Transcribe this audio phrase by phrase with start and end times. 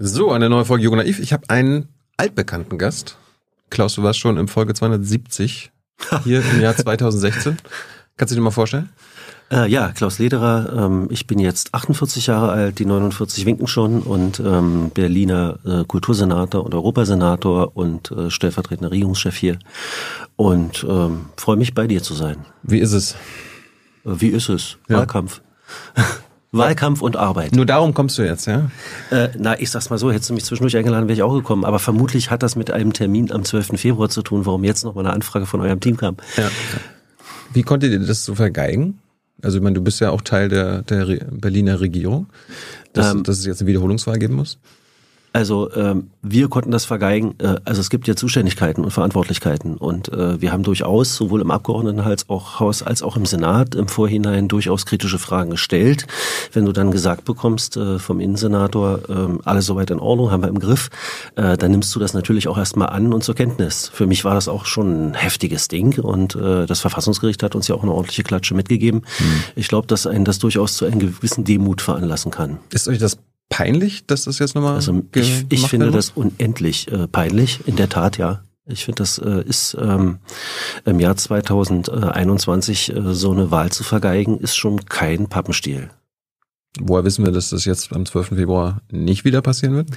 [0.00, 1.18] So, eine neue Folge Jung Naiv.
[1.18, 3.16] Ich habe einen altbekannten Gast.
[3.68, 5.72] Klaus, du warst schon in Folge 270
[6.22, 7.56] hier im Jahr 2016.
[8.16, 8.90] Kannst du dir mal vorstellen?
[9.50, 10.84] Äh, ja, Klaus Lederer.
[10.84, 15.84] Ähm, ich bin jetzt 48 Jahre alt, die 49 winken schon und ähm, Berliner äh,
[15.84, 19.58] Kultursenator und Europasenator und äh, stellvertretender Regierungschef hier
[20.36, 22.46] und ähm, freue mich bei dir zu sein.
[22.62, 23.16] Wie ist es?
[24.04, 24.76] Wie ist es?
[24.88, 24.98] Ja.
[24.98, 25.40] Wahlkampf.
[26.50, 27.54] Wahlkampf und Arbeit.
[27.54, 28.70] Nur darum kommst du jetzt, ja?
[29.10, 31.64] Äh, na, ich sag's mal so, hättest du mich zwischendurch eingeladen, wäre ich auch gekommen.
[31.64, 33.78] Aber vermutlich hat das mit einem Termin am 12.
[33.78, 36.16] Februar zu tun, warum jetzt noch mal eine Anfrage von eurem Team kam.
[36.36, 36.50] Ja.
[37.52, 38.98] Wie konntet ihr das so vergeigen?
[39.42, 42.26] Also ich meine, du bist ja auch Teil der, der Berliner Regierung,
[42.92, 44.58] dass, ähm, dass es jetzt eine Wiederholungswahl geben muss.
[45.32, 47.34] Also ähm, wir konnten das vergeigen.
[47.38, 51.50] Äh, also es gibt ja Zuständigkeiten und Verantwortlichkeiten und äh, wir haben durchaus sowohl im
[51.50, 56.06] Abgeordnetenhaus als auch im Senat im Vorhinein durchaus kritische Fragen gestellt.
[56.52, 60.48] Wenn du dann gesagt bekommst äh, vom Innensenator, äh, alles soweit in Ordnung, haben wir
[60.48, 60.88] im Griff,
[61.36, 63.90] äh, dann nimmst du das natürlich auch erstmal an und zur Kenntnis.
[63.92, 67.68] Für mich war das auch schon ein heftiges Ding und äh, das Verfassungsgericht hat uns
[67.68, 69.02] ja auch eine ordentliche Klatsche mitgegeben.
[69.18, 69.26] Hm.
[69.56, 72.58] Ich glaube, dass einen das durchaus zu einem gewissen Demut veranlassen kann.
[72.72, 74.74] Ist euch das peinlich, dass das jetzt nochmal.
[74.74, 78.42] Also ich, ich finde das unendlich äh, peinlich, in der Tat, ja.
[78.66, 80.18] Ich finde, das äh, ist ähm,
[80.84, 85.90] im Jahr 2021 äh, so eine Wahl zu vergeigen, ist schon kein Pappenstiel.
[86.78, 88.28] Woher wissen wir, dass das jetzt am 12.
[88.28, 89.88] Februar nicht wieder passieren wird?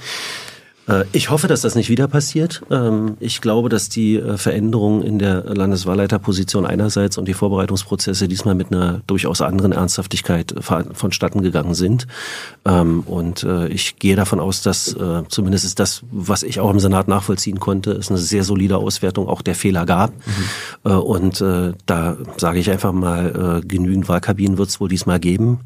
[0.88, 2.62] Äh, ich hoffe, dass das nicht wieder passiert.
[2.70, 8.54] Ähm, ich glaube, dass die äh, Veränderungen in der Landeswahlleiterposition einerseits und die Vorbereitungsprozesse diesmal
[8.54, 12.06] mit einer durchaus anderen Ernsthaftigkeit vonstatten gegangen sind.
[12.64, 14.96] Ähm, und äh, ich gehe davon aus, dass
[15.28, 19.28] zumindest ist das, was ich auch im Senat nachvollziehen konnte, es eine sehr solide Auswertung
[19.28, 20.12] auch der Fehler gab.
[20.84, 20.90] Mhm.
[20.92, 21.44] Und
[21.86, 25.60] da sage ich einfach mal, genügend Wahlkabinen wird es wohl diesmal geben.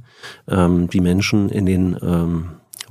[0.49, 1.97] Ähm, die Menschen in den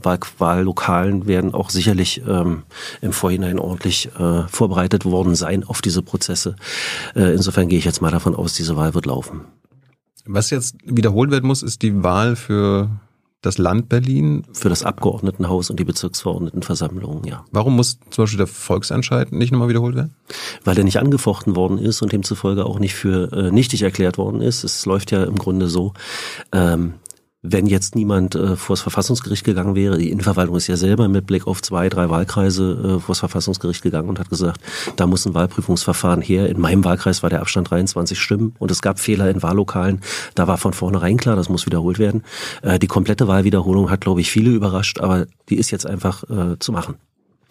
[0.05, 2.63] Wahl Wahllokalen werden auch sicherlich ähm,
[3.01, 6.55] im Vorhinein ordentlich äh, vorbereitet worden sein auf diese Prozesse.
[7.15, 9.41] Äh, insofern gehe ich jetzt mal davon aus, diese Wahl wird laufen.
[10.25, 12.89] Was jetzt wiederholt werden muss, ist die Wahl für
[13.45, 14.43] das Land Berlin?
[14.53, 17.45] Für das Abgeordnetenhaus und die Bezirksverordnetenversammlung, ja.
[17.51, 20.15] Warum muss zum Beispiel der Volksentscheid nicht nochmal wiederholt werden?
[20.63, 24.41] Weil er nicht angefochten worden ist und demzufolge auch nicht für äh, nichtig erklärt worden
[24.41, 24.63] ist.
[24.63, 25.93] Es läuft ja im Grunde so,
[26.51, 26.95] ähm,
[27.51, 31.47] wenn jetzt niemand äh, das Verfassungsgericht gegangen wäre, die Innenverwaltung ist ja selber mit Blick
[31.47, 34.59] auf zwei, drei Wahlkreise äh, das Verfassungsgericht gegangen und hat gesagt,
[34.95, 36.49] da muss ein Wahlprüfungsverfahren her.
[36.49, 40.01] In meinem Wahlkreis war der Abstand 23 Stimmen und es gab Fehler in Wahllokalen.
[40.33, 42.23] Da war von vornherein klar, das muss wiederholt werden.
[42.61, 46.57] Äh, die komplette Wahlwiederholung hat, glaube ich, viele überrascht, aber die ist jetzt einfach äh,
[46.59, 46.95] zu machen.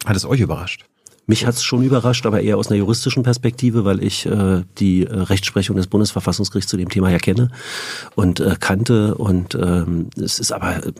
[0.05, 0.85] Hat es euch überrascht?
[1.27, 5.05] Mich hat es schon überrascht, aber eher aus einer juristischen Perspektive, weil ich äh, die
[5.05, 7.49] äh, Rechtsprechung des Bundesverfassungsgerichts zu dem Thema ja kenne
[8.15, 9.15] und äh, kannte.
[9.15, 10.93] Und ähm, es ist aber äh,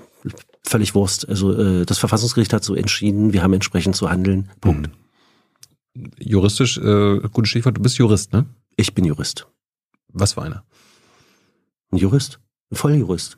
[0.63, 1.29] völlig Wurst.
[1.29, 4.49] Also äh, das Verfassungsgericht hat so entschieden, wir haben entsprechend zu handeln.
[4.61, 4.89] Punkt.
[5.93, 6.11] Mhm.
[6.19, 8.45] Juristisch, äh, gutes Stichwort, du bist Jurist, ne?
[8.75, 9.47] Ich bin Jurist.
[10.11, 10.65] Was für einer?
[11.91, 12.39] Ein Jurist.
[12.71, 13.37] Volljurist.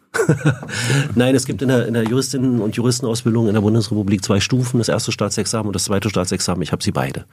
[1.15, 4.77] Nein, es gibt in der, in der Juristinnen- und Juristenausbildung in der Bundesrepublik zwei Stufen,
[4.77, 6.61] das erste Staatsexamen und das zweite Staatsexamen.
[6.61, 7.25] Ich habe sie beide.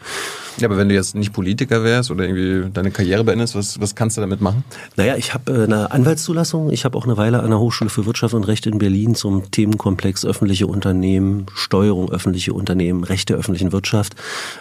[0.59, 3.95] Ja, aber wenn du jetzt nicht Politiker wärst oder irgendwie deine Karriere beendest, was, was
[3.95, 4.65] kannst du damit machen?
[4.97, 6.71] Naja, ich habe äh, eine Anwaltszulassung.
[6.71, 9.51] Ich habe auch eine Weile an der Hochschule für Wirtschaft und Recht in Berlin zum
[9.51, 14.15] Themenkomplex öffentliche Unternehmen, Steuerung öffentliche Unternehmen, Recht der öffentlichen Wirtschaft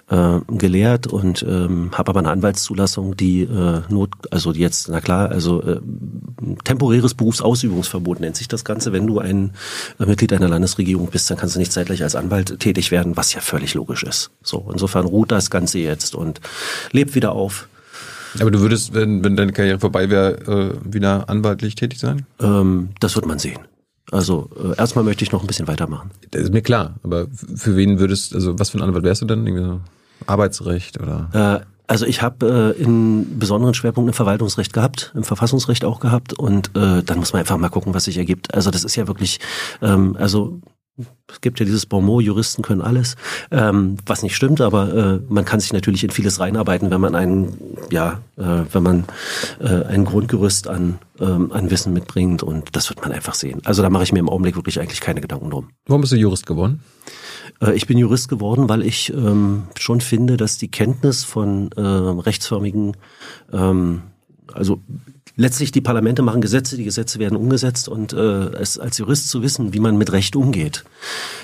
[0.09, 5.29] äh, gelehrt und ähm, habe aber eine Anwaltszulassung, die äh, Not, also jetzt, na klar,
[5.29, 5.79] also äh,
[6.63, 8.93] temporäres Berufsausübungsverbot nennt sich das Ganze.
[8.93, 9.51] Wenn du ein
[9.99, 13.33] äh, Mitglied einer Landesregierung bist, dann kannst du nicht zeitgleich als Anwalt tätig werden, was
[13.33, 14.31] ja völlig logisch ist.
[14.41, 16.41] So, insofern ruht das Ganze jetzt und
[16.91, 17.67] lebt wieder auf.
[18.39, 22.25] Aber du würdest, wenn, wenn deine Karriere vorbei wäre, äh, wieder anwaltlich tätig sein?
[22.39, 23.59] Ähm, das wird man sehen.
[24.11, 26.11] Also äh, erstmal möchte ich noch ein bisschen weitermachen.
[26.31, 29.25] Das ist mir klar, aber für wen würdest, also was für ein Anwalt wärst du
[29.25, 29.81] denn?
[30.25, 31.63] Arbeitsrecht oder?
[31.63, 36.33] Äh, also ich habe äh, in besonderen Schwerpunkt im Verwaltungsrecht gehabt, im Verfassungsrecht auch gehabt
[36.33, 38.51] und äh, dann muss man einfach mal gucken, was sich ergibt.
[38.51, 39.39] Also das ist ja wirklich,
[39.79, 40.59] ähm, also
[41.27, 43.15] es gibt ja dieses Bonmot, Juristen können alles,
[43.51, 47.13] ähm, was nicht stimmt, aber äh, man kann sich natürlich in vieles reinarbeiten, wenn man
[47.13, 47.59] einen,
[47.91, 49.05] ja, äh, wenn man
[49.59, 53.61] äh, ein Grundgerüst an, ähm, an Wissen mitbringt und das wird man einfach sehen.
[53.65, 55.69] Also da mache ich mir im Augenblick wirklich eigentlich keine Gedanken drum.
[55.85, 56.81] Warum bist du Jurist geworden?
[57.63, 61.81] Äh, ich bin Jurist geworden, weil ich ähm, schon finde, dass die Kenntnis von äh,
[61.81, 62.97] rechtsförmigen
[63.51, 64.03] ähm,
[64.51, 64.81] also
[65.35, 68.17] letztlich die Parlamente machen Gesetze, die Gesetze werden umgesetzt und äh,
[68.55, 70.83] es als Jurist zu wissen, wie man mit Recht umgeht,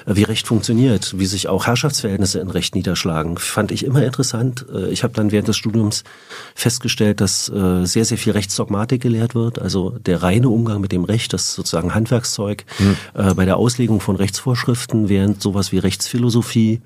[0.05, 4.65] äh, wie Recht funktioniert, wie sich auch Herrschaftsverhältnisse in Recht niederschlagen, fand ich immer interessant.
[4.73, 6.03] Äh, ich habe dann während des Studiums
[6.53, 11.03] festgestellt, dass äh, sehr, sehr viel Rechtsdogmatik gelehrt wird, also der reine Umgang mit dem
[11.03, 12.95] Recht, das sozusagen Handwerkszeug hm.
[13.15, 16.81] äh, bei der Auslegung von Rechtsvorschriften, während sowas wie Rechtsphilosophie,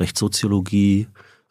[0.00, 1.08] Rechtssoziologie,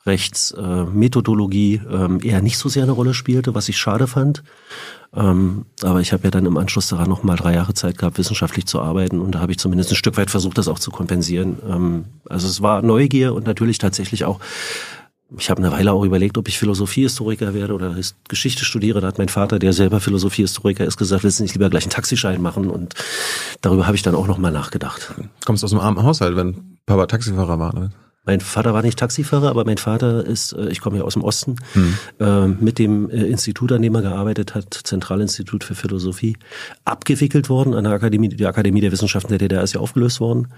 [0.08, 4.44] Rechtsmethodologie äh, eher nicht so sehr eine Rolle spielte, was ich schade fand.
[5.16, 8.18] Ähm, aber ich habe ja dann im Anschluss daran noch mal drei Jahre Zeit gehabt,
[8.18, 10.92] wissenschaftlich zu arbeiten und da habe ich zumindest ein Stück weit versucht, das auch zu
[10.92, 11.58] kompensieren.
[11.68, 14.40] Ähm, also es war Neugier und natürlich tatsächlich auch
[15.38, 17.96] ich habe eine Weile auch überlegt, ob ich Philosophiehistoriker werde oder
[18.30, 19.02] Geschichte studiere.
[19.02, 21.92] Da hat mein Vater, der selber Philosophiehistoriker ist, gesagt, willst du nicht lieber gleich einen
[21.92, 22.70] Taxischein machen?
[22.70, 22.94] Und
[23.62, 25.14] darüber habe ich dann auch noch mal nachgedacht.
[25.46, 27.76] Kommst aus einem armen Haushalt, wenn Papa Taxifahrer war?
[27.76, 27.92] Ne?
[28.28, 31.24] Mein Vater war nicht Taxifahrer, aber mein Vater ist, äh, ich komme ja aus dem
[31.24, 32.58] Osten, hm.
[32.60, 36.38] mit dem äh, Institut, an dem er gearbeitet hat, Zentralinstitut für Philosophie,
[36.86, 40.50] abgewickelt worden an der Akademie, die Akademie der Wissenschaften der DDR ist ja aufgelöst worden.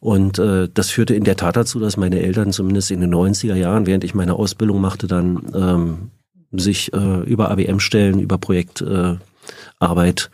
[0.00, 3.54] Und äh, das führte in der Tat dazu, dass meine Eltern zumindest in den 90er
[3.54, 6.10] Jahren, während ich meine Ausbildung machte, dann ähm,
[6.52, 10.30] sich äh, über ABM-Stellen, über Projektarbeit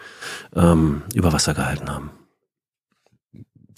[0.54, 2.10] äh, ähm, über Wasser gehalten haben.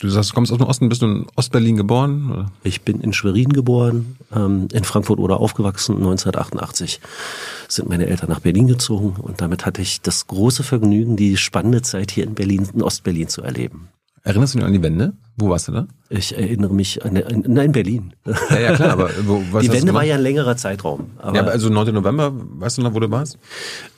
[0.00, 2.30] Du sagst, du kommst aus dem Osten, bist du in Ostberlin geboren?
[2.32, 2.52] Oder?
[2.62, 5.96] Ich bin in Schwerin geboren, ähm, in Frankfurt oder aufgewachsen.
[5.96, 7.00] 1988
[7.68, 11.82] sind meine Eltern nach Berlin gezogen und damit hatte ich das große Vergnügen, die spannende
[11.82, 13.88] Zeit hier in Berlin, in Ostberlin zu erleben.
[14.22, 15.12] Erinnerst du dich an die Wende?
[15.36, 15.86] Wo warst du da?
[16.10, 18.14] Ich erinnere mich an, an nein, Berlin.
[18.50, 21.12] Ja, ja klar, aber wo, was Die Wende war ja ein längerer Zeitraum.
[21.18, 21.94] Aber ja, aber also 9.
[21.94, 23.38] November, weißt du noch, wo du warst?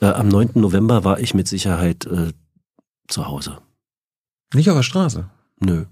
[0.01, 0.51] Äh, am 9.
[0.55, 2.31] November war ich mit Sicherheit äh,
[3.07, 3.57] zu Hause.
[4.53, 5.29] Nicht auf der Straße?
[5.59, 5.85] Nö.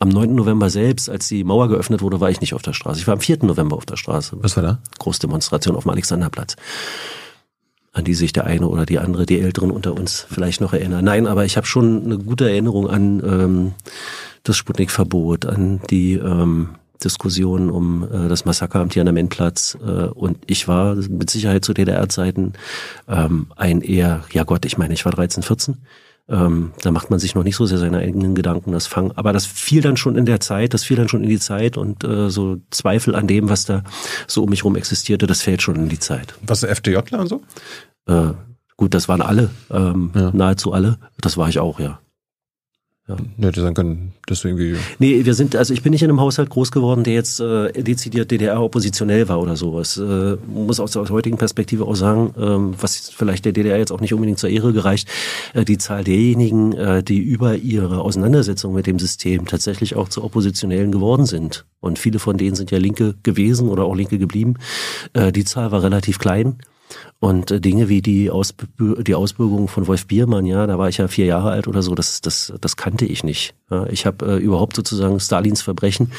[0.00, 0.34] Am 9.
[0.34, 2.98] November selbst, als die Mauer geöffnet wurde, war ich nicht auf der Straße.
[3.00, 3.44] Ich war am 4.
[3.44, 4.36] November auf der Straße.
[4.40, 4.78] Was war da?
[4.98, 6.56] Großdemonstration auf dem Alexanderplatz.
[7.92, 11.04] An die sich der eine oder die andere, die Älteren unter uns vielleicht noch erinnern.
[11.04, 13.72] Nein, aber ich habe schon eine gute Erinnerung an ähm,
[14.42, 16.70] das Sputnik-Verbot, an die ähm,
[17.02, 19.78] Diskussion um äh, das Massaker am Tiananmenplatz.
[19.80, 22.54] Äh, und ich war mit Sicherheit zu DDR-Zeiten
[23.08, 25.76] ähm, ein eher, ja Gott, ich meine, ich war 13, 14
[26.28, 29.12] ähm, da macht man sich noch nicht so sehr seine eigenen Gedanken, das Fang.
[29.12, 31.76] Aber das fiel dann schon in der Zeit, das fiel dann schon in die Zeit
[31.76, 33.82] und äh, so Zweifel an dem, was da
[34.26, 36.34] so um mich rum existierte, das fällt schon in die Zeit.
[36.46, 37.42] Was FDJler und so?
[38.06, 38.32] Äh,
[38.76, 40.30] gut, das waren alle, ähm, ja.
[40.32, 40.98] nahezu alle.
[41.20, 41.98] Das war ich auch, ja.
[43.06, 43.16] Ja.
[43.38, 44.76] Hätte sein können, dass irgendwie.
[44.98, 47.70] Nee, wir sind, also ich bin nicht in einem Haushalt groß geworden, der jetzt äh,
[47.70, 49.98] dezidiert DDR-oppositionell war oder sowas.
[49.98, 54.00] Äh, muss aus der heutigen Perspektive auch sagen, ähm, was vielleicht der DDR jetzt auch
[54.00, 55.06] nicht unbedingt zur Ehre gereicht,
[55.52, 60.24] äh, die Zahl derjenigen, äh, die über ihre Auseinandersetzung mit dem System tatsächlich auch zu
[60.24, 61.66] Oppositionellen geworden sind.
[61.80, 64.54] Und viele von denen sind ja Linke gewesen oder auch Linke geblieben.
[65.12, 66.56] Äh, die Zahl war relativ klein.
[67.18, 70.98] Und äh, Dinge wie die, Ausbü die Ausbürgerung von Wolf Biermann, ja, da war ich
[70.98, 73.54] ja vier Jahre alt oder so, das, das, das kannte ich nicht.
[73.70, 76.12] Ja, ich habe äh, überhaupt sozusagen Stalins Verbrechen,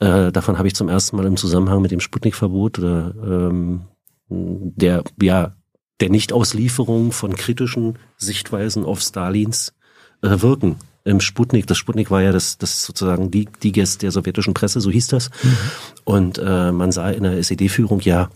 [0.00, 3.82] äh, davon habe ich zum ersten Mal im Zusammenhang mit dem Sputnik-Verbot oder ähm,
[4.28, 5.52] der, ja,
[6.00, 9.74] der Nichtauslieferung von kritischen Sichtweisen auf Stalins
[10.22, 11.66] äh, wirken im Sputnik.
[11.66, 15.08] Das Sputnik war ja das, das sozusagen die, die Gäste der sowjetischen Presse, so hieß
[15.08, 15.30] das.
[15.42, 15.56] Mhm.
[16.04, 18.30] Und äh, man sah in der SED-Führung, ja,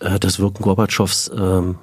[0.00, 1.76] äh, das Wirken Gorbatschows ähm,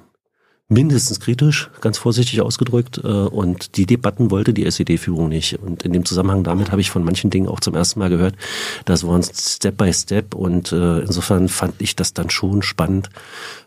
[0.68, 2.98] mindestens kritisch, ganz vorsichtig ausgedrückt.
[3.02, 5.60] Äh, und die Debatten wollte die SED-Führung nicht.
[5.60, 8.36] Und in dem Zusammenhang damit habe ich von manchen Dingen auch zum ersten Mal gehört,
[8.84, 10.34] das waren Step by Step.
[10.34, 13.10] Und äh, insofern fand ich das dann schon spannend,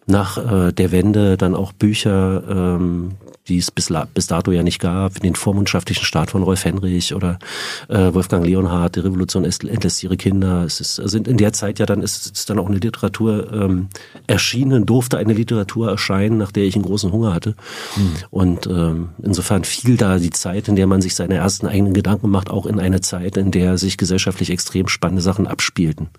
[0.07, 3.17] nach äh, der Wende dann auch Bücher ähm,
[3.47, 7.39] die es bis, bis dato ja nicht gab, den vormundschaftlichen Staat von Rolf Henrich oder
[7.87, 10.63] äh, Wolfgang Leonhardt, die Revolution entlässt ihre Kinder.
[10.63, 13.87] Es ist, also in der Zeit ja dann ist, ist dann auch eine Literatur ähm,
[14.27, 17.55] erschienen, durfte eine Literatur erscheinen, nach der ich einen großen Hunger hatte.
[17.95, 18.15] Mhm.
[18.29, 22.29] Und ähm, insofern fiel da die Zeit, in der man sich seine ersten eigenen Gedanken
[22.29, 26.09] macht, auch in eine Zeit, in der sich gesellschaftlich extrem spannende Sachen abspielten.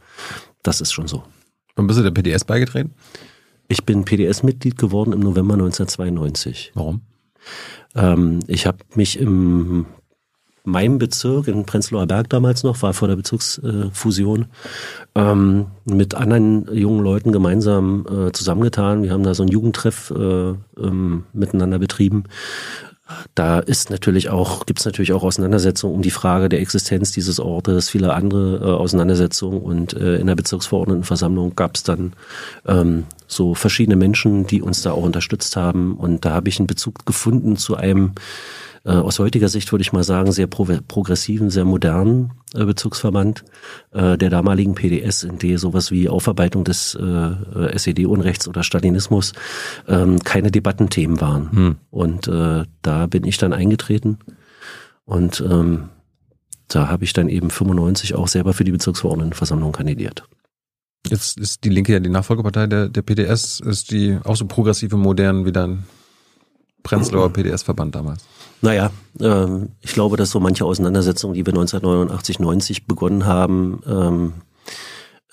[0.63, 1.25] Das ist schon so.
[1.77, 2.95] Wann bist du der PDS beigetreten?
[3.69, 6.73] Ich bin PDS-Mitglied geworden im November 1992.
[6.75, 7.03] Warum?
[7.95, 9.87] Ähm, ich habe mich im
[10.65, 14.47] meinem Bezirk in Prenzlauer Berg damals noch, war vor der Bezirksfusion,
[15.15, 19.03] ähm, mit anderen jungen Leuten gemeinsam äh, zusammengetan.
[19.03, 22.25] Wir haben da so einen Jugendtreff äh, ähm, miteinander betrieben
[23.35, 27.41] da ist natürlich auch, gibt es natürlich auch Auseinandersetzungen um die Frage der Existenz dieses
[27.41, 29.61] Ortes, viele andere äh, Auseinandersetzungen.
[29.61, 32.13] Und äh, in der Bezirksverordnetenversammlung gab es dann
[32.67, 35.97] ähm, so verschiedene Menschen, die uns da auch unterstützt haben.
[35.97, 38.13] Und da habe ich einen Bezug gefunden zu einem
[38.89, 43.45] äh, aus heutiger Sicht würde ich mal sagen, sehr pro progressiven, sehr modernen äh, Bezirksverband
[43.93, 49.35] äh, der damaligen PDS, in der sowas wie Aufarbeitung des äh, SED-Unrechts oder Stalinismus
[49.87, 51.53] ähm, keine Debattenthemen waren.
[51.53, 51.77] Hm.
[51.91, 54.19] Und äh, da bin ich dann eingetreten
[55.05, 55.91] und ähm,
[56.69, 60.25] da habe ich dann eben 95 auch selber für die Bezirksverordnetenversammlung kandidiert.
[61.07, 63.61] Jetzt ist die Linke ja die Nachfolgepartei der, der PDS.
[63.61, 65.85] Ist die auch so progressive, modern wie dann
[66.83, 68.25] Prenzlauer PDS-Verband damals?
[68.61, 74.33] Naja, ähm, ich glaube, dass so manche Auseinandersetzungen, die wir 1989, 90 begonnen haben, ähm,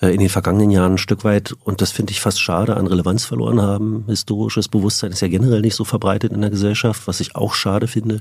[0.00, 2.86] äh, in den vergangenen Jahren ein Stück weit, und das finde ich fast schade, an
[2.86, 4.04] Relevanz verloren haben.
[4.08, 7.86] Historisches Bewusstsein ist ja generell nicht so verbreitet in der Gesellschaft, was ich auch schade
[7.86, 8.20] finde.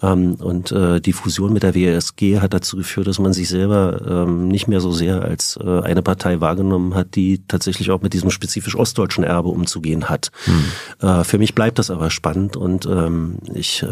[0.00, 4.24] Ähm, und äh, die Fusion mit der WSG hat dazu geführt, dass man sich selber
[4.26, 8.14] ähm, nicht mehr so sehr als äh, eine Partei wahrgenommen hat, die tatsächlich auch mit
[8.14, 10.30] diesem spezifisch ostdeutschen Erbe umzugehen hat.
[10.44, 11.24] Hm.
[11.24, 13.84] Für mich bleibt das aber spannend und ähm, ich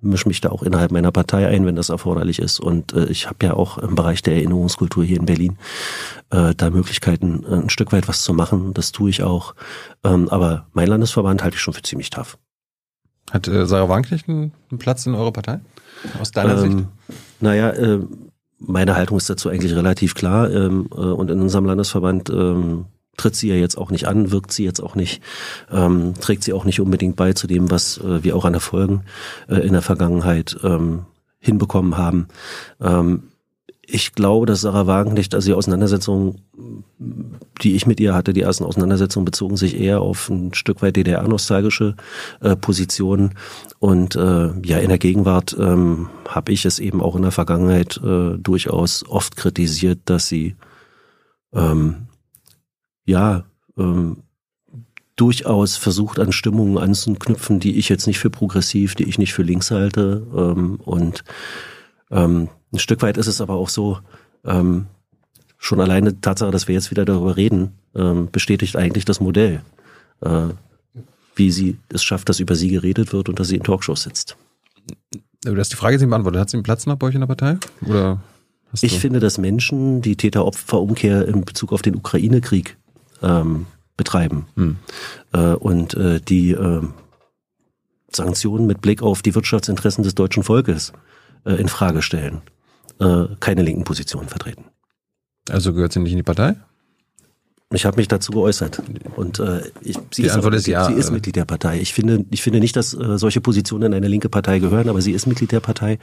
[0.00, 2.60] mische mich da auch innerhalb meiner Partei ein, wenn das erforderlich ist.
[2.60, 5.58] Und ich habe ja auch im Bereich der Erinnerungskultur hier in Berlin
[6.30, 8.72] da Möglichkeiten, ein Stück weit was zu machen.
[8.72, 9.54] Das tue ich auch.
[10.02, 12.38] aber mein Landesverband halte ich schon für ziemlich tough.
[13.30, 15.60] Hat äh, Sarah Wagenknecht einen, einen, Platz in eurer Partei?
[16.20, 16.88] Aus deiner ähm, Sicht?
[17.40, 18.00] Naja, äh,
[18.58, 20.50] meine Haltung ist dazu eigentlich relativ klar.
[20.50, 22.86] Ähm, äh, und in unserem Landesverband ähm,
[23.16, 25.22] tritt sie ja jetzt auch nicht an, wirkt sie jetzt auch nicht,
[25.70, 29.02] ähm, trägt sie auch nicht unbedingt bei zu dem, was äh, wir auch an Erfolgen
[29.48, 31.06] äh, in der Vergangenheit ähm,
[31.38, 32.28] hinbekommen haben.
[32.80, 33.24] Ähm,
[33.92, 36.36] ich glaube, dass Sarah Wagenknecht, also die Auseinandersetzung,
[37.60, 40.96] die ich mit ihr hatte, die ersten Auseinandersetzungen bezogen sich eher auf ein Stück weit
[40.96, 41.96] DDR-nostalgische
[42.40, 43.34] äh, Positionen.
[43.80, 48.00] Und äh, ja, in der Gegenwart ähm, habe ich es eben auch in der Vergangenheit
[48.04, 50.54] äh, durchaus oft kritisiert, dass sie
[51.52, 52.06] ähm,
[53.10, 53.44] ja
[53.78, 54.22] ähm,
[55.16, 59.42] durchaus versucht, an Stimmungen anzuknüpfen, die ich jetzt nicht für progressiv, die ich nicht für
[59.42, 60.26] links halte.
[60.34, 61.24] Ähm, und
[62.10, 63.98] ähm, ein Stück weit ist es aber auch so,
[64.44, 64.86] ähm,
[65.58, 69.62] schon alleine die Tatsache, dass wir jetzt wieder darüber reden, ähm, bestätigt eigentlich das Modell,
[70.22, 70.48] äh,
[71.36, 74.36] wie sie es schafft, dass über sie geredet wird und dass sie in Talkshows sitzt.
[75.44, 76.40] Du hast die Frage jetzt nicht beantwortet.
[76.40, 77.58] Hat sie einen Platz noch bei euch in der Partei?
[77.86, 78.20] Oder
[78.80, 82.76] ich finde, dass Menschen die Täter-Opfer-Umkehr in Bezug auf den Ukraine-Krieg
[83.22, 84.76] ähm, betreiben hm.
[85.32, 86.82] äh, und äh, die äh,
[88.10, 90.92] Sanktionen mit Blick auf die Wirtschaftsinteressen des deutschen Volkes
[91.44, 92.42] äh, in Frage stellen
[93.00, 94.64] äh, keine linken Positionen vertreten.
[95.48, 96.56] Also gehört sie nicht in die Partei?
[97.72, 98.82] Ich habe mich dazu geäußert
[99.14, 101.78] und äh, ich, sie, ist, Antwort ist ja, sie ist Mitglied der Partei.
[101.78, 105.00] Ich finde, ich finde nicht, dass äh, solche Positionen in eine linke Partei gehören, aber
[105.00, 106.00] sie ist Mitglied der Partei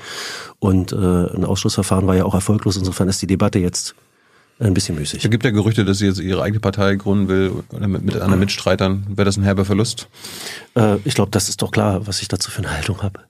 [0.60, 2.78] und äh, ein Ausschlussverfahren war ja auch erfolglos.
[2.78, 3.96] Insofern ist die Debatte jetzt
[4.60, 5.24] ein bisschen müßig.
[5.24, 8.40] Es gibt ja Gerüchte, dass sie jetzt ihre eigene Partei gründen will mit, mit anderen
[8.40, 9.06] Mitstreitern.
[9.10, 10.08] Wäre das ein herber Verlust?
[10.76, 13.22] Äh, ich glaube, das ist doch klar, was ich dazu für eine Haltung habe.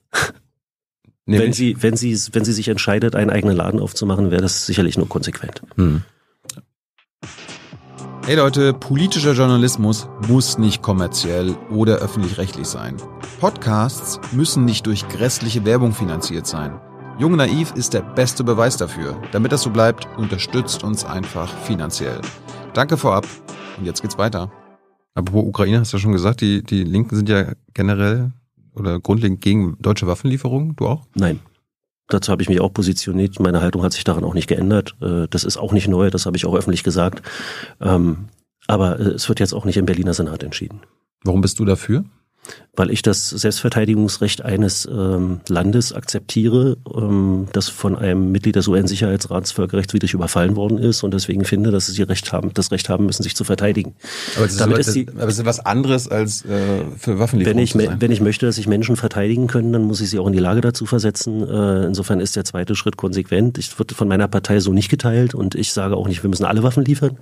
[1.26, 1.46] Nämlich?
[1.46, 4.96] Wenn sie, wenn sie, wenn sie sich entscheidet, einen eigenen Laden aufzumachen, wäre das sicherlich
[4.96, 5.60] nur konsequent.
[5.76, 6.02] Hm.
[8.24, 12.96] Hey Leute, politischer Journalismus muss nicht kommerziell oder öffentlich-rechtlich sein.
[13.40, 16.80] Podcasts müssen nicht durch grässliche Werbung finanziert sein.
[17.18, 19.20] Jung Naiv ist der beste Beweis dafür.
[19.32, 22.20] Damit das so bleibt, unterstützt uns einfach finanziell.
[22.74, 23.26] Danke vorab
[23.76, 24.52] und jetzt geht's weiter.
[25.14, 28.30] Apropos Ukraine, hast du ja schon gesagt, die, die Linken sind ja generell
[28.72, 30.76] oder grundlegend gegen deutsche Waffenlieferungen?
[30.76, 31.06] Du auch?
[31.16, 31.40] Nein.
[32.06, 33.40] Dazu habe ich mich auch positioniert.
[33.40, 34.94] Meine Haltung hat sich daran auch nicht geändert.
[35.02, 37.22] Äh, das ist auch nicht neu, das habe ich auch öffentlich gesagt.
[37.80, 38.28] Ähm,
[38.68, 40.82] aber äh, es wird jetzt auch nicht im Berliner Senat entschieden.
[41.24, 42.04] Warum bist du dafür?
[42.78, 49.52] Weil ich das Selbstverteidigungsrecht eines ähm, Landes akzeptiere, ähm, das von einem Mitglied des UN-Sicherheitsrats
[49.52, 53.24] völkerrechtswidrig überfallen worden ist und deswegen finde, dass sie Recht haben, das Recht haben müssen,
[53.24, 53.94] sich zu verteidigen.
[54.36, 57.58] Aber es ist, Damit ist, die, aber es ist was anderes als äh, für Waffenlieferungen
[57.58, 58.00] wenn ich.
[58.00, 60.38] Wenn ich möchte, dass sich Menschen verteidigen können, dann muss ich sie auch in die
[60.38, 61.46] Lage dazu versetzen.
[61.48, 63.58] Äh, insofern ist der zweite Schritt konsequent.
[63.58, 66.44] Ich wird von meiner Partei so nicht geteilt und ich sage auch nicht, wir müssen
[66.44, 67.18] alle Waffen liefern.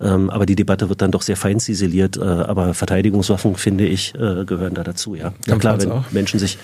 [0.00, 2.16] Ähm, aber die Debatte wird dann doch sehr fein ziseliert.
[2.16, 5.32] Äh, aber Verteidigungswaffen, finde ich, äh, gehören da dazu, ja.
[5.46, 6.10] Ja klar, wenn auch.
[6.10, 6.58] Menschen sich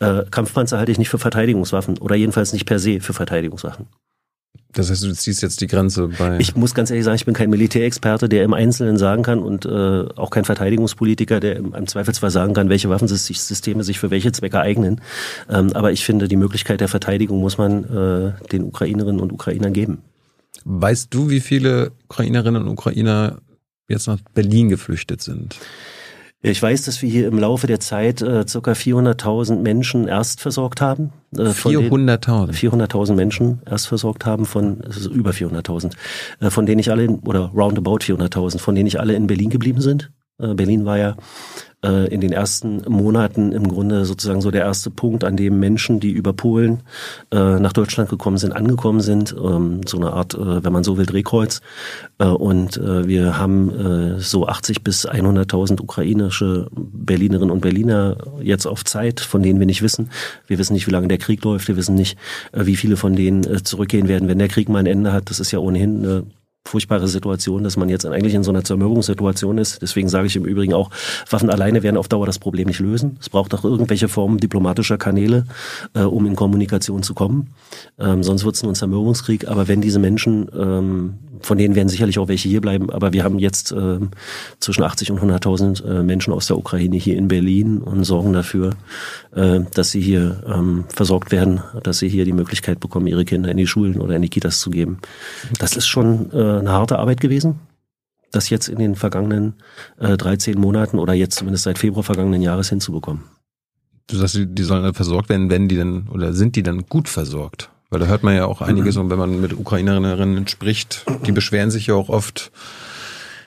[0.00, 3.86] äh, Kampfpanzer halte ich nicht für Verteidigungswaffen oder jedenfalls nicht per se für Verteidigungswaffen.
[4.72, 6.38] Das heißt, du ziehst jetzt die Grenze bei.
[6.38, 9.66] Ich muss ganz ehrlich sagen, ich bin kein Militärexperte, der im Einzelnen sagen kann und
[9.66, 9.68] äh,
[10.16, 14.60] auch kein Verteidigungspolitiker, der im, im Zweifelsfall sagen kann, welche Waffensysteme sich für welche Zwecke
[14.60, 15.02] eignen.
[15.50, 19.74] Ähm, aber ich finde, die Möglichkeit der Verteidigung muss man äh, den Ukrainerinnen und Ukrainern
[19.74, 19.98] geben.
[20.64, 23.38] Weißt du, wie viele Ukrainerinnen und Ukrainer
[23.88, 25.56] jetzt nach Berlin geflüchtet sind?
[26.44, 28.72] Ich weiß, dass wir hier im Laufe der Zeit äh, ca.
[28.72, 31.12] 400.000 Menschen erst versorgt haben.
[31.36, 32.52] Äh, 400.000?
[32.52, 35.92] 400.000 Menschen erst versorgt haben von, ist über 400.000,
[36.40, 39.50] äh, von denen ich alle, in, oder roundabout 400.000, von denen ich alle in Berlin
[39.50, 40.10] geblieben sind.
[40.40, 41.16] Äh, Berlin war ja
[41.84, 46.10] in den ersten Monaten im Grunde sozusagen so der erste Punkt, an dem Menschen, die
[46.10, 46.82] über Polen
[47.32, 49.34] äh, nach Deutschland gekommen sind, angekommen sind.
[49.36, 51.60] Ähm, so eine Art, äh, wenn man so will, Drehkreuz.
[52.18, 58.66] Äh, und äh, wir haben äh, so 80 bis 100.000 ukrainische Berlinerinnen und Berliner jetzt
[58.66, 60.10] auf Zeit, von denen wir nicht wissen.
[60.46, 61.68] Wir wissen nicht, wie lange der Krieg läuft.
[61.68, 62.18] Wir wissen nicht,
[62.52, 65.30] äh, wie viele von denen äh, zurückgehen werden, wenn der Krieg mal ein Ende hat.
[65.30, 66.24] Das ist ja ohnehin eine
[66.64, 69.82] furchtbare Situation, dass man jetzt eigentlich in so einer Zermürbungssituation ist.
[69.82, 70.90] Deswegen sage ich im Übrigen auch,
[71.28, 73.16] Waffen alleine werden auf Dauer das Problem nicht lösen.
[73.20, 75.44] Es braucht auch irgendwelche Formen diplomatischer Kanäle,
[75.94, 77.54] äh, um in Kommunikation zu kommen.
[77.98, 79.48] Ähm, sonst wird es nur ein Zermürbungskrieg.
[79.48, 83.24] Aber wenn diese Menschen, ähm, von denen werden sicherlich auch welche hier bleiben, aber wir
[83.24, 83.98] haben jetzt äh,
[84.60, 88.74] zwischen 80 und 100.000 äh, Menschen aus der Ukraine hier in Berlin und sorgen dafür,
[89.34, 93.50] äh, dass sie hier ähm, versorgt werden, dass sie hier die Möglichkeit bekommen, ihre Kinder
[93.50, 94.98] in die Schulen oder in die Kitas zu geben.
[95.58, 97.60] Das ist schon äh, eine harte Arbeit gewesen.
[98.30, 99.54] Das jetzt in den vergangenen
[99.98, 103.24] äh, 13 Monaten oder jetzt zumindest seit Februar vergangenen Jahres hinzubekommen.
[104.06, 107.70] Du sagst, die sollen versorgt werden, wenn die dann oder sind die dann gut versorgt?
[107.92, 111.70] Weil da hört man ja auch einiges, und wenn man mit Ukrainerinnen spricht, die beschweren
[111.70, 112.50] sich ja auch oft,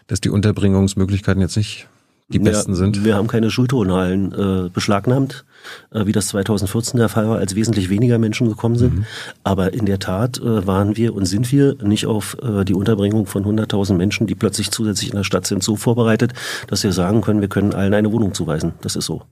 [0.06, 1.88] dass die Unterbringungsmöglichkeiten jetzt nicht
[2.28, 3.04] die besten wir, sind.
[3.04, 5.46] Wir haben keine Schulturnhallen äh, beschlagnahmt,
[5.90, 8.94] äh, wie das 2014 der Fall war, als wesentlich weniger Menschen gekommen sind.
[8.94, 9.06] Mhm.
[9.44, 13.26] Aber in der Tat äh, waren wir und sind wir nicht auf äh, die Unterbringung
[13.26, 16.34] von 100.000 Menschen, die plötzlich zusätzlich in der Stadt sind, so vorbereitet,
[16.68, 18.74] dass wir sagen können, wir können allen eine Wohnung zuweisen.
[18.82, 19.24] Das ist so.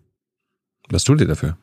[0.90, 1.56] Was tut ihr dafür?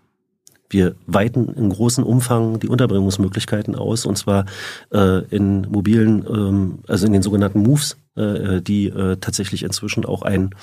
[0.70, 4.46] Wir weiten in großem Umfang die Unterbringungsmöglichkeiten aus und zwar
[4.92, 10.22] äh, in mobilen, ähm, also in den sogenannten Moves, äh, die äh, tatsächlich inzwischen auch
[10.22, 10.54] ein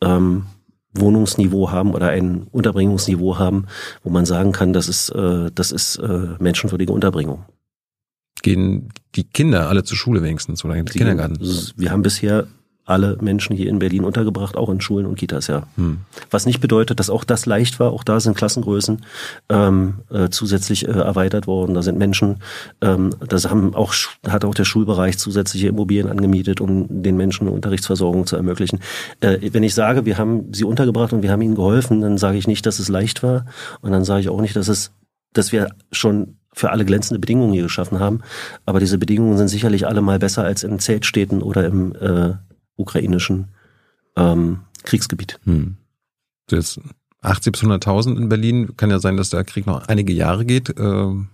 [0.00, 0.46] ähm,
[0.94, 3.66] Wohnungsniveau haben oder ein Unterbringungsniveau haben,
[4.02, 7.44] wo man sagen kann, das ist, äh, das ist äh, menschenwürdige Unterbringung.
[8.42, 11.38] Gehen die Kinder alle zur Schule wenigstens oder in den Kindergarten?
[11.76, 12.46] Wir haben bisher
[12.90, 15.62] alle Menschen hier in Berlin untergebracht, auch in Schulen und Kitas, ja.
[15.76, 16.00] Hm.
[16.30, 17.92] Was nicht bedeutet, dass auch das leicht war.
[17.92, 19.02] Auch da sind Klassengrößen
[19.48, 21.74] ähm, äh, zusätzlich äh, erweitert worden.
[21.74, 22.36] Da sind Menschen,
[22.80, 23.94] ähm, das haben auch
[24.28, 28.80] hat auch der Schulbereich zusätzliche Immobilien angemietet, um den Menschen eine Unterrichtsversorgung zu ermöglichen.
[29.20, 32.38] Äh, wenn ich sage, wir haben sie untergebracht und wir haben ihnen geholfen, dann sage
[32.38, 33.46] ich nicht, dass es leicht war,
[33.80, 34.92] und dann sage ich auch nicht, dass es,
[35.32, 38.20] dass wir schon für alle glänzende Bedingungen hier geschaffen haben.
[38.66, 42.34] Aber diese Bedingungen sind sicherlich alle mal besser als in Zeltstädten oder im äh,
[42.80, 43.48] ukrainischen
[44.16, 45.38] ähm, Kriegsgebiet.
[45.44, 45.76] Hm.
[46.50, 46.80] Jetzt
[47.22, 48.76] 80 bis 100.000 in Berlin.
[48.76, 50.74] Kann ja sein, dass der Krieg noch einige Jahre geht.
[50.78, 51.28] Ähm,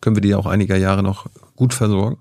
[0.00, 2.18] können wir die auch einige Jahre noch gut versorgen?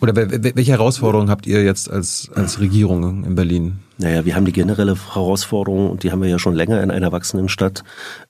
[0.00, 3.80] Oder welche Herausforderungen habt ihr jetzt als, als Regierung in Berlin?
[3.98, 7.10] Naja, wir haben die generelle Herausforderung, und die haben wir ja schon länger in einer
[7.10, 7.82] wachsenden Stadt,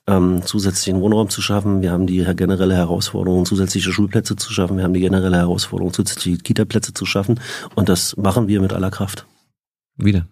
[0.07, 1.81] ähm, zusätzlichen Wohnraum zu schaffen.
[1.83, 4.77] Wir haben die generelle Herausforderung, zusätzliche Schulplätze zu schaffen.
[4.77, 7.39] Wir haben die generelle Herausforderung, zusätzliche Kitaplätze zu schaffen.
[7.75, 9.27] Und das machen wir mit aller Kraft.
[9.95, 10.25] Wie denn?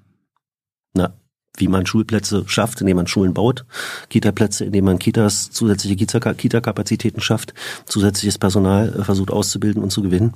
[0.95, 1.13] Na,
[1.57, 3.65] wie man Schulplätze schafft, indem man Schulen baut,
[4.09, 7.53] Kitaplätze, indem man Kitas, zusätzliche Kita-Kapazitäten schafft,
[7.85, 10.33] zusätzliches Personal äh, versucht auszubilden und zu gewinnen.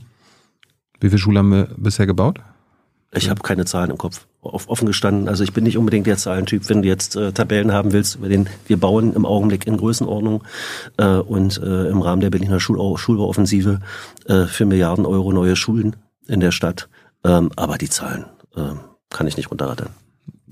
[1.01, 2.39] Wie viele Schulen haben wir bisher gebaut?
[3.13, 4.25] Ich habe keine Zahlen im Kopf.
[4.41, 5.27] Offen gestanden.
[5.27, 6.69] Also ich bin nicht unbedingt der Zahlentyp.
[6.69, 10.43] Wenn du jetzt äh, Tabellen haben willst, über den wir bauen im Augenblick in Größenordnung
[10.97, 13.81] äh, und äh, im Rahmen der Berliner Schul Schulbauoffensive
[14.25, 16.89] äh, für Milliarden Euro neue Schulen in der Stadt.
[17.23, 18.61] Ähm, aber die Zahlen äh,
[19.09, 19.89] kann ich nicht runterrattern.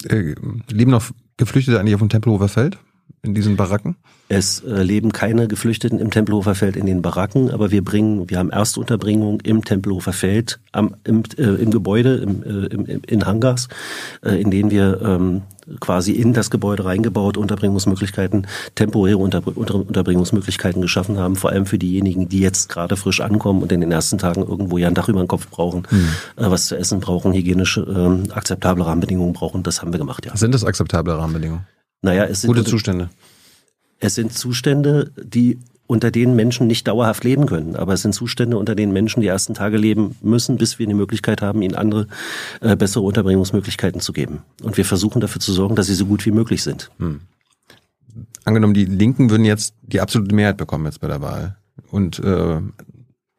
[0.04, 0.36] Äh,
[0.70, 1.06] leben noch
[1.38, 2.78] Geflüchtete eigentlich auf dem Tempelhofer Feld?
[3.22, 3.96] In diesen Baracken?
[4.32, 8.38] Es äh, leben keine Geflüchteten im Tempelhofer Feld in den Baracken, aber wir bringen, wir
[8.38, 13.70] haben Erstunterbringung im Tempelhofer Feld, am, im, äh, im Gebäude, im, äh, im, in Hangars,
[14.24, 15.42] äh, in denen wir ähm,
[15.80, 21.80] quasi in das Gebäude reingebaut Unterbringungsmöglichkeiten, temporäre Unter, Unter, Unterbringungsmöglichkeiten geschaffen haben, vor allem für
[21.80, 25.10] diejenigen, die jetzt gerade frisch ankommen und in den ersten Tagen irgendwo ja ein Dach
[25.10, 26.10] über den Kopf brauchen, mhm.
[26.36, 29.64] was zu essen brauchen, hygienische, äh, akzeptable Rahmenbedingungen brauchen.
[29.64, 30.38] Das haben wir gemacht, ja.
[30.38, 31.66] Sind das akzeptable Rahmenbedingungen?
[32.02, 33.10] Naja, es sind gute Zustände.
[34.00, 35.60] Es sind Zustände, die
[35.90, 37.76] unter denen Menschen nicht dauerhaft leben können.
[37.76, 40.94] Aber es sind Zustände, unter denen Menschen die ersten Tage leben müssen, bis wir die
[40.94, 42.08] Möglichkeit haben, ihnen andere,
[42.62, 44.44] äh, bessere Unterbringungsmöglichkeiten zu geben.
[44.62, 46.92] Und wir versuchen dafür zu sorgen, dass sie so gut wie möglich sind.
[47.00, 47.22] Hm.
[48.46, 51.58] Angenommen, die Linken würden jetzt die absolute Mehrheit bekommen jetzt bei der Wahl
[51.90, 52.62] und äh,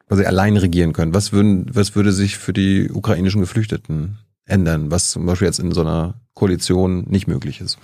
[0.09, 1.13] weil sie allein regieren können.
[1.13, 5.71] Was, würden, was würde sich für die ukrainischen Geflüchteten ändern, was zum Beispiel jetzt in
[5.71, 7.77] so einer Koalition nicht möglich ist?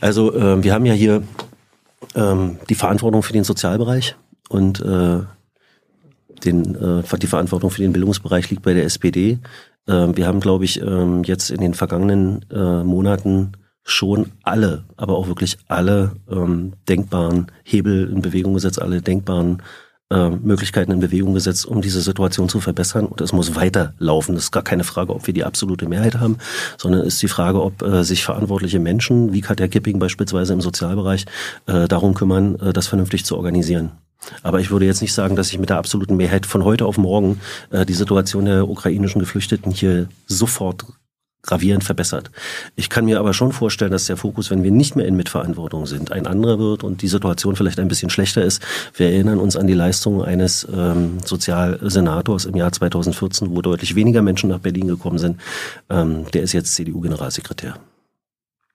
[0.00, 1.22] Also äh, wir haben ja hier
[2.14, 4.16] ähm, die Verantwortung für den Sozialbereich
[4.48, 5.20] und äh,
[6.44, 9.38] den, äh, die Verantwortung für den Bildungsbereich liegt bei der SPD.
[9.86, 15.16] Äh, wir haben, glaube ich, äh, jetzt in den vergangenen äh, Monaten schon alle, aber
[15.16, 19.62] auch wirklich alle ähm, denkbaren Hebel in Bewegung gesetzt, alle denkbaren
[20.10, 23.06] äh, Möglichkeiten in Bewegung gesetzt, um diese Situation zu verbessern.
[23.06, 24.34] Und es muss weiterlaufen.
[24.34, 26.38] Das ist gar keine Frage, ob wir die absolute Mehrheit haben,
[26.78, 31.26] sondern ist die Frage, ob äh, sich verantwortliche Menschen, wie Katja Kipping beispielsweise im Sozialbereich,
[31.66, 33.92] äh, darum kümmern, äh, das vernünftig zu organisieren.
[34.42, 36.98] Aber ich würde jetzt nicht sagen, dass sich mit der absoluten Mehrheit von heute auf
[36.98, 40.84] morgen äh, die Situation der ukrainischen Geflüchteten hier sofort
[41.42, 42.30] gravierend verbessert.
[42.76, 45.86] Ich kann mir aber schon vorstellen, dass der Fokus, wenn wir nicht mehr in Mitverantwortung
[45.86, 48.62] sind, ein anderer wird und die Situation vielleicht ein bisschen schlechter ist.
[48.94, 54.22] Wir erinnern uns an die Leistungen eines ähm, Sozialsenators im Jahr 2014, wo deutlich weniger
[54.22, 55.40] Menschen nach Berlin gekommen sind.
[55.88, 57.76] Ähm, der ist jetzt CDU-Generalsekretär.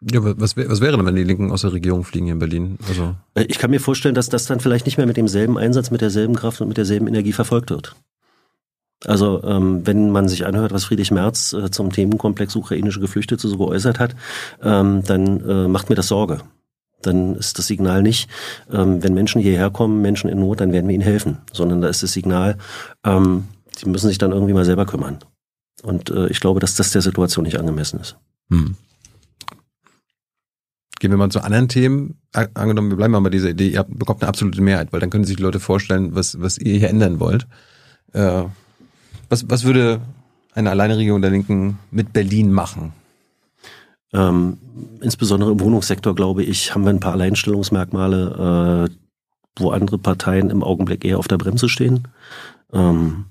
[0.02, 2.78] Ja, was, was wäre denn, wenn die Linken aus der Regierung fliegen hier in Berlin?
[2.88, 5.90] Also äh, ich kann mir vorstellen, dass das dann vielleicht nicht mehr mit demselben Einsatz,
[5.90, 7.96] mit derselben Kraft und mit derselben Energie verfolgt wird.
[9.04, 13.58] Also ähm, wenn man sich anhört, was Friedrich Merz äh, zum Themenkomplex ukrainische Geflüchtete so
[13.58, 14.16] geäußert hat,
[14.64, 16.40] ähm, dann äh, macht mir das Sorge.
[17.02, 18.30] Dann ist das Signal nicht,
[18.72, 21.88] ähm, wenn Menschen hierher kommen, Menschen in Not, dann werden wir ihnen helfen, sondern da
[21.88, 22.58] ist das Signal,
[23.04, 23.46] ähm,
[23.80, 25.20] die müssen sich dann irgendwie mal selber kümmern.
[25.84, 28.18] Und äh, ich glaube, dass das der Situation nicht angemessen ist.
[28.50, 28.76] Hm.
[31.00, 32.20] Gehen wir mal zu anderen Themen.
[32.32, 35.26] Angenommen, wir bleiben mal bei dieser Idee, ihr bekommt eine absolute Mehrheit, weil dann können
[35.26, 37.46] sich die Leute vorstellen, was, was ihr hier ändern wollt.
[38.14, 38.46] Äh,
[39.30, 40.02] was, was würde
[40.54, 42.94] eine Alleinregierung der Linken mit Berlin machen?
[44.14, 44.58] Ähm,
[45.02, 48.96] insbesondere im Wohnungssektor, glaube ich, haben wir ein paar Alleinstellungsmerkmale, äh,
[49.58, 52.08] wo andere Parteien im Augenblick eher auf der Bremse stehen.
[52.74, 53.26] Ähm,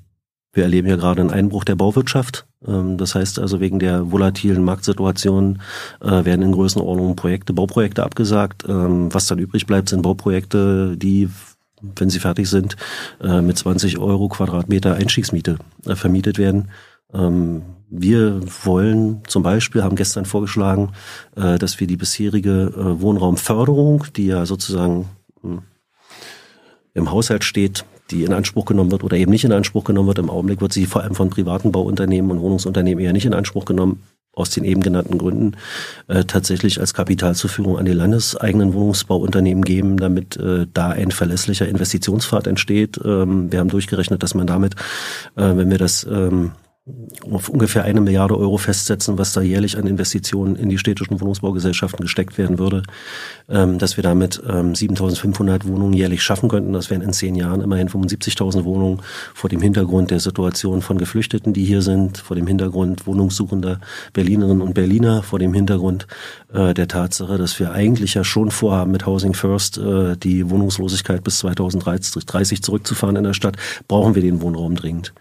[0.53, 2.47] wir erleben ja gerade einen Einbruch der Bauwirtschaft.
[2.67, 5.61] Ähm, das heißt also, wegen der volatilen Marktsituation
[6.01, 8.65] äh, werden in Größenordnung Projekte, Bauprojekte abgesagt.
[8.69, 11.29] Ähm, was dann übrig bleibt, sind Bauprojekte, die
[11.97, 12.77] wenn sie fertig sind,
[13.23, 16.71] äh, mit 20 Euro Quadratmeter Einstiegsmiete äh, vermietet werden.
[17.13, 20.93] Ähm, wir wollen zum Beispiel, haben gestern vorgeschlagen,
[21.37, 25.09] äh, dass wir die bisherige Wohnraumförderung, die ja sozusagen
[25.43, 25.63] hm,
[26.95, 30.19] im Haushalt steht, die in Anspruch genommen wird oder eben nicht in Anspruch genommen wird.
[30.19, 33.65] Im Augenblick wird sie vor allem von privaten Bauunternehmen und Wohnungsunternehmen eher nicht in Anspruch
[33.65, 34.03] genommen
[34.35, 35.53] aus den eben genannten Gründen
[36.09, 42.47] äh, tatsächlich als Kapitalzuführung an die landeseigenen Wohnungsbauunternehmen geben, damit äh, da ein verlässlicher Investitionspfad
[42.47, 43.01] entsteht.
[43.05, 44.75] Ähm, wir haben durchgerechnet, dass man damit,
[45.37, 46.53] äh, wenn wir das ähm,
[47.31, 52.03] auf ungefähr eine Milliarde Euro festsetzen, was da jährlich an Investitionen in die städtischen Wohnungsbaugesellschaften
[52.03, 52.83] gesteckt werden würde,
[53.49, 56.75] ähm, dass wir damit ähm, 7.500 Wohnungen jährlich schaffen könnten.
[56.75, 59.01] Das wären in zehn Jahren immerhin 75.000 Wohnungen
[59.33, 63.81] vor dem Hintergrund der Situation von Geflüchteten, die hier sind, vor dem Hintergrund wohnungssuchender
[64.13, 66.07] Berlinerinnen und Berliner, vor dem Hintergrund
[66.53, 71.25] äh, der Tatsache, dass wir eigentlich ja schon vorhaben, mit Housing First äh, die Wohnungslosigkeit
[71.25, 73.57] bis 2030 zurückzufahren in der Stadt,
[73.89, 75.15] brauchen wir den Wohnraum dringend.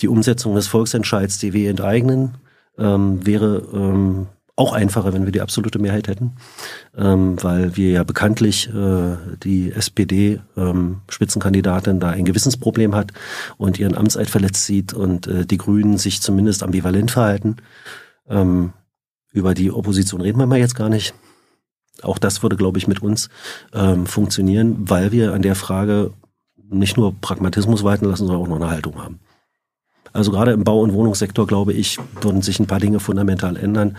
[0.00, 2.34] Die Umsetzung des Volksentscheids, die wir enteignen,
[2.78, 6.32] ähm, wäre ähm, auch einfacher, wenn wir die absolute Mehrheit hätten,
[6.96, 13.12] ähm, weil wir ja bekanntlich äh, die SPD-Spitzenkandidatin ähm, da ein Gewissensproblem hat
[13.56, 17.56] und ihren Amtseid verletzt sieht und äh, die Grünen sich zumindest ambivalent verhalten.
[18.28, 18.74] Ähm,
[19.32, 21.14] über die Opposition reden wir mal jetzt gar nicht.
[22.02, 23.30] Auch das würde, glaube ich, mit uns
[23.72, 26.12] ähm, funktionieren, weil wir an der Frage
[26.68, 29.20] nicht nur Pragmatismus walten lassen, sondern auch noch eine Haltung haben.
[30.12, 33.96] Also gerade im Bau- und Wohnungssektor, glaube ich, würden sich ein paar Dinge fundamental ändern,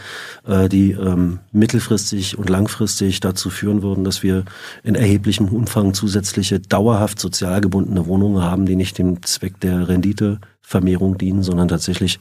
[0.48, 4.46] äh, die ähm, mittelfristig und langfristig dazu führen würden, dass wir
[4.84, 11.18] in erheblichem Umfang zusätzliche dauerhaft sozial gebundene Wohnungen haben, die nicht dem Zweck der Renditevermehrung
[11.18, 12.20] dienen, sondern tatsächlich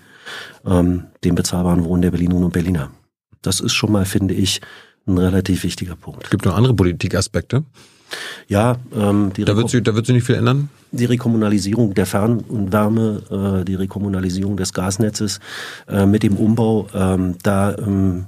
[0.66, 2.90] ähm, dem bezahlbaren Wohnen der Berlinerinnen und Berliner.
[3.42, 4.60] Das ist schon mal, finde ich,
[5.06, 6.30] ein relativ wichtiger Punkt.
[6.30, 7.64] Gibt noch andere Politikaspekte?
[8.48, 10.68] Ja, ähm, da wird, sie, da wird sich nicht viel ändern?
[10.90, 15.40] Die Rekommunalisierung der Fern- und Wärme, äh, die Rekommunalisierung des Gasnetzes
[15.88, 18.26] äh, mit dem Umbau, ähm, da ähm,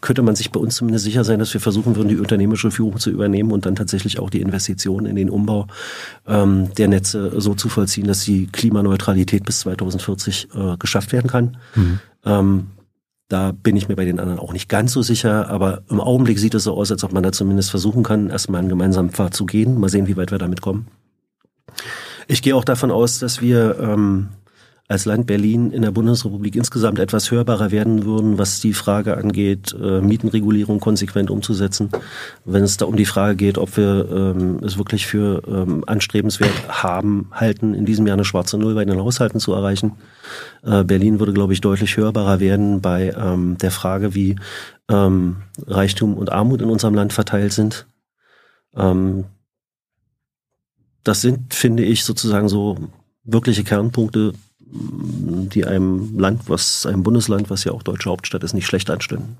[0.00, 2.98] könnte man sich bei uns zumindest sicher sein, dass wir versuchen würden, die unternehmerische Führung
[2.98, 5.66] zu übernehmen und dann tatsächlich auch die Investitionen in den Umbau
[6.26, 11.56] ähm, der Netze so zu vollziehen, dass die Klimaneutralität bis 2040 äh, geschafft werden kann.
[11.74, 12.00] Mhm.
[12.24, 12.66] Ähm,
[13.28, 16.38] da bin ich mir bei den anderen auch nicht ganz so sicher, aber im Augenblick
[16.38, 19.34] sieht es so aus, als ob man da zumindest versuchen kann, erstmal einen gemeinsamen Pfad
[19.34, 19.78] zu gehen.
[19.78, 20.88] Mal sehen, wie weit wir damit kommen.
[22.26, 24.28] Ich gehe auch davon aus, dass wir ähm,
[24.88, 29.76] als Land Berlin in der Bundesrepublik insgesamt etwas hörbarer werden würden, was die Frage angeht,
[29.78, 31.90] äh, Mietenregulierung konsequent umzusetzen.
[32.46, 36.68] Wenn es da um die Frage geht, ob wir ähm, es wirklich für ähm, anstrebenswert
[36.68, 39.92] haben, halten, in diesem Jahr eine schwarze Null bei den Haushalten zu erreichen.
[40.64, 44.36] Äh, Berlin würde, glaube ich, deutlich hörbarer werden bei ähm, der Frage, wie
[44.90, 47.86] Reichtum und Armut in unserem Land verteilt sind.
[51.04, 52.88] Das sind, finde ich, sozusagen so
[53.22, 54.32] wirkliche Kernpunkte,
[54.70, 59.38] die einem Land, was einem Bundesland, was ja auch deutsche Hauptstadt ist, nicht schlecht anstünden.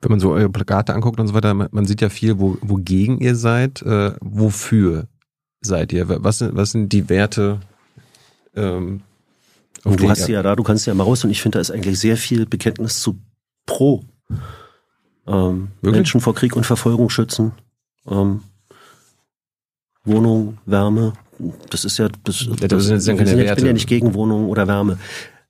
[0.00, 3.18] Wenn man so eure Plakate anguckt und so weiter, man sieht ja viel, wo, wogegen
[3.18, 3.82] ihr seid.
[3.82, 5.08] Äh, wofür
[5.60, 6.08] seid ihr?
[6.08, 7.60] Was sind, was sind die Werte?
[8.54, 9.02] Ähm,
[9.84, 11.70] du hast sie ja da, du kannst ja mal raus und ich finde, da ist
[11.70, 13.18] eigentlich sehr viel Bekenntnis zu
[13.66, 14.04] pro.
[15.26, 17.52] Ähm, Menschen vor Krieg und Verfolgung schützen.
[18.06, 18.42] Ähm,
[20.04, 21.12] Wohnung, Wärme.
[21.70, 24.48] Das ist ja, das, ja, das, das sind, sind ich bin ja nicht gegen Wohnung
[24.48, 24.98] oder Wärme.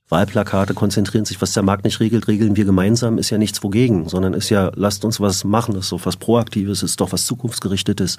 [0.09, 4.09] Wahlplakate konzentrieren sich, was der Markt nicht regelt, regeln wir gemeinsam, ist ja nichts wogegen,
[4.09, 7.27] sondern ist ja, lasst uns was machen, das ist doch was Proaktives, ist doch was
[7.27, 8.17] Zukunftsgerichtetes.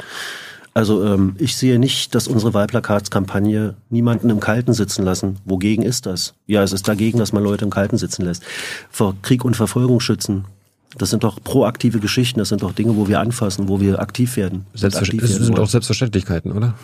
[0.75, 5.37] Also ähm, ich sehe nicht, dass unsere Wahlplakatskampagne niemanden im Kalten sitzen lassen.
[5.45, 6.35] Wogegen ist das?
[6.45, 8.43] Ja, es ist dagegen, dass man Leute im Kalten sitzen lässt.
[8.91, 10.45] Vor Krieg und Verfolgung schützen.
[10.97, 14.37] Das sind doch proaktive Geschichten, das sind doch Dinge, wo wir anfassen, wo wir aktiv
[14.37, 14.65] werden.
[14.73, 16.75] Selbstverständlich, werden sind auch Selbstverständlichkeiten, oder?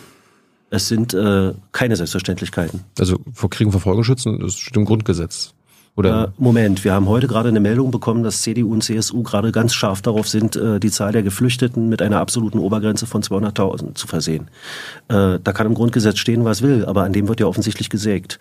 [0.70, 2.80] Es sind äh, keine Selbstverständlichkeiten.
[2.98, 5.54] Also vor Krieg und Verfolgung schützen, das steht im Grundgesetz.
[5.94, 6.24] Oder?
[6.24, 9.72] Äh, Moment, wir haben heute gerade eine Meldung bekommen, dass CDU und CSU gerade ganz
[9.72, 14.06] scharf darauf sind, äh, die Zahl der Geflüchteten mit einer absoluten Obergrenze von 200.000 zu
[14.06, 14.48] versehen.
[15.08, 18.38] Äh, da kann im Grundgesetz stehen, was will, aber an dem wird ja offensichtlich gesägt.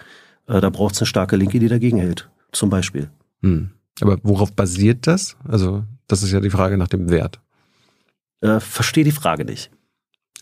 [0.47, 3.09] Da braucht es eine starke Linke, die dagegen hält, zum Beispiel.
[3.41, 3.71] Hm.
[4.01, 5.37] Aber worauf basiert das?
[5.47, 7.39] Also das ist ja die Frage nach dem Wert.
[8.41, 9.71] Äh, verstehe die Frage nicht.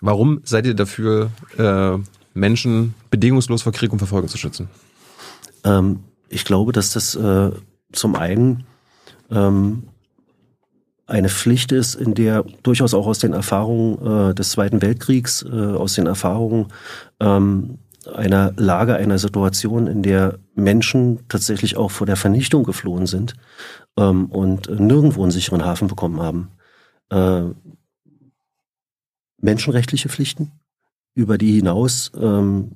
[0.05, 1.97] Warum seid ihr dafür, äh,
[2.33, 4.67] Menschen bedingungslos vor Krieg und Verfolgung zu schützen?
[5.63, 7.51] Ähm, ich glaube, dass das äh,
[7.93, 8.65] zum einen
[9.31, 9.83] ähm,
[11.07, 15.49] eine Pflicht ist, in der durchaus auch aus den Erfahrungen äh, des Zweiten Weltkriegs, äh,
[15.49, 16.67] aus den Erfahrungen
[17.21, 17.77] ähm,
[18.13, 23.35] einer Lage, einer Situation, in der Menschen tatsächlich auch vor der Vernichtung geflohen sind
[23.95, 26.49] ähm, und nirgendwo einen sicheren Hafen bekommen haben.
[27.09, 27.53] Äh,
[29.43, 30.51] menschenrechtliche Pflichten,
[31.15, 32.71] über die hinaus ähm,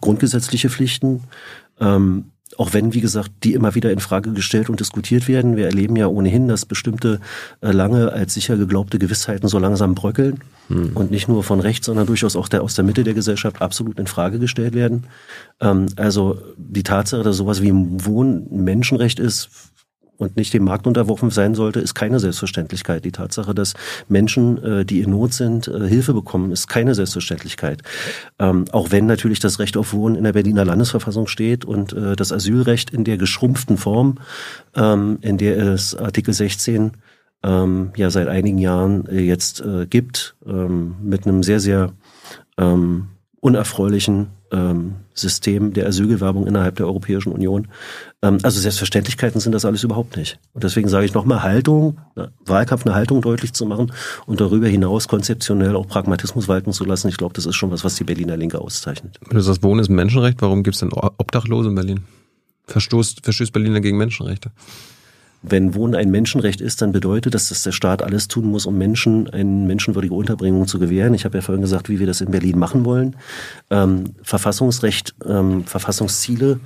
[0.00, 1.22] grundgesetzliche Pflichten,
[1.78, 5.56] ähm, auch wenn, wie gesagt, die immer wieder in Frage gestellt und diskutiert werden.
[5.56, 7.20] Wir erleben ja ohnehin, dass bestimmte
[7.62, 10.90] äh, lange als sicher geglaubte Gewissheiten so langsam bröckeln hm.
[10.94, 13.98] und nicht nur von rechts, sondern durchaus auch der, aus der Mitte der Gesellschaft absolut
[13.98, 15.04] in Frage gestellt werden.
[15.60, 19.71] Ähm, also die Tatsache, dass sowas wie Wohnen ein Menschenrecht ist,
[20.22, 23.04] und nicht dem Markt unterworfen sein sollte, ist keine Selbstverständlichkeit.
[23.04, 23.74] Die Tatsache, dass
[24.08, 27.82] Menschen, äh, die in Not sind, äh, Hilfe bekommen, ist keine Selbstverständlichkeit.
[28.38, 32.16] Ähm, auch wenn natürlich das Recht auf Wohnen in der Berliner Landesverfassung steht und äh,
[32.16, 34.18] das Asylrecht in der geschrumpften Form,
[34.74, 36.92] ähm, in der es Artikel 16
[37.42, 41.92] ähm, ja seit einigen Jahren jetzt gibt, mit einem sehr, sehr
[43.40, 44.28] unerfreulichen
[45.14, 47.68] System der Asylgewerbung innerhalb der Europäischen Union.
[48.22, 50.38] Ähm, also Selbstverständlichkeiten sind das alles überhaupt nicht.
[50.54, 53.92] Und deswegen sage ich nochmal Haltung, ne, Wahlkampf eine Haltung deutlich zu machen
[54.26, 57.08] und darüber hinaus konzeptionell auch Pragmatismus walten zu lassen.
[57.08, 59.18] Ich glaube, das ist schon was, was die Berliner Linke auszeichnet.
[59.26, 62.04] Wenn du sagst, Wohnen ist ein Menschenrecht, warum gibt es denn Obdachlose in Berlin?
[62.66, 64.52] Verstoßt, verstößt Berliner gegen Menschenrechte?
[65.42, 68.78] Wenn Wohnen ein Menschenrecht ist, dann bedeutet das, dass der Staat alles tun muss, um
[68.78, 71.14] Menschen eine menschenwürdige Unterbringung zu gewähren.
[71.14, 73.16] Ich habe ja vorhin gesagt, wie wir das in Berlin machen wollen.
[73.70, 76.60] Ähm, Verfassungsrecht, ähm, Verfassungsziele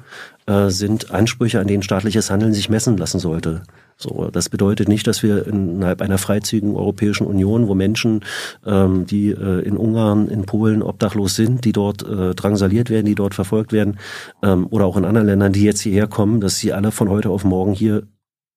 [0.47, 3.63] äh, sind Ansprüche, an denen staatliches Handeln sich messen lassen sollte.
[3.97, 8.25] So, das bedeutet nicht, dass wir innerhalb einer freizügigen Europäischen Union, wo Menschen,
[8.67, 13.15] ähm, die äh, in Ungarn, in Polen obdachlos sind, die dort äh, drangsaliert werden, die
[13.15, 13.99] dort verfolgt werden,
[14.43, 17.31] ähm, oder auch in anderen Ländern, die jetzt hierher kommen, dass sie alle von heute
[17.31, 18.03] auf morgen hier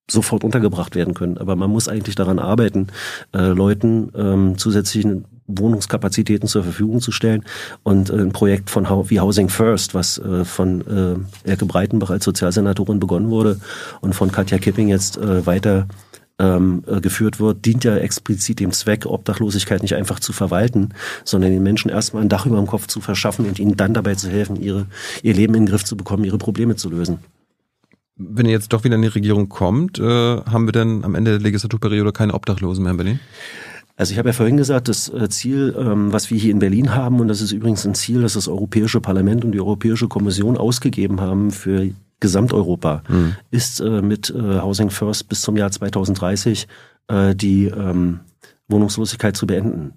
[0.10, 1.38] sofort untergebracht werden können.
[1.38, 2.88] Aber man muss eigentlich daran arbeiten,
[3.34, 7.43] äh, Leuten ähm, zusätzlichen Wohnungskapazitäten zur Verfügung zu stellen.
[7.84, 12.26] Und äh, ein Projekt von wie Housing First, was äh, von äh, Elke Breitenbach als
[12.26, 13.60] Sozialsenatorin begonnen wurde
[14.02, 15.88] und von Katja Kipping jetzt äh, weiter
[16.38, 20.89] ähm, äh, geführt wird, dient ja explizit dem Zweck, Obdachlosigkeit nicht einfach zu verwalten,
[21.26, 24.15] sondern den Menschen erstmal ein Dach über dem Kopf zu verschaffen und ihnen dann dabei
[24.15, 24.86] zu helfen, ihre,
[25.22, 27.19] ihr Leben in den Griff zu bekommen, ihre Probleme zu lösen
[28.19, 31.32] wenn ihr jetzt doch wieder in die Regierung kommt, äh, haben wir dann am Ende
[31.32, 33.19] der Legislaturperiode keine Obdachlosen mehr in Berlin?
[33.95, 36.93] Also ich habe ja vorhin gesagt, das äh, Ziel, ähm, was wir hier in Berlin
[36.93, 40.58] haben, und das ist übrigens ein Ziel, das das Europäische Parlament und die Europäische Kommission
[40.58, 43.36] ausgegeben haben für Gesamteuropa, mhm.
[43.51, 46.67] ist äh, mit äh, Housing First bis zum Jahr 2030
[47.34, 48.19] die ähm,
[48.67, 49.93] Wohnungslosigkeit zu beenden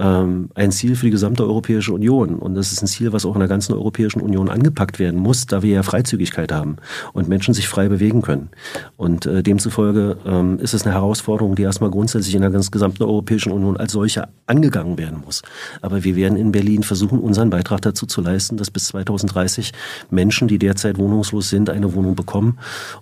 [0.00, 2.36] ähm, ein Ziel für die gesamte Europäische Union.
[2.36, 5.46] Und das ist ein Ziel, was auch in der ganzen Europäischen Union angepackt werden muss,
[5.46, 6.76] da wir ja Freizügigkeit haben
[7.12, 8.48] und Menschen sich frei bewegen können.
[8.96, 13.02] Und äh, demzufolge ähm, ist es eine Herausforderung, die erstmal grundsätzlich in der ganz gesamten
[13.02, 15.42] Europäischen Union als solche angegangen werden muss.
[15.82, 19.72] Aber wir werden in Berlin versuchen, unseren Beitrag dazu zu leisten, dass bis 2030
[20.10, 22.58] Menschen, die derzeit wohnungslos sind, eine Wohnung bekommen.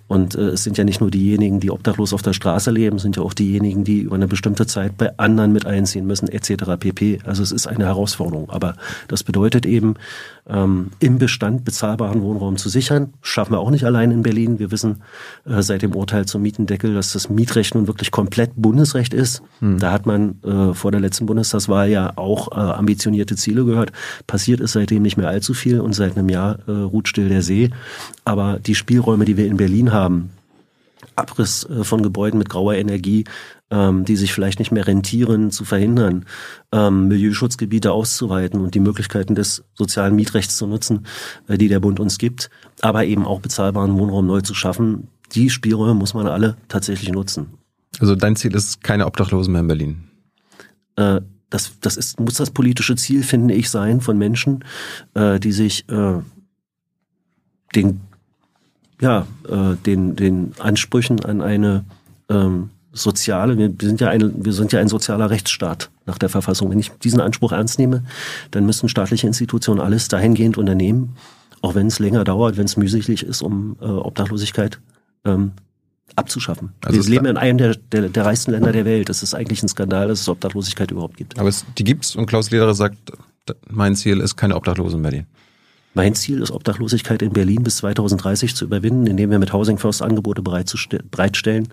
[0.07, 3.15] Und äh, es sind ja nicht nur diejenigen, die obdachlos auf der Straße leben, sind
[3.15, 6.75] ja auch diejenigen, die über eine bestimmte Zeit bei anderen mit einziehen müssen, etc.
[6.91, 7.19] pp.
[7.25, 8.49] Also es ist eine Herausforderung.
[8.49, 8.75] Aber
[9.07, 9.95] das bedeutet eben,
[10.49, 13.13] ähm, im Bestand bezahlbaren Wohnraum zu sichern.
[13.21, 14.59] Schaffen wir auch nicht allein in Berlin.
[14.59, 15.03] Wir wissen
[15.45, 19.43] äh, seit dem Urteil zum Mietendeckel, dass das Mietrecht nun wirklich komplett Bundesrecht ist.
[19.59, 19.79] Hm.
[19.79, 23.91] Da hat man äh, vor der letzten Bundestagswahl ja auch äh, ambitionierte Ziele gehört.
[24.25, 27.43] Passiert ist seitdem nicht mehr allzu viel und seit einem Jahr äh, ruht still der
[27.43, 27.69] See.
[28.25, 30.31] Aber die Spielräume, die wir in Berlin haben,
[31.15, 33.25] Abriss äh, von Gebäuden mit grauer Energie,
[33.71, 36.25] ähm, die sich vielleicht nicht mehr rentieren, zu verhindern,
[36.71, 41.05] ähm, Milieuschutzgebiete auszuweiten und die Möglichkeiten des sozialen Mietrechts zu nutzen,
[41.47, 42.49] äh, die der Bund uns gibt,
[42.81, 45.07] aber eben auch bezahlbaren Wohnraum neu zu schaffen.
[45.33, 47.47] Die Spielräume muss man alle tatsächlich nutzen.
[47.99, 50.03] Also dein Ziel ist keine Obdachlosen mehr in Berlin?
[50.95, 54.63] Äh, das, das ist, muss das politische Ziel, finde ich, sein von Menschen,
[55.15, 56.19] äh, die sich äh,
[57.75, 58.01] den
[59.01, 61.85] ja, äh, den, den Ansprüchen an eine
[62.29, 66.71] ähm, soziale, wir sind ja ein, wir sind ja ein sozialer Rechtsstaat nach der Verfassung.
[66.71, 68.03] Wenn ich diesen Anspruch ernst nehme,
[68.51, 71.15] dann müssen staatliche Institutionen alles dahingehend unternehmen,
[71.61, 74.79] auch wenn es länger dauert, wenn es mühselig ist, um äh, Obdachlosigkeit
[75.25, 75.51] ähm,
[76.15, 76.73] abzuschaffen.
[76.83, 79.09] Also wir leben in einem der, der, der reichsten Länder der Welt.
[79.09, 81.37] Es ist eigentlich ein Skandal, dass es Obdachlosigkeit überhaupt gibt.
[81.37, 82.97] Aber es, die gibt's und Klaus Lederer sagt,
[83.69, 85.25] mein Ziel ist keine Obdachlosen in Berlin.
[85.99, 90.01] Mein Ziel ist, Obdachlosigkeit in Berlin bis 2030 zu überwinden, indem wir mit Housing First
[90.01, 91.67] Angebote bereitstellen,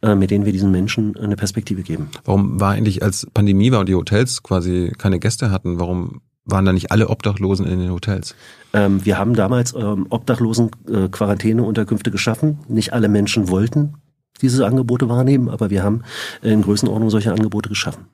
[0.00, 2.08] äh, mit denen wir diesen Menschen eine Perspektive geben.
[2.24, 6.64] Warum war eigentlich, als Pandemie war und die Hotels quasi keine Gäste hatten, warum waren
[6.64, 8.34] da nicht alle Obdachlosen in den Hotels?
[8.72, 12.60] Ähm, wir haben damals ähm, Obdachlosen äh, Quarantäneunterkünfte geschaffen.
[12.68, 13.96] Nicht alle Menschen wollten
[14.40, 16.00] diese Angebote wahrnehmen, aber wir haben
[16.40, 18.06] in Größenordnung solche Angebote geschaffen.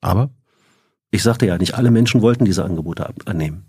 [0.00, 0.30] Aber?
[1.10, 3.64] Ich sagte ja, nicht alle Menschen wollten diese Angebote annehmen.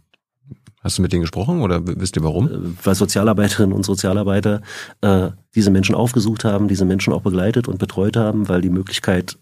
[0.87, 2.47] Hast du mit denen gesprochen oder wisst ihr warum?
[2.47, 4.61] Äh, weil Sozialarbeiterinnen und Sozialarbeiter
[5.01, 9.37] äh, diese Menschen aufgesucht haben, diese Menschen auch begleitet und betreut haben, weil die Möglichkeit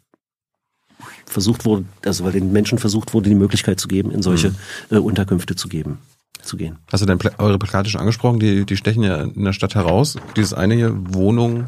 [1.27, 4.55] versucht wurde, also weil den Menschen versucht wurde, die Möglichkeit zu geben, in solche mhm.
[4.89, 5.99] äh, Unterkünfte zu geben,
[6.41, 6.79] zu gehen.
[6.91, 8.39] Hast du denn eure Plakate schon angesprochen?
[8.39, 10.17] Die, die stechen ja in der Stadt heraus.
[10.35, 11.65] Dieses eine hier, Wohnung,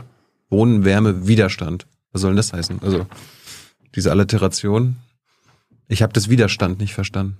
[0.50, 1.86] Wohnen, Wärme, Widerstand.
[2.14, 2.80] Was soll denn das heißen?
[2.82, 3.06] Also
[3.94, 4.96] diese Alliteration.
[5.88, 7.38] Ich habe das Widerstand nicht verstanden.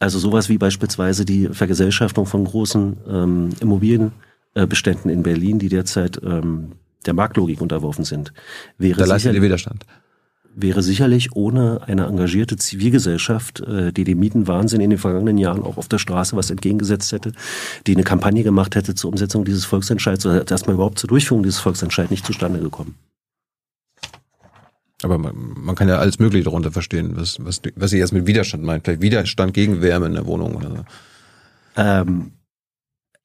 [0.00, 6.72] Also sowas wie beispielsweise die Vergesellschaftung von großen ähm, Immobilienbeständen in Berlin, die derzeit ähm,
[7.04, 8.32] der Marktlogik unterworfen sind,
[8.78, 9.84] wäre da leistet ihr Widerstand.
[10.56, 15.76] Wäre sicherlich ohne eine engagierte Zivilgesellschaft, äh, die dem Mietenwahnsinn in den vergangenen Jahren auch
[15.76, 17.32] auf der Straße was entgegengesetzt hätte,
[17.86, 21.60] die eine Kampagne gemacht hätte zur Umsetzung dieses Volksentscheids oder erstmal überhaupt zur Durchführung dieses
[21.60, 22.94] Volksentscheids nicht zustande gekommen.
[25.02, 28.26] Aber man, man kann ja alles Mögliche darunter verstehen, was, was, was ihr jetzt mit
[28.26, 28.84] Widerstand meint.
[28.84, 30.84] Vielleicht Widerstand gegen Wärme in der Wohnung oder so.
[31.76, 32.32] Ähm,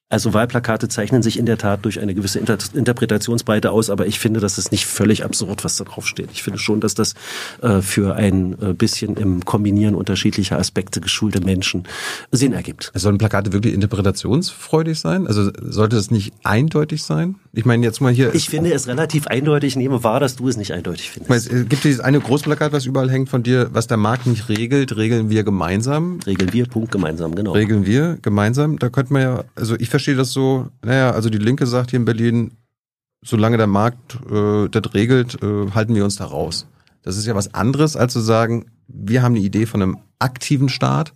[0.08, 4.20] also Wahlplakate zeichnen sich in der Tat durch eine gewisse Inter Interpretationsbreite aus, aber ich
[4.20, 6.30] finde, das ist nicht völlig absurd, was da drauf steht.
[6.32, 7.16] Ich finde schon, dass das
[7.64, 11.88] äh, für ein äh, bisschen im Kombinieren unterschiedlicher Aspekte geschulte Menschen
[12.32, 12.92] Sinn ergibt.
[12.94, 15.26] Sollen Plakate wirklich interpretationsfreudig sein?
[15.26, 17.36] Also sollte es nicht eindeutig sein?
[17.52, 18.36] Ich meine jetzt mal hier.
[18.36, 19.70] Ich finde es relativ eindeutig.
[19.70, 21.30] Ich nehme wahr, dass du es nicht eindeutig findest.
[21.30, 24.50] Meine, es gibt dieses eine Großplakat, was überall hängt von dir, was der Markt nicht
[24.50, 26.20] regelt, regeln wir gemeinsam.
[26.28, 27.54] Regeln wir, Punkt, gemeinsam, genau.
[27.54, 28.78] Regeln wir gemeinsam.
[28.78, 32.00] Da könnte man ja, also ich verstehe das so, naja, also die Linke sagt hier
[32.00, 32.58] in Berlin,
[33.24, 36.68] solange der Markt äh, das regelt, äh, halten wir uns da raus.
[37.02, 40.68] Das ist ja was anderes, als zu sagen, wir haben eine Idee von einem aktiven
[40.68, 41.14] Staat,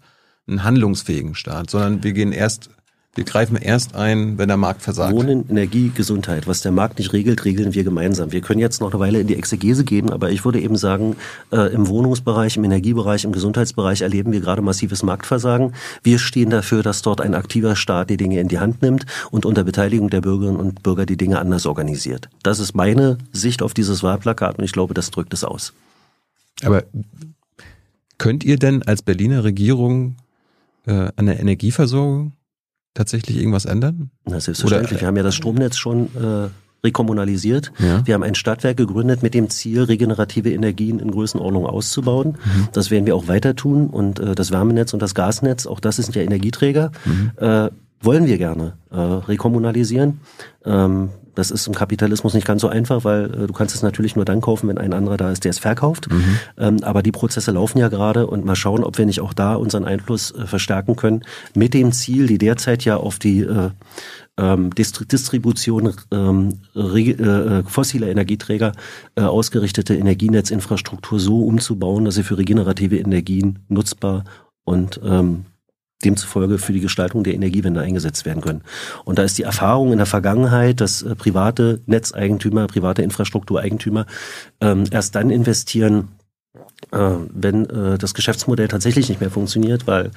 [0.48, 2.70] einen handlungsfähigen Staat, sondern wir gehen erst
[3.15, 5.13] wir greifen erst ein, wenn der Markt versagt.
[5.13, 6.48] Wohnen, Energie, Gesundheit.
[6.48, 8.32] Was der Markt nicht regelt, regeln wir gemeinsam.
[8.32, 11.15] Wir können jetzt noch eine Weile in die Exegese gehen, aber ich würde eben sagen,
[11.52, 15.74] äh, im Wohnungsbereich, im Energiebereich, im Gesundheitsbereich erleben wir gerade massives Marktversagen.
[16.04, 19.45] Wir stehen dafür, dass dort ein aktiver Staat die Dinge in die Hand nimmt und
[19.45, 22.30] unter Beteiligung der Bürgerinnen und Bürger die Dinge anders organisiert.
[22.43, 25.74] Das ist meine Sicht auf dieses Wahlplakat und ich glaube, das drückt es aus.
[26.63, 26.84] Aber
[28.19, 30.15] könnt ihr denn als Berliner Regierung
[30.86, 32.34] äh, an der Energieversorgung
[32.93, 34.12] tatsächlich irgendwas ändern?
[34.25, 34.93] Na, selbstverständlich.
[34.93, 36.49] Oder, wir haben ja das Stromnetz schon äh,
[36.84, 37.71] rekommunalisiert.
[37.80, 38.06] Ja.
[38.06, 42.38] Wir haben ein Stadtwerk gegründet mit dem Ziel, regenerative Energien in Größenordnung auszubauen.
[42.43, 42.67] Mhm.
[42.71, 43.88] Das werden wir auch weiter tun.
[43.88, 47.32] Und äh, das Wärmenetz und das Gasnetz, auch das sind ja Energieträger, mhm.
[47.38, 47.69] äh,
[48.02, 50.21] wollen wir gerne äh, rekommunalisieren.
[50.65, 54.15] Ähm, das ist im Kapitalismus nicht ganz so einfach, weil äh, du kannst es natürlich
[54.15, 56.12] nur dann kaufen, wenn ein anderer da ist, der es verkauft.
[56.12, 56.39] Mhm.
[56.58, 59.56] Ähm, aber die Prozesse laufen ja gerade und mal schauen, ob wir nicht auch da
[59.56, 61.23] unseren Einfluss äh, verstärken können
[61.56, 63.69] mit dem Ziel, die derzeit ja auf die äh,
[64.38, 68.73] ähm, Distribution ähm, äh, äh, fossiler Energieträger
[69.15, 74.23] äh, ausgerichtete Energienetzinfrastruktur so umzubauen, dass sie für regenerative Energien nutzbar
[74.63, 75.45] und ähm,
[76.03, 78.62] demzufolge für die Gestaltung der Energiewende eingesetzt werden können.
[79.05, 84.05] Und da ist die Erfahrung in der Vergangenheit, dass äh, private Netzeigentümer, private Infrastruktureigentümer
[84.62, 86.09] ähm, erst dann investieren,
[86.91, 90.12] äh, wenn äh, das Geschäftsmodell tatsächlich nicht mehr funktioniert, weil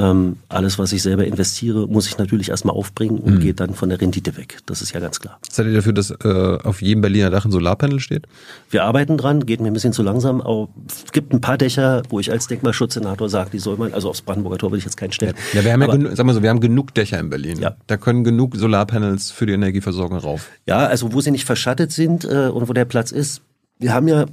[0.00, 3.40] ähm, alles, was ich selber investiere, muss ich natürlich erstmal aufbringen und mhm.
[3.40, 4.58] geht dann von der Rendite weg.
[4.64, 5.38] Das ist ja ganz klar.
[5.50, 8.26] Seid ihr dafür, dass äh, auf jedem Berliner Dach ein Solarpanel steht?
[8.70, 10.40] Wir arbeiten dran, geht mir ein bisschen zu langsam.
[10.40, 14.08] Aber es gibt ein paar Dächer, wo ich als Denkmalschutzsenator sage, die soll man, also
[14.08, 15.34] aufs Brandenburger Tor will ich jetzt keinen stellen.
[15.52, 17.60] Ja, wir haben aber, ja genug, sagen wir so, wir haben genug Dächer in Berlin.
[17.60, 17.76] Ja.
[17.86, 20.48] Da können genug Solarpanels für die Energieversorgung rauf.
[20.66, 23.42] Ja, also wo sie nicht verschattet sind äh, und wo der Platz ist.
[23.78, 24.26] Wir haben ja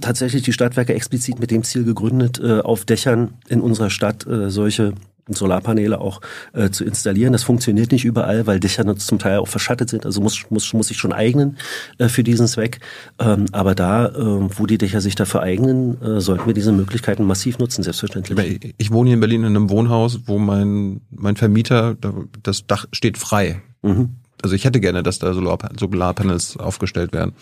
[0.00, 4.50] tatsächlich die Stadtwerke explizit mit dem Ziel gegründet, äh, auf Dächern in unserer Stadt äh,
[4.50, 4.94] solche
[5.28, 6.20] Solarpaneele auch
[6.52, 7.32] äh, zu installieren.
[7.32, 10.04] Das funktioniert nicht überall, weil Dächer zum Teil auch verschattet sind.
[10.04, 11.56] Also muss, muss, muss ich schon eignen
[11.98, 12.80] äh, für diesen Zweck.
[13.18, 17.24] Ähm, aber da, äh, wo die Dächer sich dafür eignen, äh, sollten wir diese Möglichkeiten
[17.24, 18.74] massiv nutzen, selbstverständlich.
[18.78, 21.96] Ich wohne hier in Berlin in einem Wohnhaus, wo mein, mein Vermieter,
[22.42, 23.62] das Dach steht frei.
[23.82, 24.16] Mhm.
[24.42, 27.32] Also ich hätte gerne, dass da Solarpanels aufgestellt werden.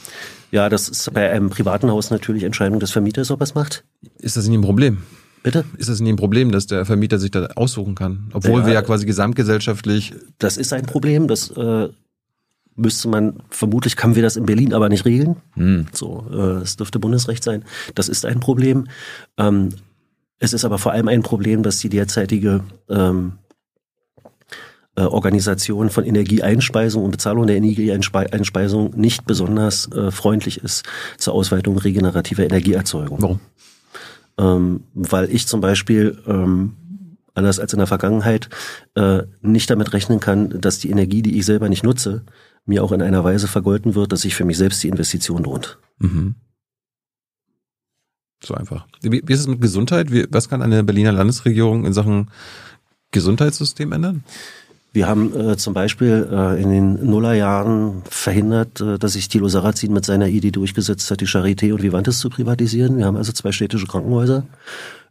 [0.53, 3.83] Ja, das ist bei einem privaten Haus natürlich Entscheidung des Vermieters, ob er es macht.
[4.18, 4.99] Ist das nicht ein Problem?
[5.43, 5.64] Bitte?
[5.76, 8.30] Ist das nicht ein Problem, dass der Vermieter sich da aussuchen kann?
[8.32, 10.14] Obwohl ja, wir ja quasi gesamtgesellschaftlich.
[10.38, 11.88] Das ist ein Problem, das äh,
[12.76, 15.36] müsste man, vermutlich können wir das in Berlin aber nicht regeln.
[15.55, 15.86] Hm.
[15.93, 17.64] So, äh, es dürfte Bundesrecht sein.
[17.95, 18.86] Das ist ein Problem.
[19.36, 19.70] Ähm,
[20.38, 23.38] es ist aber vor allem ein Problem, dass die derzeitige ähm,
[24.97, 30.84] äh, Organisation von Energieeinspeisung und Bezahlung der Energieeinspeisung nicht besonders äh, freundlich ist
[31.16, 33.22] zur Ausweitung regenerativer Energieerzeugung.
[33.22, 33.40] Warum?
[34.39, 36.76] Ähm, weil ich zum Beispiel ähm,
[37.35, 38.49] anders als in der Vergangenheit
[38.95, 42.24] äh, nicht damit rechnen kann, dass die Energie, die ich selber nicht nutze,
[42.64, 45.78] mir auch in einer Weise vergolten wird, dass sich für mich selbst die Investition lohnt.
[45.99, 46.37] Mhm.
[48.45, 48.87] So einfach.
[49.01, 50.12] Wie, wie ist es mit Gesundheit?
[50.12, 52.30] Wie, was kann eine Berliner Landesregierung in Sachen
[53.12, 54.24] Gesundheitssystem ändern?
[54.93, 59.93] Wir haben äh, zum Beispiel äh, in den Nullerjahren verhindert, äh, dass sich Thilo Sarrazin
[59.93, 62.99] mit seiner Idee durchgesetzt hat, die Charité und Vivantes zu privatisieren.
[62.99, 64.45] Wir haben also zwei städtische Krankenhäuser,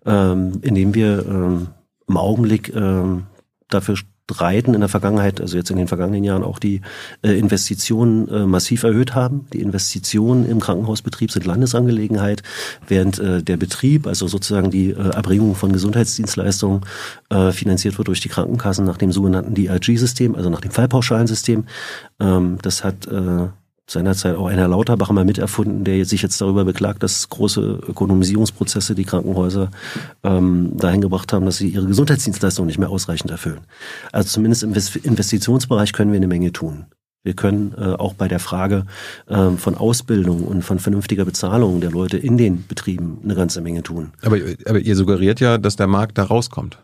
[0.05, 1.67] ähm, in denen wir ähm,
[2.07, 3.23] im Augenblick ähm,
[3.69, 3.95] dafür
[4.31, 6.81] Reiten in der Vergangenheit, also jetzt in den vergangenen Jahren auch die
[7.21, 9.45] äh, Investitionen äh, massiv erhöht haben.
[9.53, 12.43] Die Investitionen im Krankenhausbetrieb sind Landesangelegenheit,
[12.87, 16.81] während äh, der Betrieb, also sozusagen die äh, Erbringung von Gesundheitsdienstleistungen,
[17.29, 21.65] äh, finanziert wird durch die Krankenkassen nach dem sogenannten DRG-System, also nach dem Fallpauschalensystem.
[22.19, 23.47] Ähm, das hat äh,
[23.91, 29.05] seinerzeit auch einer Lauterbach mal miterfunden, der sich jetzt darüber beklagt, dass große Ökonomisierungsprozesse die
[29.05, 29.69] Krankenhäuser
[30.23, 33.61] ähm, dahin gebracht haben, dass sie ihre Gesundheitsdienstleistungen nicht mehr ausreichend erfüllen.
[34.11, 36.85] Also zumindest im Investitionsbereich können wir eine Menge tun.
[37.23, 38.85] Wir können äh, auch bei der Frage
[39.27, 43.83] äh, von Ausbildung und von vernünftiger Bezahlung der Leute in den Betrieben eine ganze Menge
[43.83, 44.11] tun.
[44.23, 46.79] Aber, aber ihr suggeriert ja, dass der Markt da rauskommt.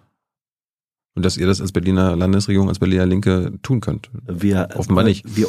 [1.16, 4.12] Und dass ihr das als Berliner Landesregierung, als Berliner Linke tun könnt.
[4.28, 5.36] Wir, Offenbar nicht.
[5.36, 5.48] Wir,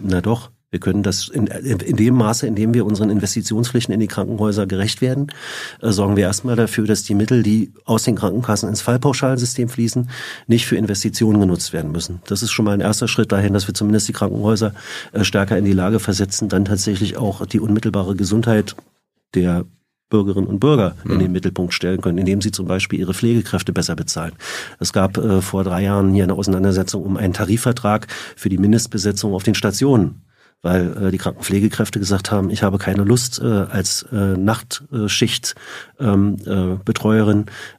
[0.00, 0.50] na doch.
[0.70, 4.66] Wir können das in, in dem Maße, in dem wir unseren Investitionspflichten in die Krankenhäuser
[4.66, 5.32] gerecht werden,
[5.80, 10.10] äh, sorgen wir erstmal dafür, dass die Mittel, die aus den Krankenkassen ins Fallpauschalsystem fließen,
[10.46, 12.20] nicht für Investitionen genutzt werden müssen.
[12.26, 14.74] Das ist schon mal ein erster Schritt dahin, dass wir zumindest die Krankenhäuser
[15.12, 18.76] äh, stärker in die Lage versetzen, dann tatsächlich auch die unmittelbare Gesundheit
[19.34, 19.64] der
[20.10, 21.18] Bürgerinnen und Bürger in mhm.
[21.18, 24.32] den Mittelpunkt stellen können, indem sie zum Beispiel ihre Pflegekräfte besser bezahlen.
[24.78, 28.06] Es gab äh, vor drei Jahren hier eine Auseinandersetzung um einen Tarifvertrag
[28.36, 30.22] für die Mindestbesetzung auf den Stationen
[30.62, 35.54] weil äh, die Krankenpflegekräfte gesagt haben, ich habe keine Lust, äh, als äh, Nachtschicht
[36.00, 36.76] ähm, äh,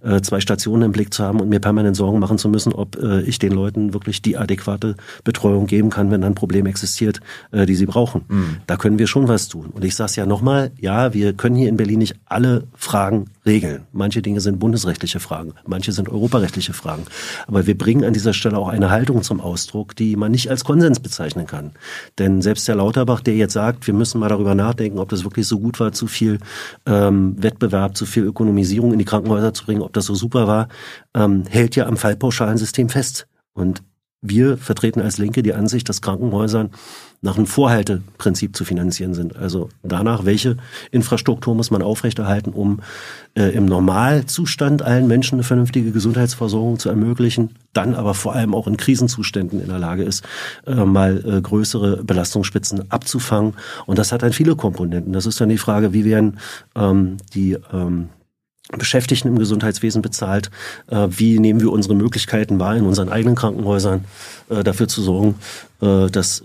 [0.04, 2.96] äh, zwei Stationen im Blick zu haben und mir permanent Sorgen machen zu müssen, ob
[2.98, 7.20] äh, ich den Leuten wirklich die adäquate Betreuung geben kann, wenn ein Problem existiert,
[7.52, 8.24] äh, die sie brauchen.
[8.28, 8.58] Mhm.
[8.68, 9.68] Da können wir schon was tun.
[9.68, 13.26] Und ich sage es ja nochmal, ja, wir können hier in Berlin nicht alle Fragen
[13.50, 13.88] regeln.
[13.92, 17.06] Manche Dinge sind bundesrechtliche Fragen, manche sind europarechtliche Fragen.
[17.48, 20.64] Aber wir bringen an dieser Stelle auch eine Haltung zum Ausdruck, die man nicht als
[20.64, 21.72] Konsens bezeichnen kann.
[22.20, 25.48] Denn selbst der Lauterbach, der jetzt sagt, wir müssen mal darüber nachdenken, ob das wirklich
[25.48, 26.40] so gut war, zu viel
[26.86, 30.68] ähm, Wettbewerb, zu viel Ökonomisierung in die Krankenhäuser zu bringen, ob das so super war,
[31.16, 33.28] ähm, hält ja am Fallpauschalensystem fest.
[33.54, 33.82] Und
[34.22, 36.72] wir vertreten als Linke die Ansicht, dass Krankenhäusern
[37.22, 39.36] nach einem Vorhalteprinzip zu finanzieren sind.
[39.36, 40.58] Also danach, welche
[40.92, 42.80] Infrastruktur muss man aufrechterhalten, um
[43.36, 48.68] äh, im Normalzustand allen Menschen eine vernünftige Gesundheitsversorgung zu ermöglichen, dann aber vor allem auch
[48.68, 50.24] in Krisenzuständen in der Lage ist,
[50.66, 53.54] äh, mal äh, größere Belastungsspitzen abzufangen.
[53.86, 55.14] Und das hat dann viele Komponenten.
[55.14, 56.40] Das ist dann die Frage, wie werden
[56.76, 58.10] ähm, die ähm,
[58.78, 60.52] Beschäftigten im Gesundheitswesen bezahlt.
[60.88, 64.06] Äh, wie nehmen wir unsere Möglichkeiten wahr, in unseren eigenen Krankenhäusern
[64.50, 65.36] äh, dafür zu sorgen,
[65.82, 66.44] äh, dass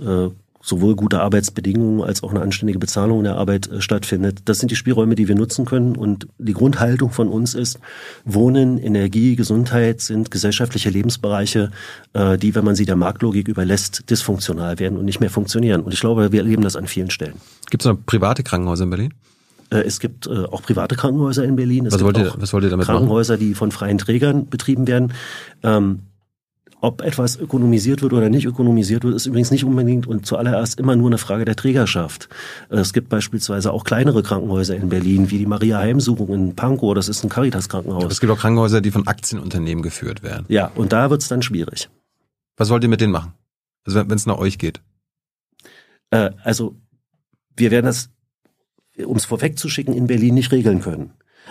[0.67, 4.39] sowohl gute Arbeitsbedingungen als auch eine anständige Bezahlung der Arbeit stattfindet.
[4.47, 5.95] Das sind die Spielräume, die wir nutzen können.
[5.95, 7.79] Und die Grundhaltung von uns ist,
[8.25, 11.71] Wohnen, Energie, Gesundheit sind gesellschaftliche Lebensbereiche,
[12.41, 15.83] die, wenn man sie der Marktlogik überlässt, dysfunktional werden und nicht mehr funktionieren.
[15.83, 17.35] Und ich glaube, wir erleben das an vielen Stellen.
[17.69, 19.15] Gibt es noch private Krankenhäuser in Berlin?
[19.75, 21.87] Äh, es gibt äh, auch private Krankenhäuser in Berlin.
[21.87, 25.13] Es was, wollt ihr, was wollt ihr damit Krankenhäuser, die von freien Trägern betrieben werden.
[25.63, 26.01] Ähm,
[26.81, 30.97] ob etwas ökonomisiert wird oder nicht ökonomisiert wird, ist übrigens nicht unbedingt und zuallererst immer
[30.97, 32.29] nur eine Frage der Trägerschaft.
[32.69, 36.95] Äh, es gibt beispielsweise auch kleinere Krankenhäuser in Berlin, wie die Maria Heimsuchung in Pankow,
[36.95, 38.13] das ist ein Caritas-Krankenhaus.
[38.13, 40.45] Es gibt auch Krankenhäuser, die von Aktienunternehmen geführt werden.
[40.49, 41.89] Ja, und da wird's dann schwierig.
[42.57, 43.33] Was wollt ihr mit denen machen?
[43.87, 44.81] Also wenn es nach euch geht.
[46.11, 46.77] Äh, also
[47.57, 48.11] wir werden das,
[49.05, 51.11] um es vorwegzuschicken, in Berlin nicht regeln können.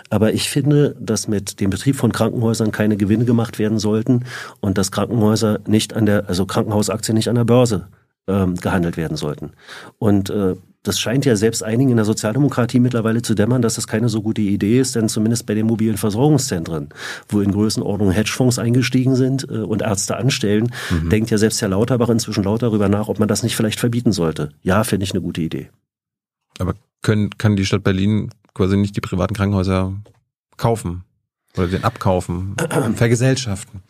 [0.09, 4.25] Aber ich finde, dass mit dem Betrieb von Krankenhäusern keine Gewinne gemacht werden sollten
[4.59, 7.87] und dass Krankenhäuser nicht an der, also Krankenhausaktien nicht an der Börse
[8.27, 9.51] ähm, gehandelt werden sollten.
[9.99, 13.87] Und äh, das scheint ja selbst einigen in der Sozialdemokratie mittlerweile zu dämmern, dass das
[13.87, 16.89] keine so gute Idee ist, denn zumindest bei den mobilen Versorgungszentren,
[17.29, 21.09] wo in Größenordnung Hedgefonds eingestiegen sind äh, und Ärzte anstellen, mhm.
[21.09, 24.11] denkt ja selbst Herr Lauterbach inzwischen laut darüber nach, ob man das nicht vielleicht verbieten
[24.11, 24.49] sollte.
[24.61, 25.69] Ja, finde ich eine gute Idee.
[26.59, 29.93] Aber können, kann die Stadt Berlin quasi nicht die privaten Krankenhäuser
[30.57, 31.03] kaufen
[31.55, 32.55] oder den abkaufen,
[32.95, 33.83] vergesellschaften?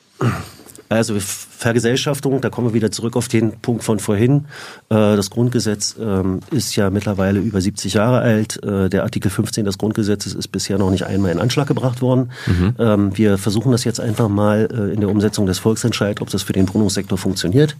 [0.89, 4.45] Also Vergesellschaftung, da kommen wir wieder zurück auf den Punkt von vorhin.
[4.89, 8.61] Äh, das Grundgesetz ähm, ist ja mittlerweile über 70 Jahre alt.
[8.63, 12.31] Äh, der Artikel 15 des Grundgesetzes ist bisher noch nicht einmal in Anschlag gebracht worden.
[12.45, 12.75] Mhm.
[12.77, 16.43] Ähm, wir versuchen das jetzt einfach mal äh, in der Umsetzung des Volksentscheids, ob das
[16.43, 17.75] für den Wohnungssektor funktioniert.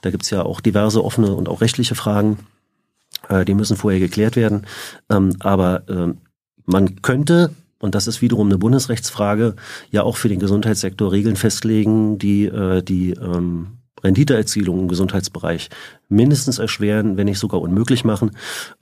[0.00, 2.38] Da gibt's ja auch diverse offene und auch rechtliche Fragen.
[3.30, 4.66] Die müssen vorher geklärt werden.
[5.10, 5.82] Ähm, aber
[6.66, 7.50] man könnte
[7.84, 9.56] und das ist wiederum eine Bundesrechtsfrage,
[9.90, 15.68] ja auch für den Gesundheitssektor Regeln festlegen, die äh, die ähm, Renditeerzielung im Gesundheitsbereich
[16.08, 18.32] mindestens erschweren, wenn nicht sogar unmöglich machen.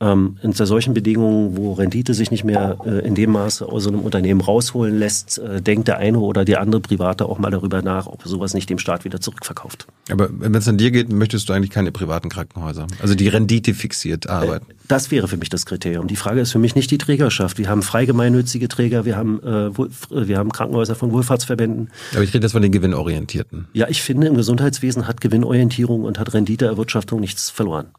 [0.01, 4.01] Ähm, unter solchen Bedingungen, wo Rendite sich nicht mehr äh, in dem Maße aus einem
[4.01, 8.07] Unternehmen rausholen lässt, äh, denkt der eine oder die andere Private auch mal darüber nach,
[8.07, 9.87] ob sowas nicht dem Staat wieder zurückverkauft.
[10.11, 13.75] Aber wenn es an dir geht, möchtest du eigentlich keine privaten Krankenhäuser, also die Rendite
[13.75, 14.70] fixiert arbeiten?
[14.70, 16.07] Äh, das wäre für mich das Kriterium.
[16.07, 17.57] Die Frage ist für mich nicht die Trägerschaft.
[17.57, 19.70] Wir haben frei gemeinnützige Träger, wir haben, äh,
[20.11, 21.91] wir haben Krankenhäuser von Wohlfahrtsverbänden.
[22.12, 23.68] Aber ich rede jetzt von den Gewinnorientierten.
[23.73, 27.93] Ja, ich finde, im Gesundheitswesen hat Gewinnorientierung und hat Renditeerwirtschaftung nichts verloren.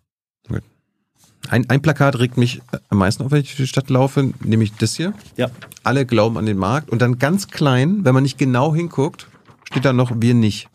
[1.49, 4.73] Ein, ein Plakat regt mich am meisten auf, wenn ich durch die Stadt laufe, nämlich
[4.73, 5.13] das hier.
[5.35, 5.49] Ja.
[5.83, 6.89] Alle glauben an den Markt.
[6.89, 9.27] Und dann ganz klein, wenn man nicht genau hinguckt,
[9.65, 10.69] steht da noch wir nicht.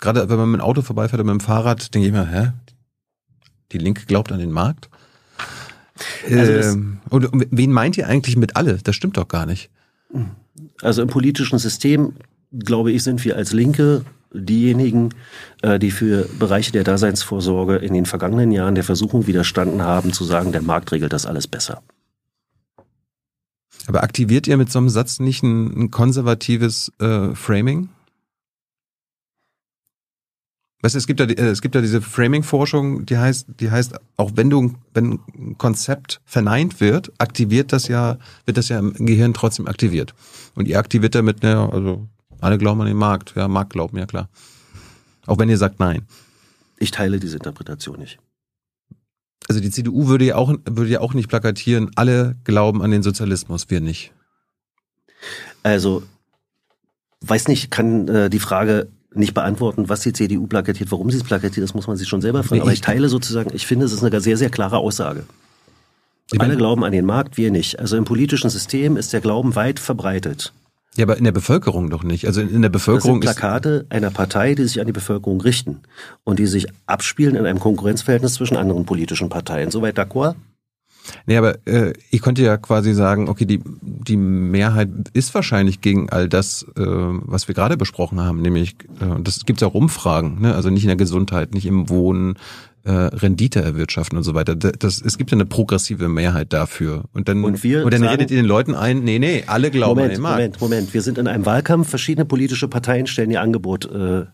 [0.00, 2.52] Gerade wenn man mit dem Auto vorbeifährt oder mit dem Fahrrad, denke ich mir, hä?
[3.72, 4.88] Die Linke glaubt an den Markt?
[6.24, 8.78] Also ähm, und wen meint ihr eigentlich mit alle?
[8.78, 9.70] Das stimmt doch gar nicht.
[10.82, 12.14] Also im politischen System,
[12.52, 14.04] glaube ich, sind wir als Linke
[14.40, 15.10] diejenigen,
[15.62, 20.24] äh, die für Bereiche der Daseinsvorsorge in den vergangenen Jahren der Versuchung widerstanden haben, zu
[20.24, 21.82] sagen, der Markt regelt das alles besser.
[23.86, 27.88] Aber aktiviert ihr mit so einem Satz nicht ein, ein konservatives äh, Framing?
[30.82, 33.94] Weißt du, es gibt ja, äh, es gibt ja diese Framing-Forschung, die heißt, die heißt,
[34.16, 38.92] auch wenn du, wenn ein Konzept verneint wird, aktiviert das ja, wird das ja im
[39.06, 40.14] Gehirn trotzdem aktiviert.
[40.54, 42.06] Und ihr aktiviert damit, ne, also
[42.46, 43.34] alle glauben an den Markt.
[43.36, 44.28] Ja, Markt glauben, ja klar.
[45.26, 46.06] Auch wenn ihr sagt nein.
[46.78, 48.18] Ich teile diese Interpretation nicht.
[49.48, 53.02] Also die CDU würde ja auch, würde ja auch nicht plakatieren, alle glauben an den
[53.02, 54.12] Sozialismus, wir nicht.
[55.62, 56.02] Also,
[57.20, 61.24] weiß nicht, kann äh, die Frage nicht beantworten, was die CDU plakatiert, warum sie es
[61.24, 62.62] plakatiert, das muss man sich schon selber fragen.
[62.62, 65.24] Aber ich teile sozusagen, ich finde, es ist eine sehr, sehr klare Aussage.
[66.38, 67.78] Alle glauben an den Markt, wir nicht.
[67.78, 70.52] Also im politischen System ist der Glauben weit verbreitet.
[70.96, 72.26] Ja, aber in der Bevölkerung doch nicht.
[72.26, 75.82] Also in der Bevölkerung das sind Plakate einer Partei, die sich an die Bevölkerung richten
[76.24, 79.70] und die sich abspielen in einem Konkurrenzverhältnis zwischen anderen politischen Parteien.
[79.70, 80.34] Soweit d'accord?
[81.26, 86.10] Nee, aber äh, ich konnte ja quasi sagen, okay, die, die Mehrheit ist wahrscheinlich gegen
[86.10, 90.40] all das, äh, was wir gerade besprochen haben, nämlich, äh, das gibt's ja auch Umfragen,
[90.40, 90.54] ne?
[90.54, 92.38] also nicht in der Gesundheit, nicht im Wohnen,
[92.84, 94.54] äh, Rendite erwirtschaften und so weiter.
[94.54, 97.04] Das, es gibt ja eine progressive Mehrheit dafür.
[97.12, 99.72] Und dann, und, wir und dann sagen, redet ihr den Leuten ein, nee, nee, alle
[99.72, 100.38] glauben Moment, an den Markt.
[100.38, 104.26] Moment, Moment, wir sind in einem Wahlkampf, verschiedene politische Parteien stellen ihr Angebot äh,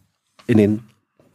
[0.47, 0.81] in den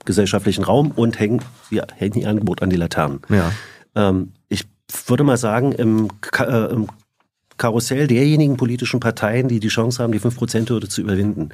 [0.06, 3.22] gesellschaftlichen Raum und hängen, ja, hängen ihr Angebot an die Laternen.
[3.30, 3.52] Ja.
[3.96, 4.34] Ähm,
[5.08, 6.10] würde mal sagen, im,
[6.40, 6.88] äh, im
[7.58, 11.50] Karussell derjenigen politischen Parteien, die die Chance haben, die 5%-Hürde zu überwinden,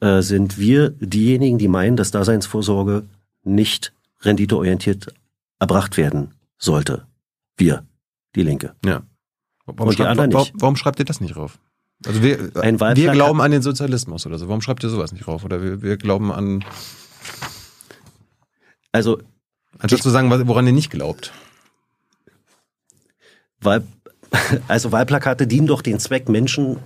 [0.00, 3.04] äh, sind wir diejenigen, die meinen, dass Daseinsvorsorge
[3.42, 5.14] nicht renditeorientiert
[5.58, 7.06] erbracht werden sollte.
[7.56, 7.84] Wir,
[8.34, 8.74] die Linke.
[8.84, 9.02] Ja.
[9.64, 10.52] Warum, Und warum, nicht.
[10.56, 11.58] warum schreibt ihr das nicht rauf?
[12.04, 14.48] Also wir, wir glauben an den Sozialismus oder so.
[14.48, 15.44] Warum schreibt ihr sowas nicht rauf?
[15.44, 16.64] Oder wir, wir glauben an.
[18.92, 19.18] Also.
[19.78, 21.32] Anstatt zu sagen, woran ihr nicht glaubt.
[23.66, 23.84] Wahl,
[24.68, 26.78] also Wahlplakate dienen doch den Zweck, Menschen,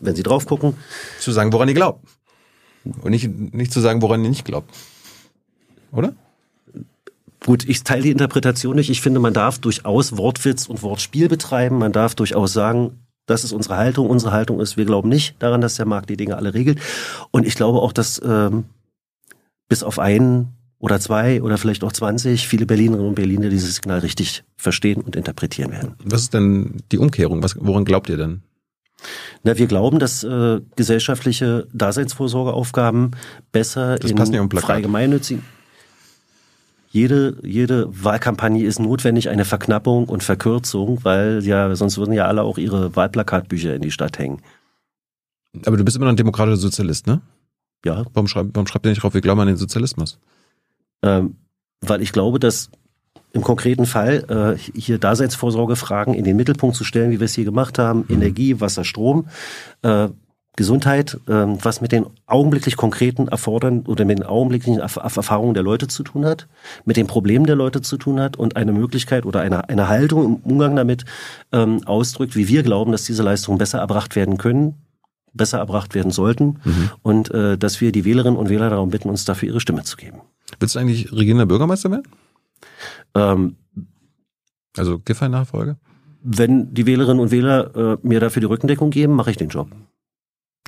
[0.00, 0.76] wenn sie drauf gucken.
[1.18, 2.04] Zu sagen, woran ihr glaubt.
[2.84, 4.70] Und nicht, nicht zu sagen, woran ihr nicht glaubt.
[5.92, 6.14] Oder?
[7.44, 8.90] Gut, ich teile die Interpretation nicht.
[8.90, 11.78] Ich finde, man darf durchaus Wortwitz und Wortspiel betreiben.
[11.78, 14.08] Man darf durchaus sagen, das ist unsere Haltung.
[14.08, 16.80] Unsere Haltung ist, wir glauben nicht daran, dass der Markt die Dinge alle regelt.
[17.30, 18.64] Und ich glaube auch, dass ähm,
[19.68, 20.52] bis auf einen
[20.82, 25.14] oder zwei oder vielleicht auch 20 viele Berlinerinnen und Berliner dieses Signal richtig verstehen und
[25.14, 25.94] interpretieren werden.
[26.04, 27.42] Was ist denn die Umkehrung?
[27.42, 28.42] Was, woran glaubt ihr denn?
[29.44, 33.12] Na, wir glauben, dass äh, gesellschaftliche Daseinsvorsorgeaufgaben
[33.52, 35.42] besser Das in frei gemeinnützigen
[36.90, 42.42] jede, jede Wahlkampagne ist notwendig, eine Verknappung und Verkürzung, weil ja, sonst würden ja alle
[42.42, 44.42] auch ihre Wahlplakatbücher in die Stadt hängen.
[45.64, 47.22] Aber du bist immer noch ein demokratischer Sozialist, ne?
[47.84, 50.18] Ja, Warum, schreib, warum schreibt ihr nicht drauf, wir glauben an den Sozialismus?
[51.02, 51.36] Ähm,
[51.80, 52.70] weil ich glaube, dass
[53.32, 57.44] im konkreten Fall äh, hier Daseinsvorsorgefragen in den Mittelpunkt zu stellen, wie wir es hier
[57.44, 59.26] gemacht haben, Energie, Wasser, Strom,
[59.82, 60.08] äh,
[60.54, 65.54] Gesundheit, ähm, was mit den augenblicklich konkreten Erfordern oder mit den augenblicklichen Erf Erf- Erfahrungen
[65.54, 66.46] der Leute zu tun hat,
[66.84, 70.24] mit den Problemen der Leute zu tun hat und eine Möglichkeit oder eine, eine Haltung
[70.26, 71.06] im Umgang damit
[71.52, 74.74] ähm, ausdrückt, wie wir glauben, dass diese Leistungen besser erbracht werden können,
[75.32, 76.60] besser erbracht werden sollten
[77.00, 79.96] und äh, dass wir die Wählerinnen und Wähler darum bitten, uns dafür ihre Stimme zu
[79.96, 80.18] geben.
[80.60, 82.08] Willst du eigentlich regierender Bürgermeister werden?
[83.14, 83.56] Ähm,
[84.76, 85.76] Also Giffey-Nachfolge?
[86.22, 89.68] wenn die Wählerinnen und Wähler äh, mir dafür die Rückendeckung geben, mache ich den Job.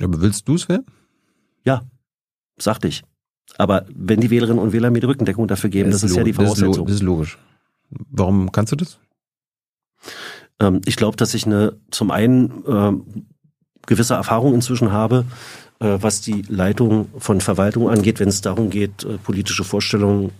[0.01, 0.85] Aber willst du es werden?
[1.63, 1.83] Ja,
[2.57, 3.03] sagte ich.
[3.57, 6.33] Aber wenn die Wählerinnen und Wähler mir die Rückendeckung dafür geben, das, ist ja die
[6.33, 6.85] das Voraussetzung.
[6.85, 7.37] Das ist logisch.
[7.89, 8.99] Warum kannst du das?
[10.59, 13.27] Ähm, ich glaube, dass ich eine zum einen ähm,
[13.85, 15.25] gewisse Erfahrung inzwischen habe,
[15.79, 20.31] was die Leitung von Verwaltung angeht, wenn es darum geht, äh, politische Vorstellungen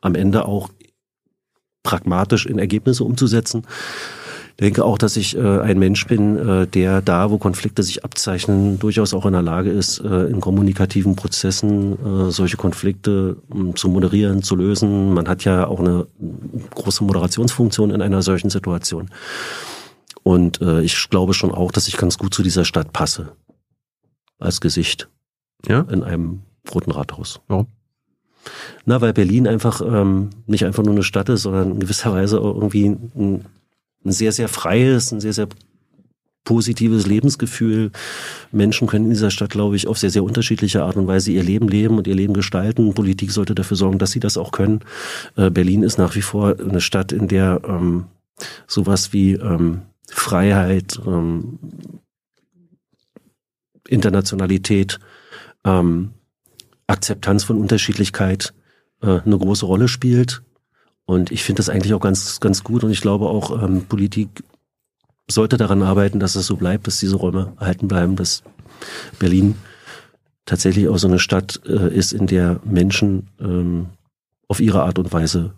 [0.00, 0.70] am Ende auch
[1.82, 3.64] pragmatisch in Ergebnisse umzusetzen.
[4.58, 8.04] Ich denke auch, dass ich äh, ein Mensch bin, äh, der da, wo Konflikte sich
[8.04, 13.74] abzeichnen, durchaus auch in der Lage ist, äh, in kommunikativen Prozessen äh, solche Konflikte mh,
[13.74, 15.12] zu moderieren, zu lösen.
[15.12, 16.06] Man hat ja auch eine
[16.74, 19.10] große Moderationsfunktion in einer solchen Situation.
[20.22, 23.32] Und äh, ich glaube schon auch, dass ich ganz gut zu dieser Stadt passe.
[24.38, 25.08] Als Gesicht
[25.66, 25.80] Ja?
[25.90, 27.40] in einem roten Rathaus.
[27.48, 27.66] Warum?
[28.84, 32.40] Na, weil Berlin einfach ähm, nicht einfach nur eine Stadt ist, sondern in gewisser Weise
[32.40, 33.44] auch irgendwie ein,
[34.04, 35.48] ein sehr, sehr freies, ein sehr, sehr
[36.44, 37.90] positives Lebensgefühl.
[38.52, 41.42] Menschen können in dieser Stadt, glaube ich, auf sehr, sehr unterschiedliche Art und Weise ihr
[41.42, 42.94] Leben leben und ihr Leben gestalten.
[42.94, 44.80] Politik sollte dafür sorgen, dass sie das auch können.
[45.36, 48.04] Äh, Berlin ist nach wie vor eine Stadt, in der ähm,
[48.68, 51.58] sowas wie ähm, Freiheit, ähm,
[53.88, 54.98] Internationalität,
[55.64, 56.12] ähm,
[56.86, 58.54] Akzeptanz von Unterschiedlichkeit
[59.02, 60.42] äh, eine große Rolle spielt.
[61.04, 62.84] Und ich finde das eigentlich auch ganz, ganz gut.
[62.84, 64.42] Und ich glaube auch, ähm, Politik
[65.28, 68.42] sollte daran arbeiten, dass es so bleibt, dass diese Räume erhalten bleiben, dass
[69.18, 69.56] Berlin
[70.44, 73.86] tatsächlich auch so eine Stadt äh, ist, in der Menschen ähm,
[74.48, 75.54] auf ihre Art und Weise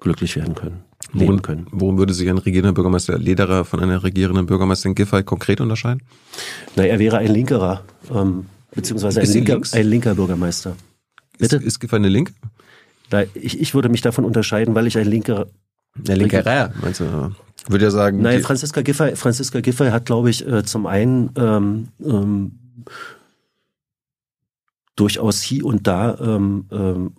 [0.00, 0.82] glücklich werden können,
[1.12, 1.66] leben können.
[1.70, 6.02] worin würde sich ein regierender Bürgermeister Lederer von einer regierenden Bürgermeisterin Giffey konkret unterscheiden?
[6.76, 7.82] Na, er wäre ein linkerer,
[8.14, 10.76] ähm, beziehungsweise ein linker, ein linker Bürgermeister.
[11.38, 11.56] Bitte?
[11.56, 12.32] Ist, ist Giffey eine Link?
[13.10, 15.46] Da, ich, ich würde mich davon unterscheiden, weil ich ein linker
[16.06, 17.32] Eine Linkerer, meinst du?
[17.68, 21.88] würde ja sagen, Nein, Franziska Giffey, Franziska Giffey hat, glaube ich, äh, zum einen ähm,
[22.04, 22.52] ähm,
[24.96, 27.12] durchaus hier und da, ähm, ähm,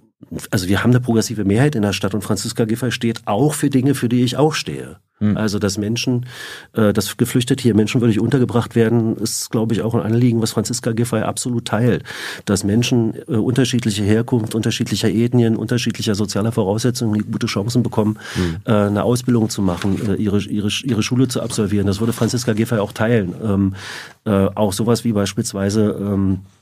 [0.51, 3.69] also wir haben eine progressive Mehrheit in der Stadt und Franziska Giffey steht auch für
[3.69, 4.97] Dinge, für die ich auch stehe.
[5.19, 5.35] Hm.
[5.35, 6.25] Also dass Menschen,
[6.73, 10.93] äh, dass Geflüchtete hier menschenwürdig untergebracht werden, ist, glaube ich, auch ein Anliegen, was Franziska
[10.93, 12.03] Giffey absolut teilt.
[12.45, 18.17] Dass Menschen äh, unterschiedliche Herkunft, unterschiedlicher Ethnien, unterschiedlicher sozialer Voraussetzungen gute Chancen bekommen,
[18.65, 21.87] äh, eine Ausbildung zu machen, äh, ihre, ihre, ihre Schule zu absolvieren.
[21.87, 23.33] Das würde Franziska Giffey auch teilen.
[23.43, 23.75] Ähm,
[24.25, 26.58] äh, auch sowas wie beispielsweise ähm, äh,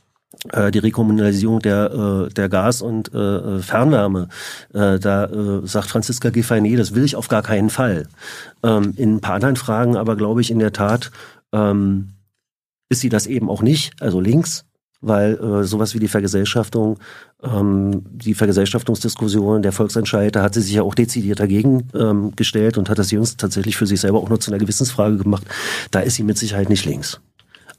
[0.71, 4.29] die Rekommunalisierung der, äh, der Gas- und äh, Fernwärme.
[4.73, 8.07] Äh, da äh, sagt Franziska Giffey, nee, das will ich auf gar keinen Fall.
[8.63, 11.11] Ähm, in ein paar anderen Fragen aber glaube ich in der Tat
[11.53, 12.09] ähm,
[12.89, 14.65] ist sie das eben auch nicht, also links,
[15.01, 16.99] weil äh, sowas wie die Vergesellschaftung,
[17.43, 21.89] ähm, die Vergesellschaftungsdiskussion, der Volksentscheid, da hat sie sich ja auch dezidiert dagegen
[22.35, 25.45] gestellt und hat das jüngst tatsächlich für sich selber auch nur zu einer Gewissensfrage gemacht.
[25.91, 27.19] Da ist sie mit Sicherheit nicht links.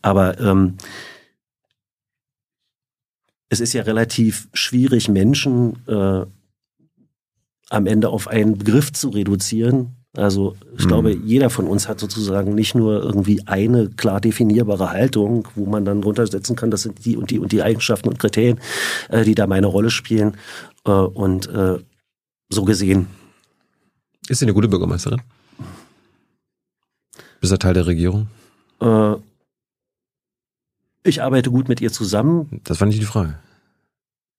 [0.02, 0.36] Aber
[3.48, 6.24] es ist ja relativ schwierig, Menschen äh,
[7.70, 9.94] am Ende auf einen Begriff zu reduzieren.
[10.16, 10.88] Also ich Mhm.
[10.88, 15.84] glaube, jeder von uns hat sozusagen nicht nur irgendwie eine klar definierbare Haltung, wo man
[15.84, 18.58] dann runtersetzen kann, das sind die und die und die Eigenschaften und Kriterien,
[19.10, 20.36] äh, die da meine Rolle spielen.
[20.86, 21.78] Äh, und äh,
[22.48, 23.06] so gesehen,
[24.28, 25.20] ist sie eine gute Bürgermeisterin?
[27.40, 28.26] Bist du Teil der Regierung?
[28.80, 29.14] äh,
[31.02, 32.60] ich arbeite gut mit ihr zusammen.
[32.64, 33.38] Das war nicht die Frage.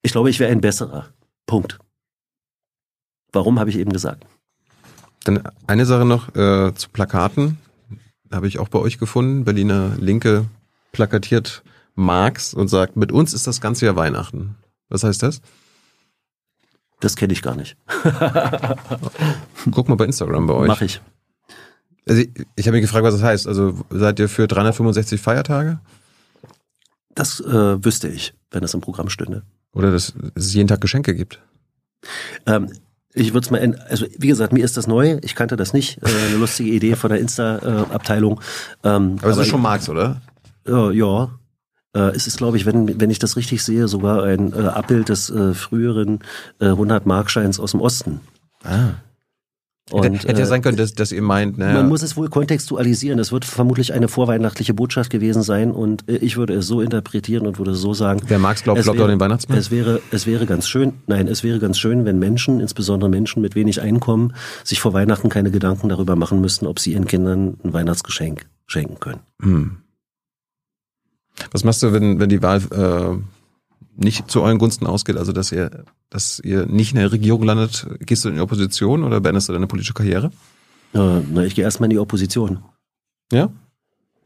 [0.02, 1.08] Ich glaube, ich wäre ein besserer.
[1.46, 1.80] Punkt.
[3.32, 4.26] Warum, habe ich eben gesagt.
[5.24, 7.58] Dann eine Sache noch äh, zu Plakaten.
[8.32, 9.44] Habe ich auch bei euch gefunden.
[9.44, 10.46] Berliner Linke
[10.92, 11.64] plakatiert
[11.96, 14.56] Marx und sagt, mit uns ist das ganze Jahr Weihnachten.
[14.90, 15.42] Was heißt das?
[17.00, 17.78] Das kenne ich gar nicht.
[19.72, 20.68] Guck mal bei Instagram bei euch.
[20.68, 21.02] Mach ich.
[22.08, 23.48] Also ich, ich habe mich gefragt, was das heißt.
[23.48, 25.80] Also seid ihr für 365 Feiertage?
[27.20, 29.44] Das äh, wüsste ich, wenn es im Programm stünde.
[29.74, 31.42] Oder dass es jeden Tag Geschenke gibt?
[32.46, 32.72] Ähm,
[33.14, 35.18] ich würde es mal, also wie gesagt, mir ist das neu.
[35.22, 36.02] Ich kannte das nicht.
[36.02, 38.40] Äh, eine lustige Idee von der Insta-Abteilung.
[38.86, 40.22] Ähm, aber es ist schon Marx, oder?
[40.66, 41.30] Ja, ja.
[41.94, 45.10] Äh, es ist, glaube ich, wenn, wenn ich das richtig sehe, sogar ein äh, Abbild
[45.10, 46.20] des äh, früheren
[46.60, 48.22] äh, 100-Markscheins aus dem Osten.
[48.64, 48.92] Ah.
[49.92, 51.74] Und, hätte, ja sein können, dass, dass ihr meint, naja.
[51.74, 53.20] Man muss es wohl kontextualisieren.
[53.20, 57.48] Es wird vermutlich eine vorweihnachtliche Botschaft gewesen sein und äh, ich würde es so interpretieren
[57.48, 58.22] und würde so sagen.
[58.28, 59.58] Wer Marx glaubt, glaubt auch den Weihnachtsmann.
[59.58, 63.42] Es wäre, es wäre ganz schön, nein, es wäre ganz schön, wenn Menschen, insbesondere Menschen
[63.42, 64.34] mit wenig Einkommen,
[64.64, 69.00] sich vor Weihnachten keine Gedanken darüber machen müssten, ob sie ihren Kindern ein Weihnachtsgeschenk schenken
[69.00, 69.20] können.
[69.42, 69.78] Hm.
[71.52, 73.39] Was machst du, wenn, wenn die Wahl äh,
[74.00, 77.88] nicht zu euren Gunsten ausgeht, also dass ihr, dass ihr nicht in der Regierung landet,
[78.00, 80.32] gehst du in die Opposition oder beendest du deine politische Karriere?
[80.94, 82.60] Äh, na, ich gehe erstmal in die Opposition.
[83.32, 83.50] Ja?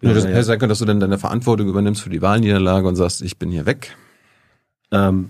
[0.02, 0.44] Ja, das ja.
[0.44, 3.52] sein können, dass du dann deine Verantwortung übernimmst für die Wahlniederlage und sagst, ich bin
[3.52, 3.96] hier weg.
[4.92, 5.30] Ähm,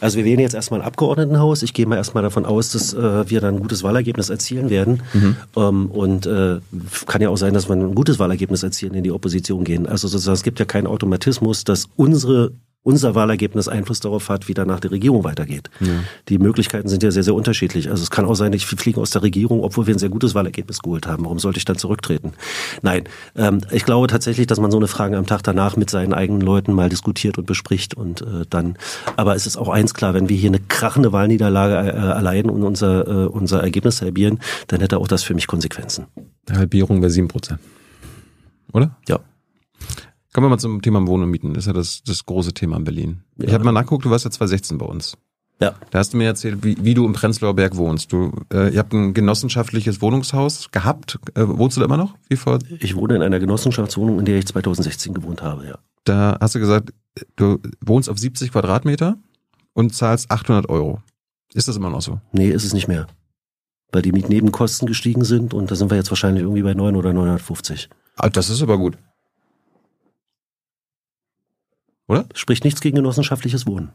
[0.00, 1.62] also wir wählen jetzt erstmal ein Abgeordnetenhaus.
[1.62, 5.02] Ich gehe mal erstmal davon aus, dass äh, wir dann ein gutes Wahlergebnis erzielen werden.
[5.12, 5.36] Mhm.
[5.56, 6.60] Ähm, und äh,
[7.06, 9.86] kann ja auch sein, dass wir ein gutes Wahlergebnis erzielen, in die Opposition gehen.
[9.86, 12.52] Also sozusagen, es gibt ja keinen Automatismus, dass unsere
[12.84, 15.70] unser Wahlergebnis Einfluss darauf hat, wie danach die Regierung weitergeht.
[15.80, 15.88] Ja.
[16.28, 17.90] Die Möglichkeiten sind ja sehr, sehr unterschiedlich.
[17.90, 20.34] Also es kann auch sein, ich fliege aus der Regierung, obwohl wir ein sehr gutes
[20.34, 21.24] Wahlergebnis geholt haben.
[21.24, 22.34] Warum sollte ich dann zurücktreten?
[22.82, 23.04] Nein,
[23.36, 26.42] ähm, ich glaube tatsächlich, dass man so eine Frage am Tag danach mit seinen eigenen
[26.42, 28.76] Leuten mal diskutiert und bespricht und äh, dann.
[29.16, 32.62] Aber es ist auch eins klar, wenn wir hier eine krachende Wahlniederlage äh, erleiden und
[32.62, 36.04] unser, äh, unser Ergebnis halbieren, dann hätte auch das für mich Konsequenzen.
[36.52, 37.60] Halbierung wäre sieben Prozent.
[38.72, 38.96] Oder?
[39.08, 39.20] Ja.
[40.34, 41.54] Kommen wir mal zum Thema Wohnen und Mieten.
[41.54, 43.20] Das ist ja das, das große Thema in Berlin.
[43.38, 43.46] Ja.
[43.46, 45.16] Ich habe mal nachgeguckt, du warst ja 2016 bei uns.
[45.60, 45.76] Ja.
[45.90, 48.12] Da hast du mir erzählt, wie, wie du im Prenzlauer Berg wohnst.
[48.12, 51.20] Du, äh, ihr habt ein genossenschaftliches Wohnungshaus gehabt.
[51.36, 52.16] Äh, wohnst du da immer noch?
[52.28, 52.58] Wie vor?
[52.80, 55.78] Ich wohne in einer Genossenschaftswohnung, in der ich 2016 gewohnt habe, ja.
[56.02, 56.92] Da hast du gesagt,
[57.36, 59.16] du wohnst auf 70 Quadratmeter
[59.72, 61.00] und zahlst 800 Euro.
[61.54, 62.20] Ist das immer noch so?
[62.32, 63.06] Nee, ist es nicht mehr.
[63.92, 67.12] Weil die Mietnebenkosten gestiegen sind und da sind wir jetzt wahrscheinlich irgendwie bei 9 oder
[67.12, 67.88] 950.
[68.16, 68.98] Ah, das ist aber gut.
[72.08, 72.26] Oder?
[72.34, 73.90] Spricht nichts gegen genossenschaftliches Wohnen.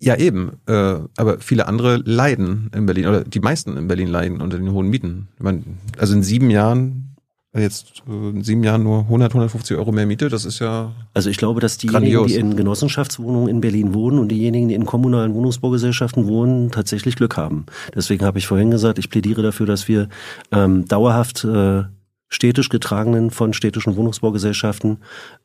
[0.00, 0.52] Ja, eben.
[0.66, 4.72] Äh, aber viele andere leiden in Berlin, oder die meisten in Berlin leiden unter den
[4.72, 5.28] hohen Mieten.
[5.38, 5.62] Meine,
[5.98, 7.16] also in sieben Jahren,
[7.52, 10.92] jetzt in sieben Jahren nur 100, 150 Euro mehr Miete, das ist ja.
[11.14, 12.32] Also ich glaube, dass diejenigen, grandios.
[12.32, 17.36] die in Genossenschaftswohnungen in Berlin wohnen und diejenigen, die in kommunalen Wohnungsbaugesellschaften wohnen, tatsächlich Glück
[17.36, 17.66] haben.
[17.92, 20.08] Deswegen habe ich vorhin gesagt, ich plädiere dafür, dass wir
[20.52, 21.82] ähm, dauerhaft äh,
[22.28, 24.98] städtisch getragenen von städtischen Wohnungsbaugesellschaften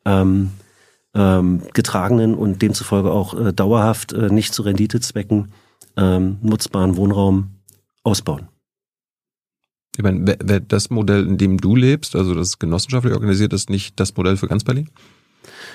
[0.04, 0.50] ähm,
[1.14, 5.52] ähm, getragenen und demzufolge auch äh, dauerhaft äh, nicht zu Renditezwecken
[5.96, 7.50] ähm, nutzbaren Wohnraum
[8.02, 8.48] ausbauen.
[9.96, 14.00] Ich meine, wäre das Modell, in dem du lebst, also das genossenschaftlich organisiert ist, nicht
[14.00, 14.90] das Modell für ganz Berlin?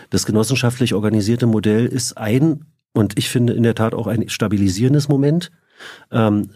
[0.09, 5.07] Das genossenschaftlich organisierte Modell ist ein und ich finde in der Tat auch ein stabilisierendes
[5.07, 5.51] Moment.
[6.11, 6.49] Ähm,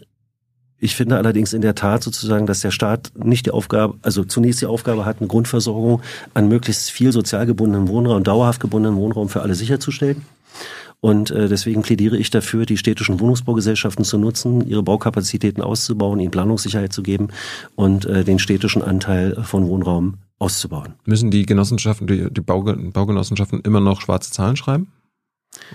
[0.78, 4.60] ich finde allerdings in der Tat sozusagen, dass der Staat nicht die Aufgabe, also zunächst
[4.60, 6.02] die Aufgabe hat, eine Grundversorgung
[6.34, 10.24] an möglichst viel sozial gebundenen Wohnraum, dauerhaft gebundenen Wohnraum für alle sicherzustellen.
[11.00, 16.30] Und äh, deswegen plädiere ich dafür, die städtischen Wohnungsbaugesellschaften zu nutzen, ihre Baukapazitäten auszubauen, ihnen
[16.30, 17.28] Planungssicherheit zu geben
[17.76, 20.94] und äh, den städtischen Anteil von Wohnraum auszubauen.
[21.04, 24.88] Müssen die Genossenschaften, die, die Baugenossenschaften immer noch schwarze Zahlen schreiben?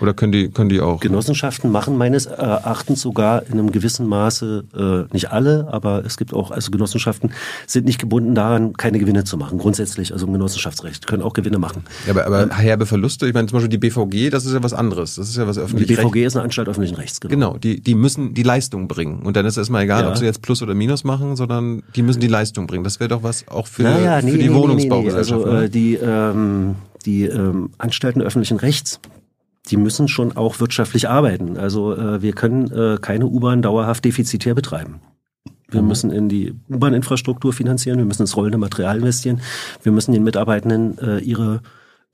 [0.00, 1.00] Oder können die, können die auch?
[1.00, 6.32] Genossenschaften machen meines Erachtens sogar in einem gewissen Maße, äh, nicht alle, aber es gibt
[6.32, 7.32] auch, also Genossenschaften
[7.66, 9.58] sind nicht gebunden daran, keine Gewinne zu machen.
[9.58, 11.84] Grundsätzlich, also im Genossenschaftsrecht, können auch Gewinne machen.
[12.06, 14.62] Ja, aber, aber ähm, herbe Verluste, ich meine zum Beispiel die BVG, das ist ja
[14.62, 15.16] was anderes.
[15.16, 17.30] Das ist ja was öffentlich Die BVG ist eine Anstalt öffentlichen Rechts, genau.
[17.32, 19.20] Genau, die, die müssen die Leistung bringen.
[19.22, 20.10] Und dann ist es erstmal egal, ja.
[20.10, 22.84] ob sie jetzt Plus oder Minus machen, sondern die müssen die Leistung bringen.
[22.84, 25.44] Das wäre doch was auch für, naja, nee, für die nee, Wohnungsbaugesellschaft.
[25.44, 29.00] Nee, also, äh, die, ähm, die ähm, Anstalten öffentlichen Rechts,
[29.68, 31.56] die müssen schon auch wirtschaftlich arbeiten.
[31.56, 35.00] Also äh, wir können äh, keine U-Bahn dauerhaft defizitär betreiben.
[35.68, 35.88] Wir mhm.
[35.88, 39.40] müssen in die U-Bahn-Infrastruktur finanzieren, wir müssen ins rollende Material investieren,
[39.82, 41.62] wir müssen den Mitarbeitenden äh, ihre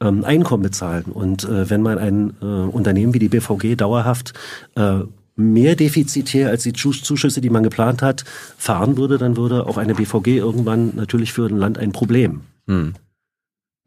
[0.00, 1.04] ähm, Einkommen bezahlen.
[1.04, 4.34] Und äh, wenn man ein äh, Unternehmen wie die BVG dauerhaft
[4.74, 5.00] äh,
[5.36, 8.24] mehr defizitär als die Zuschüsse, die man geplant hat,
[8.56, 12.40] fahren würde, dann würde auch eine BVG irgendwann natürlich für ein Land ein Problem.
[12.66, 12.94] Mhm.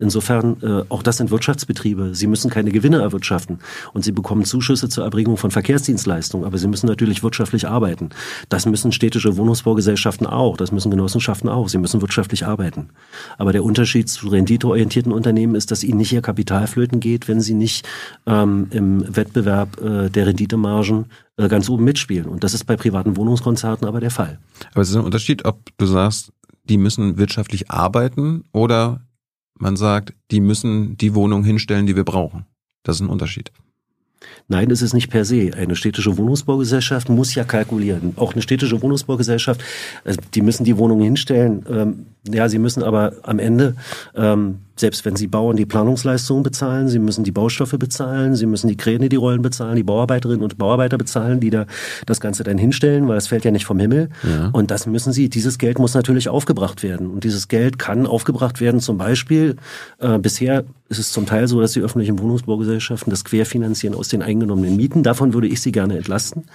[0.02, 2.16] Insofern, äh, auch das sind Wirtschaftsbetriebe.
[2.16, 3.60] Sie müssen keine Gewinne erwirtschaften
[3.94, 8.10] und sie bekommen Zuschüsse zur Erbringung von Verkehrsdienstleistungen, aber sie müssen natürlich wirtschaftlich arbeiten.
[8.48, 11.68] Das müssen städtische Wohnungsbaugesellschaften auch, das müssen Genossenschaften auch.
[11.68, 12.90] Sie müssen wirtschaftlich arbeiten.
[13.38, 17.42] Aber der Unterschied zu renditeorientierten Unternehmen ist, dass ihnen nicht ihr Kapital flöten geht, wenn
[17.42, 17.86] sie nicht
[18.26, 22.28] ähm, im Wettbewerb äh, der Renditemargen äh, ganz oben mitspielen.
[22.28, 24.40] Und das ist bei privaten Wohnungskonzerten aber der Fall.
[24.72, 26.32] Aber es ist ein Unterschied, ob du sagst,
[26.64, 29.02] die müssen wirtschaftlich arbeiten oder
[29.60, 32.46] man sagt, die müssen die Wohnung hinstellen, die wir brauchen.
[32.84, 33.52] Das ist ein Unterschied.
[34.48, 35.52] Nein, das ist nicht per se.
[35.56, 38.14] Eine städtische Wohnungsbaugesellschaft muss ja kalkulieren.
[38.16, 39.64] Auch eine städtische Wohnungsbaugesellschaft,
[40.04, 42.06] also die müssen die Wohnungen hinstellen.
[42.28, 43.76] Ja, sie müssen aber am Ende
[44.16, 48.68] ähm, selbst wenn sie Bauern die Planungsleistungen bezahlen, sie müssen die Baustoffe bezahlen, sie müssen
[48.68, 51.66] die Kräne die Rollen bezahlen, die Bauarbeiterinnen und Bauarbeiter bezahlen, die da
[52.06, 54.10] das Ganze dann hinstellen, weil es fällt ja nicht vom Himmel.
[54.24, 54.50] Ja.
[54.54, 57.08] Und das müssen sie, dieses Geld muss natürlich aufgebracht werden.
[57.08, 59.58] Und dieses Geld kann aufgebracht werden, zum Beispiel,
[60.00, 64.24] äh, bisher ist es zum Teil so, dass die öffentlichen Wohnungsbaugesellschaften das querfinanzieren aus den
[64.24, 65.04] eingenommenen Mieten.
[65.04, 66.46] Davon würde ich sie gerne entlasten.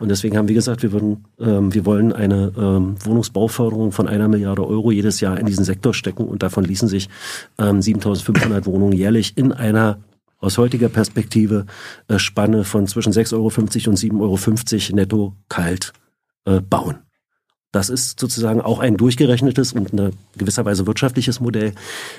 [0.00, 4.26] Und deswegen haben wir gesagt, wir würden, ähm, wir wollen eine ähm, Wohnungsbauförderung von einer
[4.26, 7.08] Milliarde Euro jedes Jahr in diesen Sektor stecken und davon ließen sich
[7.58, 9.98] äh, ähm, 7500 Wohnungen jährlich in einer
[10.38, 11.66] aus heutiger Perspektive
[12.08, 15.92] äh, Spanne von zwischen 6,50 Euro und 7,50 Euro netto kalt
[16.44, 16.98] äh, bauen.
[17.72, 21.72] Das ist sozusagen auch ein durchgerechnetes und in gewisser Weise wirtschaftliches Modell.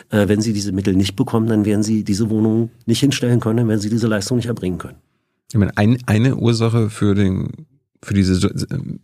[0.10, 3.68] Äh, wenn Sie diese Mittel nicht bekommen, dann werden Sie diese Wohnungen nicht hinstellen können,
[3.68, 4.98] werden Sie diese Leistung nicht erbringen können.
[5.50, 7.66] Ich meine, ein, eine Ursache für den
[8.08, 8.40] für diese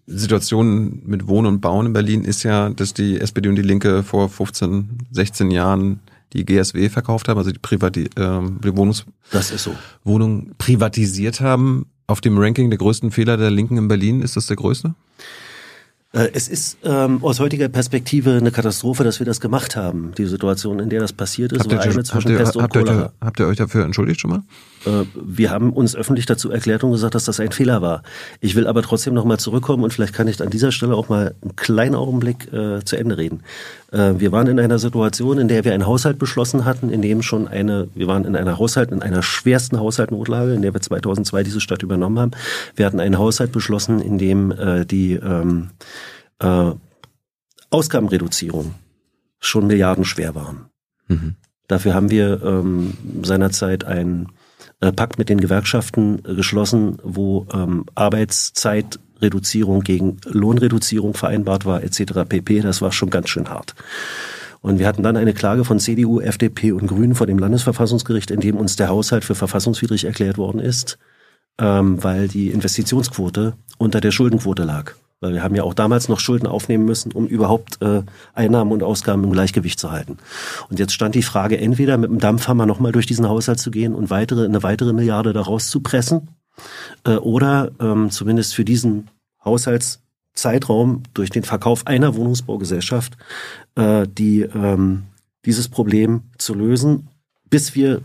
[0.08, 4.02] Situation mit Wohnen und Bauen in Berlin ist ja, dass die SPD und die Linke
[4.02, 6.00] vor 15, 16 Jahren
[6.32, 9.76] die GSW verkauft haben, also die, Privati ähm, die Wohnungs das ist so.
[10.06, 11.86] Wohnung privatisiert haben.
[12.08, 14.96] Auf dem Ranking der größten Fehler der Linken in Berlin ist das der größte?
[16.14, 20.14] Äh, es ist ähm, aus heutiger Perspektive eine Katastrophe, dass wir das gemacht haben.
[20.16, 22.74] Die Situation, in der das passiert ist, habt war eine zwischen habt Pest und habt
[22.74, 22.94] Cholera.
[22.94, 24.44] Ihr, habt ihr euch dafür entschuldigt schon mal?
[24.86, 28.04] Äh, wir haben uns öffentlich dazu erklärt und gesagt, dass das ein Fehler war.
[28.42, 31.34] Ich will aber trotzdem nochmal zurückkommen und vielleicht kann ich an dieser Stelle auch mal
[31.42, 33.42] einen kleinen Augenblick äh, zu Ende reden.
[33.92, 37.24] Äh, wir waren in einer Situation, in der wir einen Haushalt beschlossen hatten, in dem
[37.24, 41.44] schon eine, wir waren in einer Haushalt, in einer schwersten Haushaltnotlage, in der wir 2002
[41.44, 42.32] diese Stadt übernommen haben.
[42.76, 45.70] Wir hatten einen Haushalt beschlossen, in dem äh, die ähm,
[46.40, 46.72] äh,
[47.70, 48.76] Ausgabenreduzierung
[49.40, 50.70] schon milliardenschwer waren.
[51.08, 51.36] Mhm.
[51.68, 54.28] Dafür haben wir ähm, seinerzeit einen
[54.80, 62.28] äh, Pakt mit den Gewerkschaften äh, geschlossen, wo ähm, Arbeitszeitreduzierung gegen Lohnreduzierung vereinbart war, etc.
[62.28, 62.62] pp.
[62.62, 63.76] Das war schon ganz schön hart.
[64.62, 68.40] Und wir hatten dann eine Klage von CDU, FDP und Grünen vor dem Landesverfassungsgericht, in
[68.40, 70.98] dem uns der Haushalt für verfassungswidrig erklärt worden ist,
[71.60, 74.96] ähm, weil die Investitionsquote unter der Schuldenquote lag.
[75.24, 78.04] Weil wir haben ja auch damals noch Schulden aufnehmen müssen, um überhaupt äh,
[78.34, 80.18] Einnahmen und Ausgaben im Gleichgewicht zu halten.
[80.70, 83.96] Und jetzt stand die Frage, entweder mit dem Dampfhammer nochmal durch diesen Haushalt zu gehen
[83.96, 86.28] und weitere, eine weitere Milliarde daraus zu pressen,
[87.06, 89.10] äh, oder ähm, zumindest für diesen
[89.44, 93.18] Haushaltszeitraum durch den Verkauf einer Wohnungsbaugesellschaft
[93.76, 95.04] äh, die ähm,
[95.46, 97.10] dieses Problem zu lösen,
[97.50, 98.02] bis wir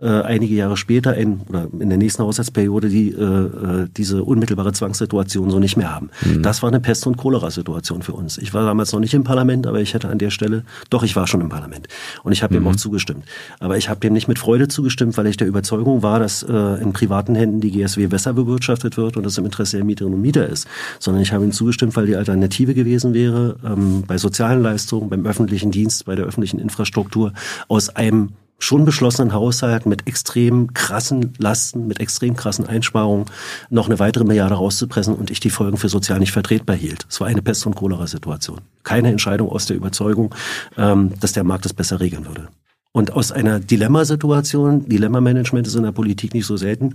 [0.00, 4.72] äh, einige Jahre später in, oder in der nächsten Haushaltsperiode die, äh, äh, diese unmittelbare
[4.72, 6.10] Zwangssituation so nicht mehr haben.
[6.24, 6.42] Mhm.
[6.42, 8.38] Das war eine Pest- und Cholera-Situation für uns.
[8.38, 11.16] Ich war damals noch nicht im Parlament, aber ich hätte an der Stelle, doch, ich
[11.16, 11.88] war schon im Parlament
[12.22, 12.64] und ich habe mhm.
[12.64, 13.24] dem auch zugestimmt.
[13.58, 16.52] Aber ich habe dem nicht mit Freude zugestimmt, weil ich der Überzeugung war, dass äh,
[16.80, 20.22] in privaten Händen die GSW besser bewirtschaftet wird und das im Interesse der Mieterinnen und
[20.22, 20.68] Mieter ist,
[21.00, 25.26] sondern ich habe ihm zugestimmt, weil die Alternative gewesen wäre, ähm, bei sozialen Leistungen, beim
[25.26, 27.32] öffentlichen Dienst, bei der öffentlichen Infrastruktur
[27.66, 33.26] aus einem schon beschlossenen Haushalt mit extrem krassen Lasten, mit extrem krassen Einsparungen
[33.70, 37.06] noch eine weitere Milliarde rauszupressen und ich die Folgen für sozial nicht vertretbar hielt.
[37.08, 38.60] Es war eine Pest- und Cholera-Situation.
[38.82, 40.34] Keine Entscheidung aus der Überzeugung,
[40.76, 42.48] ähm, dass der Markt es besser regeln würde.
[42.90, 46.94] Und aus einer Dilemmasituation, Dilemma-Management ist in der Politik nicht so selten,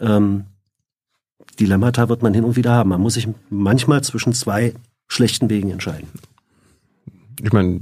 [0.00, 0.44] ähm,
[1.60, 2.90] Dilemmata wird man hin und wieder haben.
[2.90, 4.74] Man muss sich manchmal zwischen zwei
[5.06, 6.08] schlechten Wegen entscheiden.
[7.40, 7.78] Ich meine,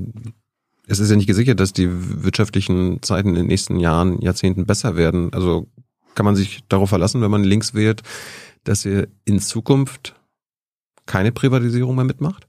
[0.87, 4.97] es ist ja nicht gesichert, dass die wirtschaftlichen Zeiten in den nächsten Jahren, Jahrzehnten besser
[4.97, 5.33] werden.
[5.33, 5.69] Also
[6.15, 8.03] kann man sich darauf verlassen, wenn man links wählt,
[8.65, 10.15] dass ihr in Zukunft
[11.07, 12.47] keine Privatisierung mehr mitmacht?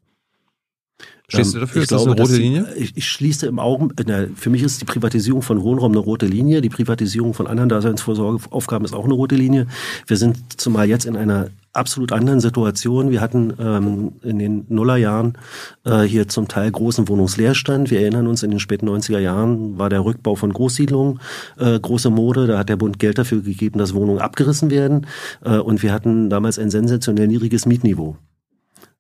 [1.28, 1.82] Stehst du dafür?
[1.82, 2.74] Ich ist glaube, das eine rote Linie?
[2.76, 3.90] Ich, ich schließe im Augen,
[4.36, 6.62] für mich ist die Privatisierung von Wohnraum eine rote Linie.
[6.62, 9.68] Die Privatisierung von anderen Daseinsvorsorgeaufgaben ist auch eine rote Linie.
[10.06, 13.12] Wir sind zumal jetzt in einer absolut anderen Situation.
[13.12, 15.38] Wir hatten ähm, in den Nullerjahren
[15.84, 17.90] äh, hier zum Teil großen Wohnungsleerstand.
[17.92, 21.20] Wir erinnern uns, in den späten 90er Jahren war der Rückbau von Großsiedlungen
[21.58, 22.48] äh, große Mode.
[22.48, 25.08] Da hat der Bund Geld dafür gegeben, dass Wohnungen abgerissen werden.
[25.44, 28.18] Äh, und wir hatten damals ein sensationell niedriges Mietniveau.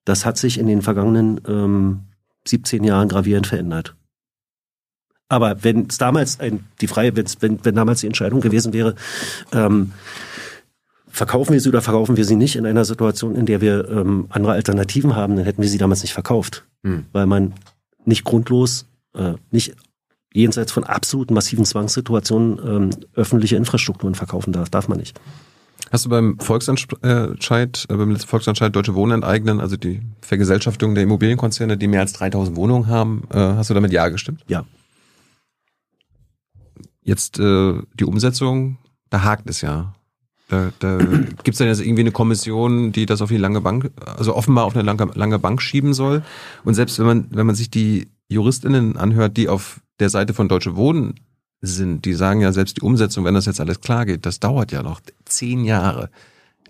[0.05, 1.99] Das hat sich in den vergangenen ähm,
[2.45, 3.95] 17 Jahren gravierend verändert.
[5.29, 8.95] Aber wenn es damals ein, die freie, wenn, wenn damals die Entscheidung gewesen wäre,
[9.51, 9.93] ähm,
[11.13, 14.25] verkaufen wir sie oder verkaufen wir sie nicht in einer Situation, in der wir ähm,
[14.29, 16.65] andere Alternativen haben, dann hätten wir sie damals nicht verkauft.
[16.83, 17.05] Hm.
[17.13, 17.53] Weil man
[18.03, 19.75] nicht grundlos, äh, nicht
[20.33, 24.71] jenseits von absoluten massiven Zwangssituationen ähm, öffentliche Infrastrukturen verkaufen darf.
[24.71, 25.19] Darf man nicht.
[25.91, 31.77] Hast du beim Volksentscheid, äh, beim Volksentscheid Deutsche Wohnen enteignen, also die Vergesellschaftung der Immobilienkonzerne,
[31.77, 34.43] die mehr als 3000 Wohnungen haben, äh, hast du damit Ja gestimmt?
[34.47, 34.65] Ja.
[37.03, 38.79] Jetzt äh, die Umsetzung,
[39.11, 39.93] da hakt es ja.
[40.53, 43.89] Da, da gibt es dann jetzt irgendwie eine Kommission, die das auf die lange Bank,
[44.05, 46.21] also offenbar auf eine lange, lange Bank schieben soll.
[46.63, 50.47] Und selbst wenn man, wenn man sich die JuristInnen anhört, die auf der Seite von
[50.47, 51.15] Deutsche Wohnen
[51.61, 54.71] sind, die sagen ja selbst die Umsetzung, wenn das jetzt alles klar geht, das dauert
[54.71, 56.11] ja noch zehn Jahre.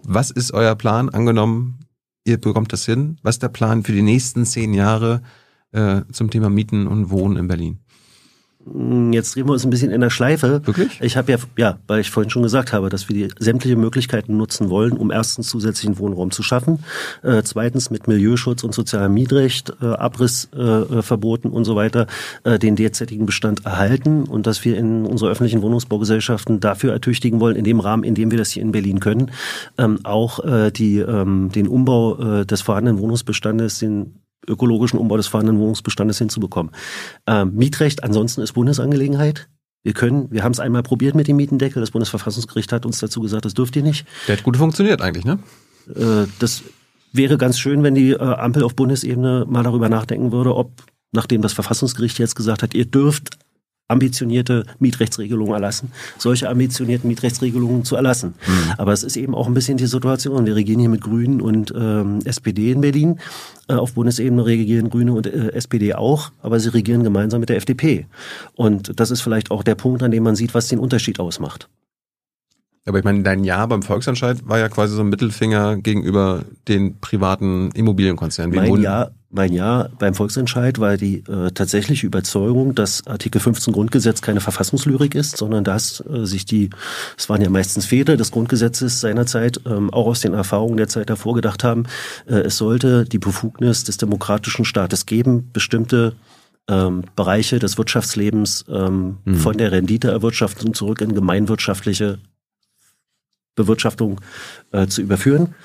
[0.04, 1.10] Was ist euer Plan?
[1.10, 1.80] Angenommen,
[2.24, 3.18] ihr bekommt das hin.
[3.22, 5.24] Was ist der Plan für die nächsten zehn Jahre
[5.74, 7.80] äh, zum Thema Mieten und Wohnen in Berlin?
[8.66, 10.62] Hm, jetzt drehen wir uns ein bisschen in der Schleife.
[10.66, 11.00] Wirklich?
[11.02, 14.38] Ich habe ja, ja, weil ich vorhin schon gesagt habe, dass wir die sämtliche Möglichkeiten
[14.38, 16.80] nutzen wollen, um erstens zusätzlichen Wohnraum zu schaffen,
[17.24, 22.08] äh, zweitens mit Milieuschutz und sozialem Mietrecht, äh, Abrissverboten äh, und so weiter,
[22.44, 27.56] äh, den derzeitigen Bestand erhalten und dass wir in unsere öffentlichen Wohnungsbaugesellschaften dafür ertüchtigen wollen,
[27.56, 29.32] in dem Rahmen, in dem wir das hier in Berlin können,
[29.78, 35.28] ähm, auch äh, die, ähm, den Umbau äh, des vorhandenen Wohnungsbestandes, den ökologischen Umbau des
[35.28, 36.72] vorhandenen Wohnungsbestandes hinzubekommen.
[37.28, 39.50] Ähm, Mietrecht ansonsten ist Bundesangelegenheit.
[39.84, 41.82] Wir können, wir haben es einmal probiert mit dem Mietendeckel.
[41.82, 44.06] Das Bundesverfassungsgericht hat uns dazu gesagt, das dürft ihr nicht.
[44.28, 45.40] Der hat gut funktioniert eigentlich, ne?
[45.94, 46.64] Äh, das
[47.12, 50.72] wäre ganz schön, wenn die äh, Ampel auf Bundesebene mal darüber nachdenken würde, ob,
[51.12, 53.38] nachdem das Verfassungsgericht jetzt gesagt hat, ihr dürft
[53.88, 58.34] ambitionierte Mietrechtsregelungen erlassen, solche ambitionierten Mietrechtsregelungen zu erlassen.
[58.48, 58.74] Mhm.
[58.78, 60.46] Aber es ist eben auch ein bisschen die Situation.
[60.46, 63.20] Wir regieren hier mit Grünen und ähm, SPD in Berlin.
[63.68, 67.58] Äh, auf Bundesebene regieren Grüne und äh, SPD auch, aber sie regieren gemeinsam mit der
[67.58, 68.08] FDP.
[68.56, 71.70] Und das ist vielleicht auch der Punkt, an dem man sieht, was den Unterschied ausmacht.
[72.86, 77.00] Aber ich meine, dein Ja beim Volksentscheid war ja quasi so ein Mittelfinger gegenüber den
[77.00, 78.54] privaten Immobilienkonzernen.
[78.54, 84.22] Mein Ja, mein Ja beim Volksentscheid war die äh, tatsächliche Überzeugung, dass Artikel 15 Grundgesetz
[84.22, 86.70] keine Verfassungslyrik ist, sondern dass äh, sich die,
[87.18, 91.10] es waren ja meistens Väter des Grundgesetzes seinerzeit, ähm, auch aus den Erfahrungen der Zeit
[91.10, 91.86] davor gedacht haben,
[92.28, 96.16] äh, es sollte die Befugnis des demokratischen Staates geben, bestimmte
[96.70, 99.36] ähm, Bereiche des Wirtschaftslebens ähm, mhm.
[99.36, 102.20] von der Renditeerwirtschaftung zurück in gemeinwirtschaftliche
[103.56, 104.22] Bewirtschaftung
[104.72, 105.56] äh, zu überführen.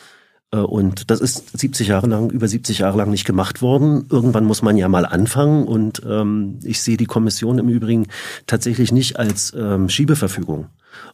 [0.53, 4.07] Äh, und das ist 70 Jahre lang, über 70 Jahre lang nicht gemacht worden.
[4.11, 5.67] Irgendwann muss man ja mal anfangen.
[5.67, 8.07] Und ähm, ich sehe die Kommission im Übrigen
[8.47, 10.67] tatsächlich nicht als ähm, Schiebeverfügung.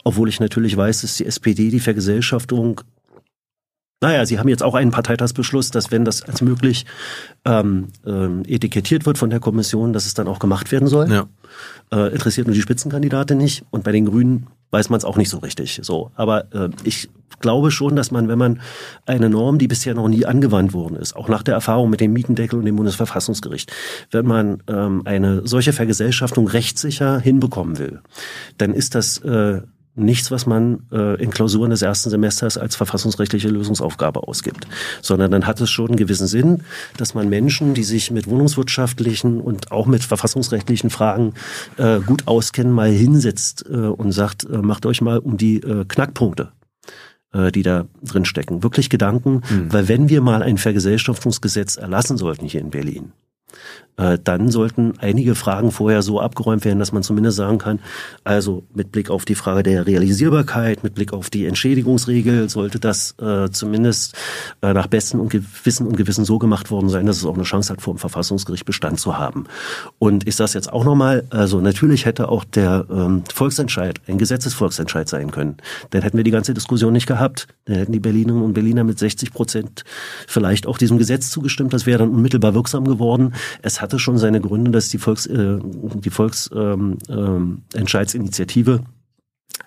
[0.05, 2.81] Obwohl ich natürlich weiß, dass die SPD die Vergesellschaftung
[4.05, 6.85] naja, Sie haben jetzt auch einen Parteitagsbeschluss, dass wenn das als möglich
[7.47, 11.11] ähm, ähm, etikettiert wird von der Kommission, dass es dann auch gemacht werden soll.
[11.11, 11.27] Ja.
[11.91, 13.65] Äh, interessiert nur die Spitzenkandidatin nicht.
[13.71, 15.81] Und bei den Grünen weiß man es auch nicht so richtig.
[15.83, 17.09] So, aber äh, ich
[17.41, 18.61] glaube schon, dass man, wenn man
[19.07, 22.13] eine Norm, die bisher noch nie angewandt worden ist, auch nach der Erfahrung mit dem
[22.13, 23.73] Mietendeckel und dem Bundesverfassungsgericht,
[24.11, 28.01] wenn man ähm, eine solche Vergesellschaftung rechtssicher hinbekommen will,
[28.59, 29.63] dann ist das äh,
[29.95, 34.67] nichts, was man äh, in Klausuren des ersten Semesters als verfassungsrechtliche Lösungsaufgabe ausgibt,
[35.03, 36.63] sondern dann hat es schon einen gewissen Sinn,
[36.97, 41.35] dass man Menschen, die sich mit wohnungswirtschaftlichen und auch mit verfassungsrechtlichen Fragen
[41.77, 45.85] äh, gut auskennen, mal hinsetzt äh, und sagt, äh, macht euch mal um die äh,
[45.87, 46.53] Knackpunkte
[47.33, 48.63] äh, die da drin stecken.
[48.63, 49.73] Wirklich Gedanken, mhm.
[49.73, 53.13] weil wenn wir mal ein Vergesellschaftungsgesetz erlassen sollten hier in Berlin,
[54.25, 57.79] dann sollten einige Fragen vorher so abgeräumt werden, dass man zumindest sagen kann,
[58.25, 63.15] also mit Blick auf die Frage der Realisierbarkeit, mit Blick auf die Entschädigungsregel, sollte das
[63.21, 64.17] äh, zumindest
[64.63, 67.45] äh, nach Besten und Gewissen und Gewissen so gemacht worden sein, dass es auch eine
[67.45, 69.45] Chance hat, vor dem Verfassungsgericht Bestand zu haben.
[69.99, 75.09] Und ich sage jetzt auch nochmal, also natürlich hätte auch der ähm, Volksentscheid ein Gesetzesvolksentscheid
[75.09, 75.57] sein können.
[75.91, 77.47] Dann hätten wir die ganze Diskussion nicht gehabt.
[77.67, 79.85] Dann hätten die Berlinerinnen und Berliner mit 60 Prozent
[80.27, 81.73] vielleicht auch diesem Gesetz zugestimmt.
[81.73, 83.35] Das wäre dann unmittelbar wirksam geworden.
[83.63, 88.87] Es hatte schon seine Gründe, dass die Volks, äh, die Volksentscheidsinitiative ähm, ähm,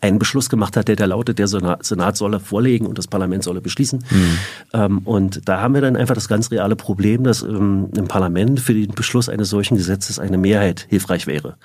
[0.01, 3.61] einen Beschluss gemacht hat, der da lautet, der Senat, solle vorlegen und das Parlament solle
[3.61, 4.03] beschließen.
[4.09, 4.37] Mhm.
[4.73, 8.59] Ähm, und da haben wir dann einfach das ganz reale Problem, dass ähm, im Parlament
[8.59, 11.57] für den Beschluss eines solchen Gesetzes eine Mehrheit hilfreich wäre.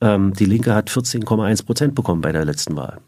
[0.00, 3.00] Ähm, die Linke hat 14,1 Prozent bekommen bei der letzten Wahl.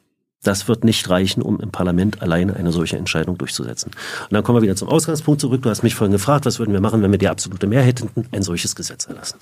[0.44, 3.90] Das wird nicht reichen, um im Parlament alleine eine solche Entscheidung durchzusetzen.
[4.22, 5.62] Und dann kommen wir wieder zum Ausgangspunkt zurück.
[5.62, 8.26] Du hast mich vorhin gefragt, was würden wir machen, wenn wir die absolute Mehrheit hätten,
[8.32, 9.38] ein solches Gesetz erlassen.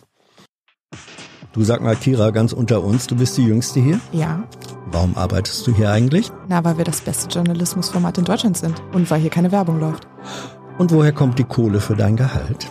[1.53, 4.01] Du sag mal, Kira, ganz unter uns, du bist die Jüngste hier?
[4.12, 4.44] Ja.
[4.86, 6.30] Warum arbeitest du hier eigentlich?
[6.49, 10.07] Na, weil wir das beste Journalismusformat in Deutschland sind und weil hier keine Werbung läuft.
[10.78, 12.66] Und woher kommt die Kohle für dein Gehalt?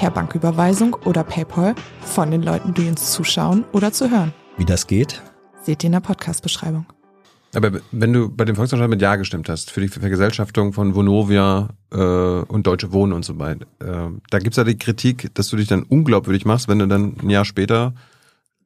[0.00, 4.32] per Banküberweisung oder PayPal von den Leuten, die uns zuschauen oder zu hören.
[4.56, 5.20] Wie das geht?
[5.62, 6.86] Seht ihr in der Podcast-Beschreibung.
[7.52, 11.70] Aber wenn du bei dem Volksentscheid mit Ja gestimmt hast, für die Vergesellschaftung von Vonovia
[11.92, 15.56] äh, und Deutsche Wohnen und so weiter, äh, da gibt's ja die Kritik, dass du
[15.56, 17.94] dich dann unglaubwürdig machst, wenn du dann ein Jahr später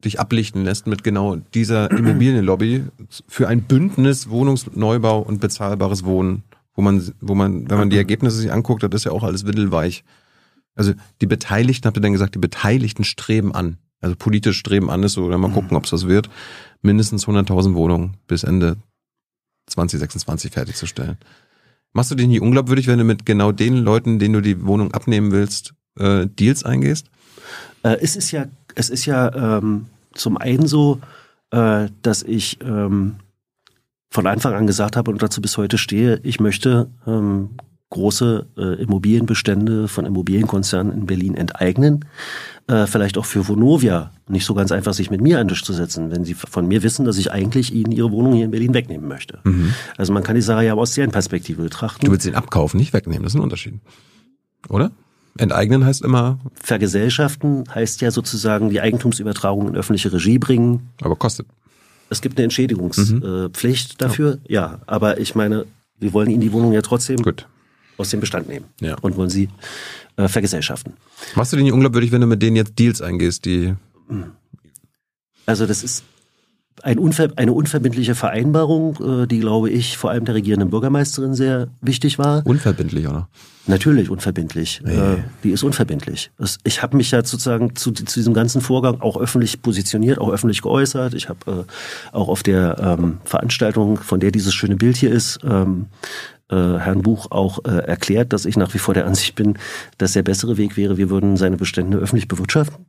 [0.05, 2.85] dich ablichten lässt mit genau dieser Immobilienlobby
[3.26, 6.43] für ein Bündnis Wohnungsneubau und bezahlbares Wohnen,
[6.74, 9.47] wo man, wo man, wenn man die Ergebnisse sich anguckt, das ist ja auch alles
[9.47, 10.05] windelweich.
[10.74, 13.78] Also die Beteiligten, habt ihr dann gesagt, die Beteiligten streben an.
[14.01, 16.28] Also politisch streben an ist so, oder mal gucken, ob es das wird,
[16.85, 18.76] mindestens 100.000 Wohnungen bis Ende
[19.66, 21.16] 2026 fertigzustellen.
[21.93, 24.93] Machst du dich nicht unglaubwürdig, wenn du mit genau den Leuten, denen du die Wohnung
[24.93, 27.07] abnehmen willst, äh, Deals eingehst?
[27.82, 31.01] Äh, es ist ja, es ist ja ähm, zum einen so,
[31.51, 33.16] äh, dass ich ähm,
[34.11, 37.51] von Anfang an gesagt habe und dazu bis heute stehe, ich möchte ähm,
[37.91, 42.05] große äh, Immobilienbestände von Immobilienkonzernen in Berlin enteignen.
[42.66, 45.64] Äh, vielleicht auch für Vonovia nicht so ganz einfach, sich mit mir an den Tisch
[45.64, 48.50] zu setzen, wenn sie von mir wissen, dass ich eigentlich ihnen ihre Wohnung hier in
[48.50, 49.40] Berlin wegnehmen möchte.
[49.44, 49.74] Mhm.
[49.98, 52.06] Also man kann die Sache ja aus deren Perspektive betrachten.
[52.06, 53.74] Du willst ihn abkaufen, nicht wegnehmen, das ist ein Unterschied.
[54.70, 54.92] Oder?
[55.36, 60.88] Enteignen heißt immer, Vergesellschaften heißt ja sozusagen die Eigentumsübertragung in öffentliche Regie bringen.
[61.02, 61.46] aber kostet.
[62.08, 64.80] Es gibt eine Entschädigungspflicht dafür, ja.
[64.86, 65.66] Aber ich meine,
[65.98, 67.46] wir wollen ihnen die Wohnung ja trotzdem Gut.
[67.98, 68.96] aus dem Bestand nehmen Ja.
[69.00, 69.48] und wollen sie
[70.16, 70.94] äh, vergesellschaften.
[71.34, 73.74] Machst du dich nicht unglaubwürdig, wenn du mit denen jetzt Deals eingehst, die
[75.46, 76.04] Also das ist
[76.82, 81.68] ein unver eine unverbindliche Vereinbarung, äh, die, glaube ich, vor allem der regierenden Bürgermeisterin sehr
[81.80, 82.46] wichtig war.
[82.46, 83.28] unverbindlich, oder?
[83.66, 84.82] Natürlich unverbindlich.
[84.84, 86.30] Äh, die ist unverbindlich.
[86.64, 90.60] Ich habe mich ja sozusagen zu, zu diesem ganzen Vorgang auch öffentlich positioniert, auch öffentlich
[90.60, 91.14] geäußert.
[91.14, 91.64] Ich habe
[92.12, 95.86] äh, auch auf der ähm, Veranstaltung, von der dieses schöne Bild hier ist, ähm,
[96.51, 99.59] äh, Herrn Buch auch äh, erklärt, dass ich nach wie vor der Ansicht bin,
[99.99, 102.86] dass der bessere Weg wäre, wir würden seine Bestände öffentlich bewirtschaften.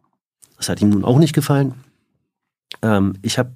[0.58, 1.74] Das hat ihm nun auch nicht gefallen.
[2.82, 3.51] Ähm, ich habe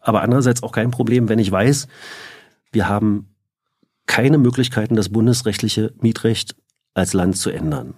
[0.00, 1.88] aber andererseits auch kein Problem, wenn ich weiß,
[2.72, 3.28] wir haben
[4.06, 6.54] keine Möglichkeiten, das bundesrechtliche Mietrecht
[6.94, 7.94] als Land zu ändern.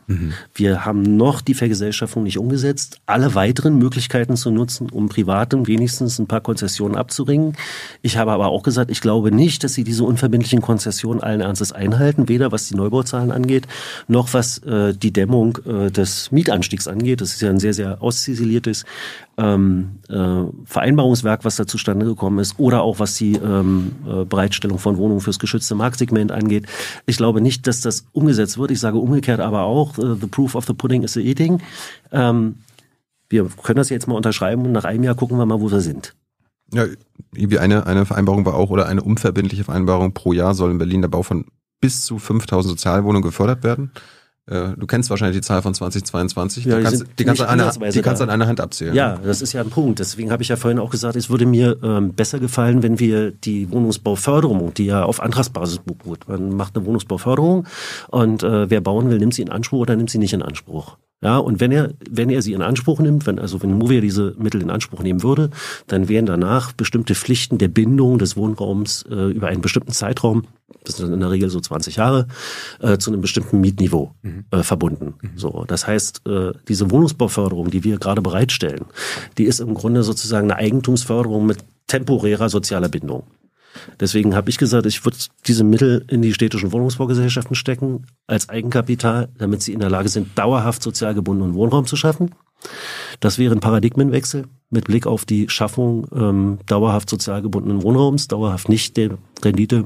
[0.55, 6.19] Wir haben noch die Vergesellschaftung nicht umgesetzt, alle weiteren Möglichkeiten zu nutzen, um Privaten wenigstens
[6.19, 7.57] ein paar Konzessionen abzuringen.
[8.01, 11.73] Ich habe aber auch gesagt, ich glaube nicht, dass sie diese unverbindlichen Konzessionen allen Ernstes
[11.73, 13.69] einhalten, weder was die Neubauzahlen angeht,
[14.09, 17.21] noch was äh, die Dämmung äh, des Mietanstiegs angeht.
[17.21, 18.87] Das ist ja ein sehr, sehr ausziseliertes
[19.37, 20.15] ähm, äh,
[20.67, 25.21] Vereinbarungswerk, was da zustande gekommen ist, oder auch was die ähm, äh, Bereitstellung von Wohnungen
[25.21, 26.67] fürs geschützte Marktsegment angeht.
[27.07, 28.73] Ich glaube nicht, dass das umgesetzt wird.
[28.73, 31.63] Ich sage umgekehrt aber auch, äh, the proof of the pudding is the eating.
[32.11, 32.57] Ähm,
[33.29, 35.81] wir können das jetzt mal unterschreiben und nach einem Jahr gucken wir mal, wo wir
[35.81, 36.15] sind.
[36.73, 36.85] Ja,
[37.33, 41.01] irgendwie eine, eine Vereinbarung war auch, oder eine unverbindliche Vereinbarung pro Jahr soll in Berlin
[41.01, 41.47] der Bau von
[41.81, 43.93] bis zu 5000 Sozialwohnungen gefördert werden.
[44.49, 46.65] Äh, Du kennst wahrscheinlich die Zahl von 2022.
[46.65, 48.95] Ja, die kannst, die kannst, du nicht an einer, die kannst an einer Hand abzählen.
[48.95, 49.99] Ja, das ist ja ein Punkt.
[49.99, 53.33] Deswegen habe ich ja vorhin auch gesagt, es würde mir ähm, besser gefallen, wenn wir
[53.33, 57.67] die Wohnungsbauförderung, die ja auf Antragsbasis beruht, man macht eine Wohnungsbauförderung
[58.09, 60.97] und äh, wer bauen will, nimmt sie in Anspruch oder nimmt sie nicht in Anspruch.
[61.23, 64.35] Ja, und wenn er, wenn er sie in Anspruch nimmt, wenn, also wenn Movia diese
[64.39, 65.51] Mittel in Anspruch nehmen würde,
[65.87, 70.45] dann wären danach bestimmte Pflichten der Bindung des Wohnraums äh, über einen bestimmten Zeitraum,
[70.85, 72.27] das sind in der Regel so 20 Jahre,
[72.81, 74.15] äh, zu einem bestimmten Mietniveau
[74.51, 75.15] äh, verbunden.
[75.37, 78.85] So, das heißt, äh, diese Wohnungsbauförderung, die wir gerade bereitstellen,
[79.39, 83.23] die ist im Grunde sozusagen eine Eigentumsförderung mit temporärer sozialer Bindung.
[84.01, 85.17] Deswegen habe ich gesagt, ich würde
[85.47, 90.39] diese Mittel in die städtischen Wohnungsbaugesellschaften stecken als Eigenkapital, damit sie in der Lage sind,
[90.39, 92.35] dauerhaft sozial gebundenen Wohnraum zu schaffen.
[93.21, 98.69] Das wäre ein Paradigmenwechsel mit Blick auf die Schaffung ähm, dauerhaft sozial gebundenen Wohnraums, dauerhaft
[98.69, 99.85] nicht der Rendite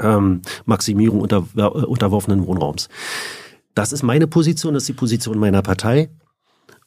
[0.00, 2.88] ähm, Maximierung unter, äh, unterworfenen Wohnraums.
[3.74, 6.10] Das ist meine Position, das ist die Position meiner Partei.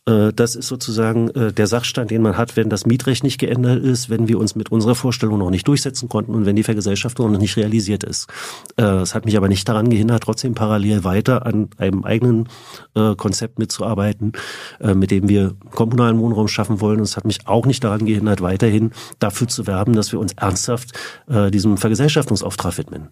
[0.06, 3.84] Äh, Das ist sozusagen äh, der Sachstand, den man hat, wenn das Mietrecht nicht geändert
[3.84, 7.32] ist, wenn wir uns mit unserer Vorstellung noch nicht durchsetzen konnten und wenn die Vergesellschaftung
[7.32, 8.28] noch nicht realisiert ist.
[8.78, 12.50] Äh, Es hat mich aber nicht daran gehindert, trotzdem parallel weiter an einem eigenen
[13.18, 14.34] Konzept mitzuarbeiten,
[14.94, 16.98] mit dem wir kommunalen Wohnraum schaffen wollen.
[16.98, 20.34] Und es hat mich auch nicht daran gehindert, weiterhin dafür zu werben, dass wir uns
[20.34, 20.92] ernsthaft
[21.52, 23.10] diesem Vergesellschaftungsauftrag widmen.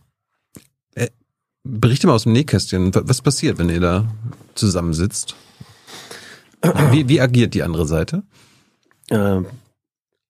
[1.64, 2.92] Berichte mal aus dem Nähkästchen.
[2.94, 4.06] Was passiert, wenn ihr da
[4.56, 5.36] zusammensitzt?
[6.91, 8.24] Wie, wie agiert die andere Seite?
[9.10, 9.41] Äh,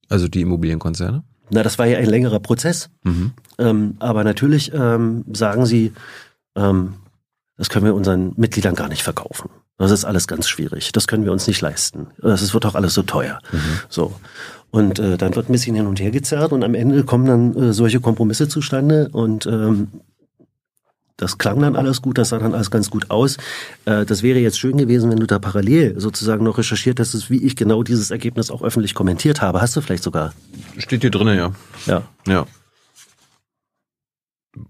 [0.09, 1.23] Also die Immobilienkonzerne?
[1.51, 2.89] Na, das war ja ein längerer Prozess.
[3.03, 3.32] Mhm.
[3.57, 5.93] Ähm, aber natürlich ähm, sagen sie,
[6.55, 6.95] ähm,
[7.58, 9.49] das können wir unseren Mitgliedern gar nicht verkaufen.
[9.78, 10.91] Das ist alles ganz schwierig.
[10.91, 12.08] Das können wir uns nicht leisten.
[12.21, 13.39] Das wird auch alles so teuer.
[13.87, 14.13] So.
[14.71, 17.55] Und äh, dann wird ein bisschen hin und her gezerrt und am Ende kommen dann
[17.55, 19.87] äh, solche Kompromisse zustande und ähm,
[21.20, 23.36] Das klang dann alles gut, das sah dann alles ganz gut aus.
[23.83, 27.43] Äh, das wäre jetzt schön gewesen, wenn du da parallel sozusagen noch recherchiert hättest, wie
[27.43, 29.59] ich genau dieses Ergebnis auch öffentlich kommentiert habe.
[29.59, 30.33] Hast du vielleicht sogar?
[30.78, 31.51] Steht hier drinnen, ja.
[31.86, 32.04] Ja.
[32.25, 32.46] Ja.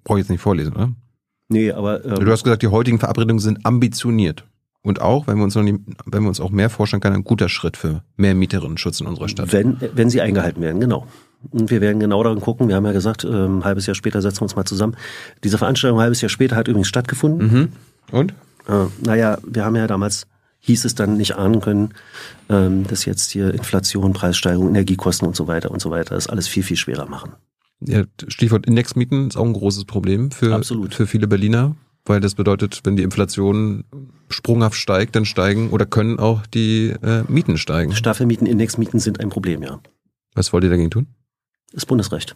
[0.04, 0.92] Brauche ich jetzt nicht vorlesen, oder?
[1.50, 4.44] Nee, aber ähm, Du hast gesagt, die heutigen Verabredungen sind ambitioniert.
[4.82, 7.24] Und auch, wenn wir uns noch nie, wenn wir uns auch mehr vorstellen können, ein
[7.24, 9.52] guter Schritt für mehr Mieterinnenschutz in unserer Stadt.
[9.54, 11.06] wenn, wenn sie eingehalten werden, genau.
[11.52, 12.68] Und wir werden genau daran gucken.
[12.68, 14.96] Wir haben ja gesagt, ähm, ein halbes Jahr später setzen wir uns mal zusammen.
[15.44, 17.48] Diese Veranstaltung ein halbes Jahr später hat übrigens stattgefunden.
[17.48, 17.70] Mhm.
[18.12, 18.34] Und?
[18.68, 20.28] Äh, naja, wir haben ja damals,
[20.60, 21.94] hieß es dann nicht ahnen können,
[22.50, 26.48] ähm, dass jetzt hier Inflation, Preissteigerung, Energiekosten und so weiter und so weiter das alles
[26.48, 27.32] viel, viel schwerer machen.
[27.82, 30.94] Ja, Stichwort Indexmieten ist auch ein großes Problem für, Absolut.
[30.94, 33.86] für viele Berliner, weil das bedeutet, wenn die Inflation
[34.30, 37.96] sprunghaft steigt, dann steigen oder können auch die äh, Mieten steigen.
[37.96, 39.80] Staffelmieten, Indexmieten sind ein Problem, ja.
[40.36, 41.08] Was wollt ihr dagegen tun?
[41.74, 42.36] Das Bundesrecht.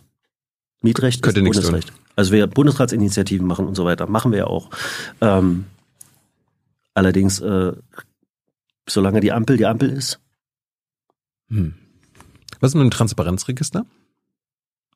[0.82, 1.94] Mietrecht Könnt ihr ist Bundesrecht.
[2.16, 4.70] Also wir Bundesratsinitiativen machen und so weiter, machen wir ja auch.
[5.22, 5.66] Ähm,
[6.94, 7.74] allerdings, äh,
[8.88, 10.20] solange die Ampel die Ampel ist,
[11.54, 11.74] Hm.
[12.60, 13.86] Was ist mit dem Transparenzregister?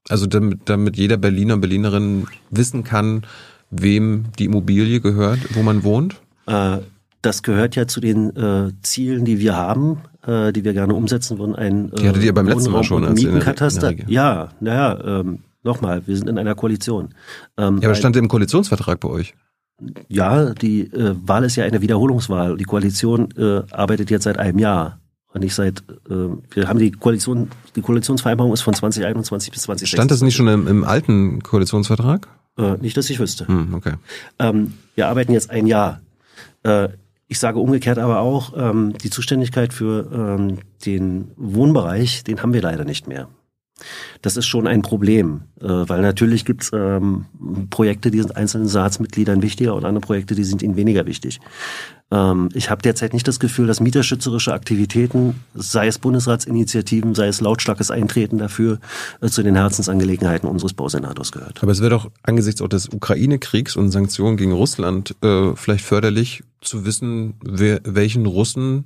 [0.09, 3.25] Also damit, damit jeder Berliner und Berlinerin wissen kann,
[3.69, 6.15] wem die Immobilie gehört, wo man wohnt.
[6.45, 6.79] Äh,
[7.21, 11.39] das gehört ja zu den äh, Zielen, die wir haben, äh, die wir gerne umsetzen
[11.39, 11.55] wollen.
[11.55, 13.89] Ein Die hattet ihr beim letzten Mal schon, als ihr in der- Mietenkataster.
[13.91, 17.09] in der ja, naja, ähm, nochmal, wir sind in einer Koalition.
[17.57, 19.33] Ähm, Ja, aber stand im Koalitionsvertrag bei euch.
[20.07, 22.57] ja, die äh, Wahl ist ja eine Wiederholungswahl.
[22.57, 24.99] Die Koalition äh, arbeitet jetzt seit einem Jahr.
[25.33, 25.79] Und nicht seit,
[26.09, 26.13] äh,
[26.51, 29.89] wir haben die Koalition, die Koalitionsvereinbarung ist von 2021 bis 2026.
[29.97, 32.27] Stand das nicht schon im, im alten Koalitionsvertrag?
[32.57, 33.47] Äh, nicht, dass ich wüsste.
[33.47, 33.93] Hm, okay.
[34.39, 35.99] Ähm, wir arbeiten jetzt ein Jahr.
[37.27, 42.61] Ich sage umgekehrt aber auch, ähm, die Zuständigkeit für ähm, den Wohnbereich, den haben wir
[42.61, 43.27] leider nicht mehr.
[44.21, 47.25] Das ist schon ein Problem, äh, weil natürlich gibt es ähm,
[47.69, 51.39] Projekte, die sind einzelnen Staatsmitgliedern wichtiger und andere Projekte, die sind ihnen weniger wichtig.
[52.09, 57.41] Ähm, ich habe derzeit nicht das Gefühl, dass mieterschützerische Aktivitäten, sei es Bundesratsinitiativen, sei es
[57.41, 58.79] lautstarkes Eintreten dafür,
[59.21, 61.61] äh, zu den Herzensangelegenheiten unseres Bausenators gehört.
[61.61, 66.43] Aber es wäre doch angesichts auch des Ukraine-Kriegs und Sanktionen gegen Russland äh, vielleicht förderlich
[66.61, 68.85] zu wissen, wer, welchen Russen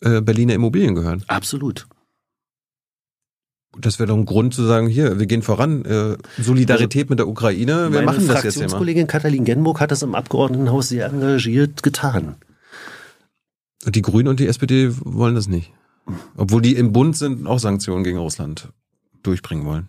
[0.00, 1.24] äh, Berliner Immobilien gehören.
[1.28, 1.86] Absolut.
[3.80, 7.28] Das wäre doch ein Grund zu sagen, hier, wir gehen voran, äh, Solidarität mit der
[7.28, 8.64] Ukraine, wir Meine machen das jetzt immer.
[8.64, 12.36] Fraktionskollegin Katalin Genburg hat das im Abgeordnetenhaus sehr engagiert getan.
[13.84, 15.72] Und die Grünen und die SPD wollen das nicht.
[16.36, 18.68] Obwohl die im Bund sind und auch Sanktionen gegen Russland
[19.22, 19.88] durchbringen wollen.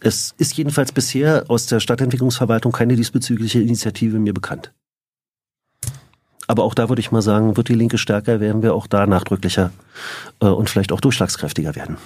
[0.00, 4.72] Es ist jedenfalls bisher aus der Stadtentwicklungsverwaltung keine diesbezügliche Initiative mir bekannt.
[6.46, 9.06] Aber auch da würde ich mal sagen, wird die Linke stärker, werden wir auch da
[9.06, 9.72] nachdrücklicher
[10.40, 11.96] äh, und vielleicht auch durchschlagskräftiger werden.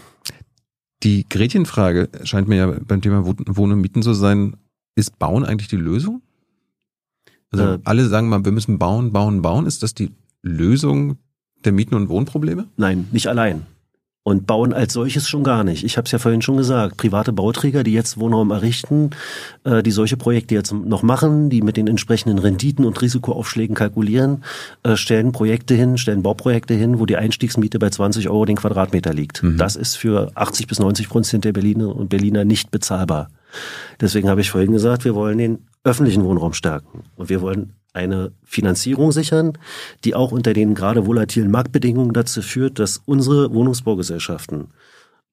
[1.02, 4.56] Die Gretchenfrage scheint mir ja beim Thema Wohnen und Mieten zu sein,
[4.94, 6.22] ist Bauen eigentlich die Lösung?
[7.50, 9.66] Also Äh, alle sagen mal, wir müssen bauen, bauen, bauen.
[9.66, 10.10] Ist das die
[10.42, 11.16] Lösung
[11.64, 12.68] der Mieten- und Wohnprobleme?
[12.76, 13.66] Nein, nicht allein.
[14.30, 15.82] Und bauen als solches schon gar nicht.
[15.82, 16.96] Ich habe es ja vorhin schon gesagt.
[16.96, 19.10] Private Bauträger, die jetzt Wohnraum errichten,
[19.64, 24.44] äh, die solche Projekte jetzt noch machen, die mit den entsprechenden Renditen und Risikoaufschlägen kalkulieren,
[24.84, 29.12] äh, stellen Projekte hin, stellen Bauprojekte hin, wo die Einstiegsmiete bei 20 Euro den Quadratmeter
[29.12, 29.42] liegt.
[29.58, 33.30] Das ist für 80 bis 90 Prozent der Berliner und Berliner nicht bezahlbar.
[34.00, 37.02] Deswegen habe ich vorhin gesagt, wir wollen den öffentlichen Wohnraum stärken.
[37.16, 39.58] Und wir wollen eine Finanzierung sichern,
[40.04, 44.68] die auch unter den gerade volatilen Marktbedingungen dazu führt, dass unsere Wohnungsbaugesellschaften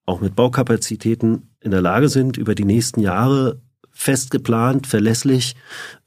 [0.05, 3.61] auch mit Baukapazitäten in der Lage sind, über die nächsten Jahre
[3.97, 5.55] fest geplant, verlässlich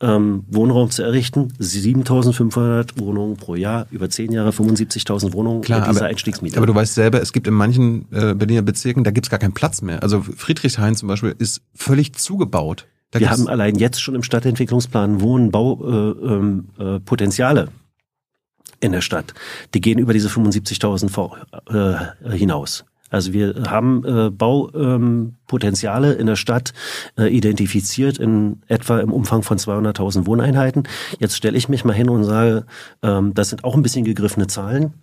[0.01, 1.53] ähm, Wohnraum zu errichten.
[1.59, 6.57] 7.500 Wohnungen pro Jahr, über 10 Jahre 75.000 Wohnungen Klar, mit dieser aber, Einstiegsmiete.
[6.57, 9.55] aber du weißt selber, es gibt in manchen äh, Berliner Bezirken, da gibt's gar keinen
[9.55, 10.05] Platz mehr.
[10.05, 12.87] Also Friedrichshain zum Beispiel ist völlig zugebaut.
[13.11, 17.69] Da Wir haben allein jetzt schon im Stadtentwicklungsplan Wohnen, Bau, äh, ähm, äh, Potenziale
[18.81, 19.35] in der Stadt.
[19.75, 21.39] Die gehen über diese 75.000 vor-
[21.69, 22.85] äh, hinaus.
[23.11, 26.73] Also wir haben äh, Baupotenziale ähm, Potenziale in der Stadt
[27.19, 30.85] äh, identifiziert in etwa im Umfang von 200.000 Wohneinheiten.
[31.19, 32.67] Jetzt stelle ich mich mal hin und sage,
[33.03, 34.95] ähm, das sind auch ein bisschen gegriffene Zahlen.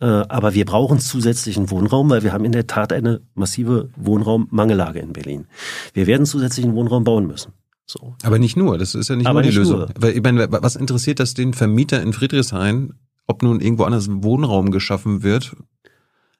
[0.00, 4.98] Äh, aber wir brauchen zusätzlichen Wohnraum, weil wir haben in der Tat eine massive Wohnraummangellage
[4.98, 5.46] in Berlin.
[5.94, 7.52] Wir werden zusätzlichen Wohnraum bauen müssen.
[7.86, 8.14] So.
[8.22, 9.78] Aber nicht nur, das ist ja nicht Aber nur die nicht Lösung.
[9.78, 9.88] nur.
[9.98, 12.94] Weil, ich meine, was interessiert das den Vermieter in Friedrichshain,
[13.26, 15.56] ob nun irgendwo anders Wohnraum geschaffen wird?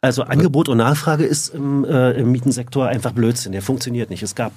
[0.02, 3.52] Also Angebot und Nachfrage ist im, äh, im Mietensektor einfach Blödsinn.
[3.52, 4.22] Der funktioniert nicht.
[4.22, 4.52] Es gab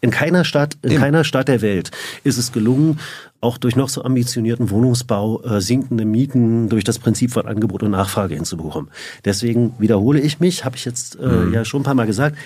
[0.00, 1.00] in keiner Stadt, in Eben.
[1.00, 1.90] keiner Stadt der Welt
[2.22, 3.00] ist es gelungen,
[3.44, 7.90] auch durch noch so ambitionierten Wohnungsbau äh, sinkende Mieten durch das Prinzip von Angebot und
[7.90, 8.90] Nachfrage hinzubekommen.
[9.24, 12.36] Deswegen wiederhole ich mich, habe ich jetzt äh, ja schon ein paar Mal gesagt.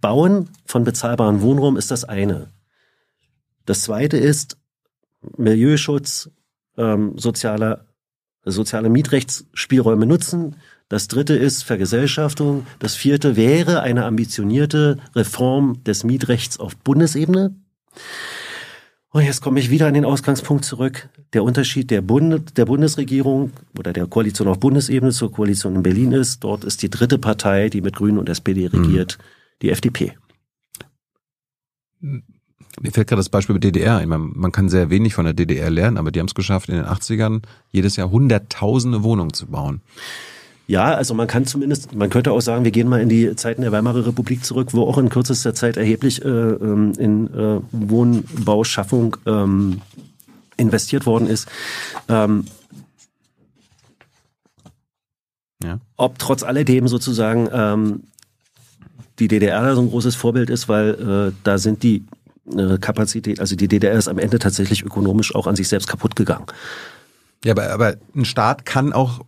[0.00, 2.48] Bauen von bezahlbaren Wohnraum ist das eine.
[3.66, 4.56] Das zweite ist,
[5.36, 6.30] Milieuschutz,
[6.78, 7.84] ähm, soziale,
[8.44, 10.56] soziale Mietrechtsspielräume nutzen.
[10.88, 12.66] Das dritte ist Vergesellschaftung.
[12.78, 17.54] Das vierte wäre eine ambitionierte Reform des Mietrechts auf Bundesebene.
[19.12, 21.08] Und jetzt komme ich wieder an den Ausgangspunkt zurück.
[21.32, 26.12] Der Unterschied der, Bund der Bundesregierung oder der Koalition auf Bundesebene zur Koalition in Berlin
[26.12, 29.24] ist, dort ist die dritte Partei, die mit Grünen und SPD regiert, mhm.
[29.62, 30.16] die FDP.
[32.00, 34.08] Mir fällt gerade das Beispiel mit DDR ein.
[34.08, 36.76] Man, man, kann sehr wenig von der DDR lernen, aber die haben es geschafft, in
[36.76, 37.42] den 80ern
[37.72, 39.82] jedes Jahr hunderttausende Wohnungen zu bauen.
[40.70, 43.62] Ja, also man kann zumindest, man könnte auch sagen, wir gehen mal in die Zeiten
[43.62, 49.16] der Weimarer Republik zurück, wo auch in kürzester Zeit erheblich äh, ähm, in äh, Wohnbauschaffung
[49.26, 49.80] ähm,
[50.56, 51.48] investiert worden ist.
[52.08, 52.44] Ähm,
[55.64, 55.80] ja.
[55.96, 58.04] Ob trotz alledem sozusagen ähm,
[59.18, 62.04] die DDR so ein großes Vorbild ist, weil äh, da sind die
[62.56, 66.14] äh, Kapazität, also die DDR ist am Ende tatsächlich ökonomisch auch an sich selbst kaputt
[66.14, 66.46] gegangen.
[67.44, 69.22] Ja, aber, aber ein Staat kann auch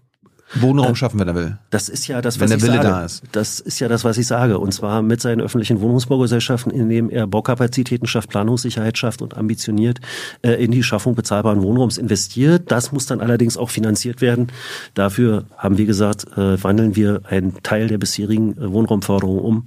[0.55, 1.59] Wohnraum schaffen, wenn er will.
[1.71, 2.89] Das ist ja das, was wenn der Wille sage.
[2.89, 3.23] da ist.
[3.33, 4.59] Das ist ja das, was ich sage.
[4.59, 10.01] Und zwar mit seinen öffentlichen Wohnungsbaugesellschaften, in dem er Baukapazitäten schafft, Planungssicherheit schafft und ambitioniert
[10.43, 12.71] äh, in die Schaffung bezahlbaren Wohnraums investiert.
[12.71, 14.49] Das muss dann allerdings auch finanziert werden.
[14.95, 19.65] Dafür haben wir gesagt, äh, wandeln wir einen Teil der bisherigen äh, Wohnraumförderung um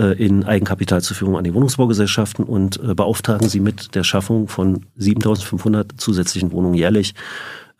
[0.00, 4.48] äh, in Eigenkapital zur Führung an die Wohnungsbaugesellschaften und äh, beauftragen sie mit der Schaffung
[4.48, 7.14] von 7.500 zusätzlichen Wohnungen jährlich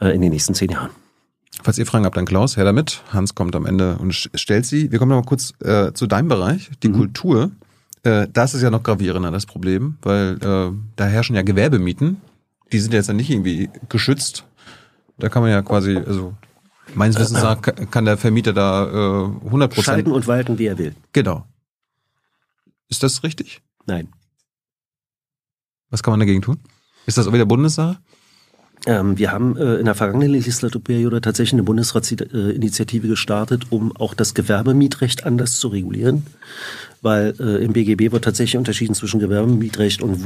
[0.00, 0.90] äh, in den nächsten zehn Jahren.
[1.62, 3.02] Falls ihr Fragen habt, dann Klaus, her damit.
[3.12, 4.90] Hans kommt am Ende und stellt sie.
[4.90, 6.94] Wir kommen noch mal kurz äh, zu deinem Bereich, die mhm.
[6.94, 7.50] Kultur.
[8.02, 12.20] Äh, das ist ja noch gravierender, das Problem, weil äh, da herrschen ja Gewerbemieten.
[12.72, 14.44] Die sind jetzt ja nicht irgendwie geschützt.
[15.18, 16.34] Da kann man ja quasi, also
[16.94, 19.84] meines Wissens nach kann der Vermieter da äh, 100 Prozent...
[19.84, 20.94] Schalten und walten, wie er will.
[21.12, 21.46] Genau.
[22.88, 23.60] Ist das richtig?
[23.86, 24.08] Nein.
[25.90, 26.58] Was kann man dagegen tun?
[27.06, 27.98] Ist das auch wieder Bundessache?
[28.86, 34.34] Ähm, wir haben äh, in der vergangenen Legislaturperiode tatsächlich eine Bundesratsinitiative gestartet, um auch das
[34.34, 36.26] Gewerbemietrecht anders zu regulieren,
[37.02, 40.24] weil äh, im BGB wird tatsächlich unterschieden zwischen Gewerbemietrecht und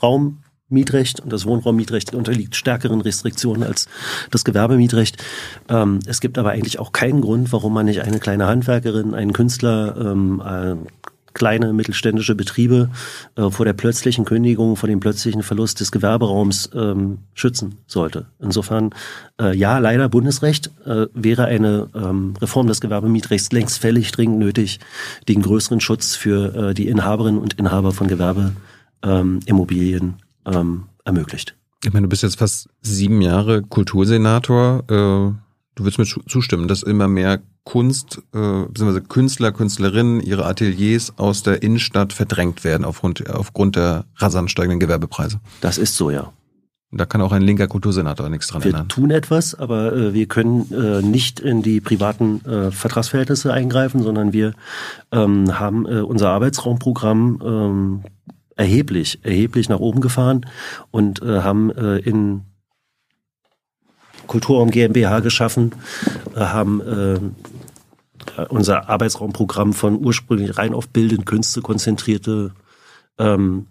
[0.00, 3.86] Wohnraummietrecht und das Wohnraummietrecht unterliegt stärkeren Restriktionen als
[4.30, 5.22] das Gewerbemietrecht.
[5.68, 9.34] Ähm, es gibt aber eigentlich auch keinen Grund, warum man nicht eine kleine Handwerkerin, einen
[9.34, 10.42] Künstler, ähm,
[11.34, 12.90] kleine mittelständische Betriebe
[13.36, 18.26] äh, vor der plötzlichen Kündigung, vor dem plötzlichen Verlust des Gewerberaums ähm, schützen sollte.
[18.40, 18.90] Insofern,
[19.40, 24.80] äh, ja, leider Bundesrecht äh, wäre eine ähm, Reform des Gewerbemietrechts längst fällig, dringend nötig,
[25.28, 30.14] den größeren Schutz für äh, die Inhaberinnen und Inhaber von Gewerbeimmobilien
[30.46, 31.54] ähm, ähm, ermöglicht.
[31.84, 34.84] Ich meine, du bist jetzt fast sieben Jahre Kultursenator.
[34.88, 35.34] Äh,
[35.74, 41.42] du würdest mir zustimmen, dass immer mehr Kunst, äh, beziehungsweise Künstler, Künstlerinnen, ihre Ateliers aus
[41.42, 45.40] der Innenstadt verdrängt werden aufgrund, aufgrund der rasant steigenden Gewerbepreise.
[45.60, 46.32] Das ist so, ja.
[46.94, 48.84] Da kann auch ein linker Kultursenator nichts dran wir ändern.
[48.84, 54.02] Wir tun etwas, aber äh, wir können äh, nicht in die privaten äh, Vertragsverhältnisse eingreifen,
[54.02, 54.52] sondern wir
[55.10, 58.02] ähm, haben äh, unser Arbeitsraumprogramm ähm,
[58.56, 60.44] erheblich, erheblich nach oben gefahren
[60.90, 62.42] und äh, haben äh, in
[64.26, 65.72] Kulturraum GmbH geschaffen,
[66.34, 67.34] haben
[68.48, 72.52] unser Arbeitsraumprogramm von ursprünglich rein auf bildende Künste konzentrierte
[73.18, 73.66] ähm,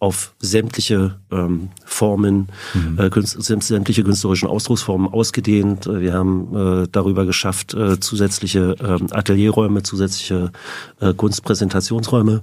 [0.00, 2.98] auf sämtliche ähm, Formen, mhm.
[2.98, 5.86] äh, künst, sämtliche künstlerischen Ausdrucksformen ausgedehnt.
[5.86, 10.52] Wir haben äh, darüber geschafft, äh, zusätzliche äh, Atelierräume, zusätzliche
[11.00, 12.42] äh, Kunstpräsentationsräume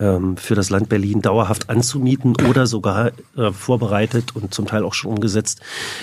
[0.00, 4.94] ähm, für das Land Berlin dauerhaft anzumieten oder sogar äh, vorbereitet und zum Teil auch
[4.94, 5.60] schon umgesetzt,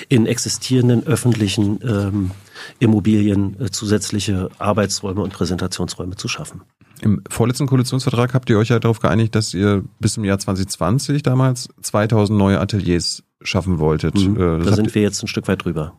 [0.07, 2.31] in existierenden öffentlichen ähm,
[2.80, 6.61] Immobilien äh, zusätzliche Arbeitsräume und Präsentationsräume zu schaffen.
[7.02, 11.22] Im vorletzten Koalitionsvertrag habt ihr euch ja darauf geeinigt, dass ihr bis zum Jahr 2020
[11.22, 14.15] damals 2000 neue Ateliers schaffen wolltet.
[14.15, 15.94] Mhm, äh, da sind wir jetzt ein Stück weit drüber.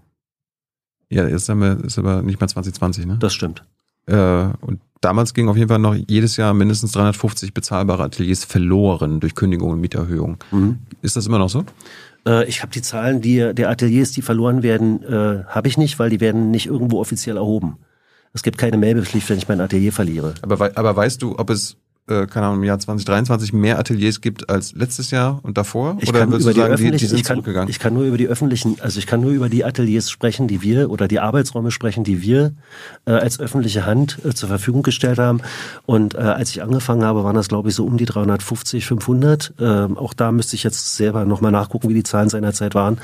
[1.11, 3.19] Ja, jetzt haben wir, ist aber nicht mal 2020, ne?
[3.19, 3.65] Das stimmt.
[4.07, 9.21] Äh, und damals ging auf jeden Fall noch jedes Jahr mindestens 350 bezahlbare Ateliers verloren
[9.21, 10.39] durch Kündigung und Mieterhöhung.
[10.51, 10.79] Mhm.
[11.03, 11.65] Ist das immer noch so?
[12.27, 15.99] Äh, ich habe die Zahlen die, der Ateliers, die verloren werden, äh, habe ich nicht,
[15.99, 17.79] weil die werden nicht irgendwo offiziell erhoben.
[18.33, 20.35] Es gibt keine Meldepflicht, wenn ich mein Atelier verliere.
[20.43, 21.77] Aber, aber weißt du, ob es
[22.07, 25.97] äh, keine Ahnung, im Jahr 2023 mehr Ateliers gibt als letztes Jahr und davor?
[26.01, 27.71] Ich oder würdest du sagen, die, die sind ich kann, zurückgegangen?
[27.71, 30.61] Ich kann nur über die öffentlichen, also ich kann nur über die Ateliers sprechen, die
[30.61, 32.53] wir oder die Arbeitsräume sprechen, die wir
[33.07, 35.41] äh, als öffentliche Hand äh, zur Verfügung gestellt haben.
[35.87, 39.55] Und äh, als ich angefangen habe, waren das glaube ich so um die 350, 500.
[39.59, 42.99] Äh, auch da müsste ich jetzt selber nochmal nachgucken, wie die Zahlen seinerzeit waren.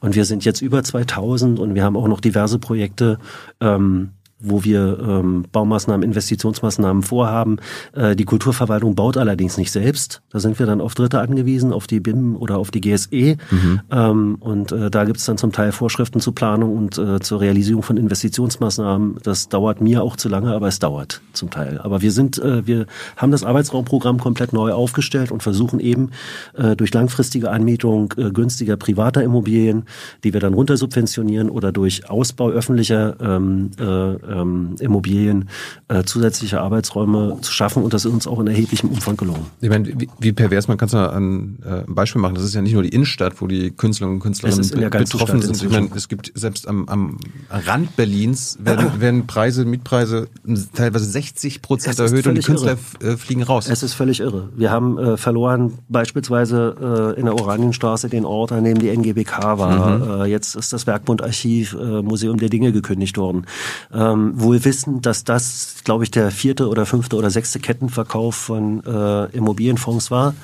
[0.00, 3.18] Und wir sind jetzt über 2000 und wir haben auch noch diverse Projekte.
[3.60, 4.10] Ähm,
[4.42, 7.58] wo wir ähm, Baumaßnahmen, Investitionsmaßnahmen vorhaben.
[7.94, 10.22] Äh, die Kulturverwaltung baut allerdings nicht selbst.
[10.30, 13.36] Da sind wir dann auf Dritte angewiesen, auf die BIM oder auf die GSE.
[13.50, 13.80] Mhm.
[13.90, 17.40] Ähm, und äh, da gibt es dann zum Teil Vorschriften zur Planung und äh, zur
[17.40, 19.18] Realisierung von Investitionsmaßnahmen.
[19.22, 21.78] Das dauert mir auch zu lange, aber es dauert zum Teil.
[21.78, 22.86] Aber wir sind, äh, wir
[23.16, 26.10] haben das Arbeitsraumprogramm komplett neu aufgestellt und versuchen eben
[26.54, 29.84] äh, durch langfristige Anmietung äh, günstiger privater Immobilien,
[30.24, 33.84] die wir dann runtersubventionieren oder durch Ausbau öffentlicher ähm, äh,
[34.32, 35.48] ähm, Immobilien
[35.88, 39.46] äh, zusätzliche Arbeitsräume zu schaffen und das ist uns auch in erheblichem Umfang gelungen.
[39.60, 42.44] Ich meine, wie, wie pervers, man kann es mal an äh, ein Beispiel machen, das
[42.44, 45.62] ist ja nicht nur die Innenstadt, wo die Künstlerinnen und Künstlerinnen betroffen sind.
[45.62, 47.18] Ich meine, es gibt selbst am, am
[47.50, 50.28] Rand Berlins werden, werden Preise, Mietpreise
[50.74, 53.12] teilweise 60 Prozent erhöht und die Künstler irre.
[53.12, 53.68] Äh, fliegen raus.
[53.68, 54.48] Es ist völlig irre.
[54.56, 59.58] Wir haben äh, verloren beispielsweise äh, in der Oranienstraße den Ort, an dem die NGBK
[59.58, 59.98] war.
[59.98, 60.22] Mhm.
[60.22, 63.46] Äh, jetzt ist das Werkbundarchiv äh, Museum der Dinge gekündigt worden.
[63.92, 68.34] Ähm, ähm, wohl wissen, dass das, glaube ich, der vierte oder fünfte oder sechste Kettenverkauf
[68.34, 70.34] von äh, Immobilienfonds war,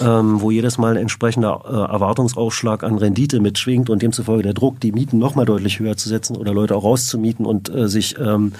[0.00, 4.80] ähm, wo jedes Mal ein entsprechender äh, Erwartungsaufschlag an Rendite mitschwingt und demzufolge der Druck,
[4.80, 8.52] die Mieten nochmal deutlich höher zu setzen oder Leute auch rauszumieten und äh, sich ähm,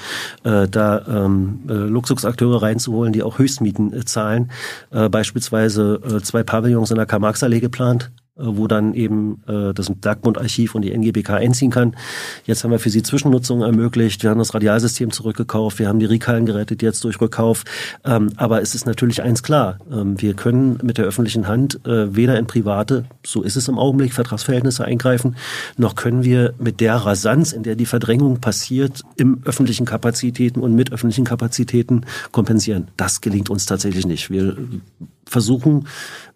[0.44, 4.50] äh, da ähm, äh, Luxusakteure reinzuholen, die auch Höchstmieten äh, zahlen.
[4.90, 10.74] Äh, beispielsweise äh, zwei Pavillons in der Karl-Marx-Allee geplant, wo dann eben äh, das Bergbundarchiv
[10.74, 11.97] und die NGBK einziehen kann.
[12.44, 14.23] Jetzt haben wir für sie Zwischennutzungen ermöglicht.
[14.23, 15.78] Wir haben das Radialsystem zurückgekauft.
[15.78, 17.65] Wir haben die Riekhallen gerettet jetzt durch Rückkauf.
[18.05, 19.78] Ähm, aber es ist natürlich eins klar.
[19.90, 23.78] Ähm, wir können mit der öffentlichen Hand äh, weder in private, so ist es im
[23.78, 25.36] Augenblick, Vertragsverhältnisse eingreifen,
[25.77, 30.74] noch können wir mit der Rasanz, in der die Verdrängung passiert, im öffentlichen Kapazitäten und
[30.74, 32.02] mit öffentlichen Kapazitäten
[32.32, 32.89] kompensieren.
[32.97, 34.31] Das gelingt uns tatsächlich nicht.
[34.31, 34.56] Wir
[35.27, 35.86] versuchen,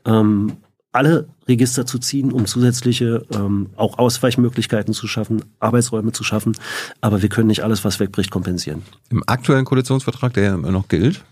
[0.04, 0.52] ähm,
[0.92, 6.56] alle Register zu ziehen, um zusätzliche ähm, auch Ausweichmöglichkeiten zu schaffen, Arbeitsräume zu schaffen.
[7.00, 8.82] Aber wir können nicht alles, was wegbricht, kompensieren.
[9.10, 11.24] Im aktuellen Koalitionsvertrag, der ja immer noch gilt,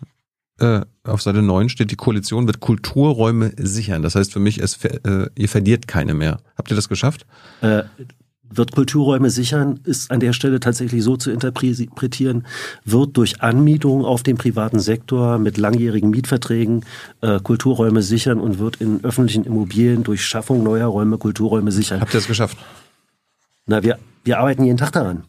[0.59, 4.03] äh, auf Seite 9 steht, die Koalition wird Kulturräume sichern.
[4.03, 6.41] Das heißt für mich, es, äh, ihr verliert keine mehr.
[6.57, 7.27] Habt ihr das geschafft?
[7.61, 7.85] Äh,
[8.53, 12.47] wird Kulturräume sichern, ist an der Stelle tatsächlich so zu interpretieren,
[12.85, 16.85] wird durch Anmietung auf dem privaten Sektor mit langjährigen Mietverträgen
[17.21, 22.01] äh, Kulturräume sichern und wird in öffentlichen Immobilien durch Schaffung neuer Räume Kulturräume sichern.
[22.01, 22.59] Habt ihr es geschafft?
[23.67, 25.25] Na, wir, wir arbeiten jeden Tag daran.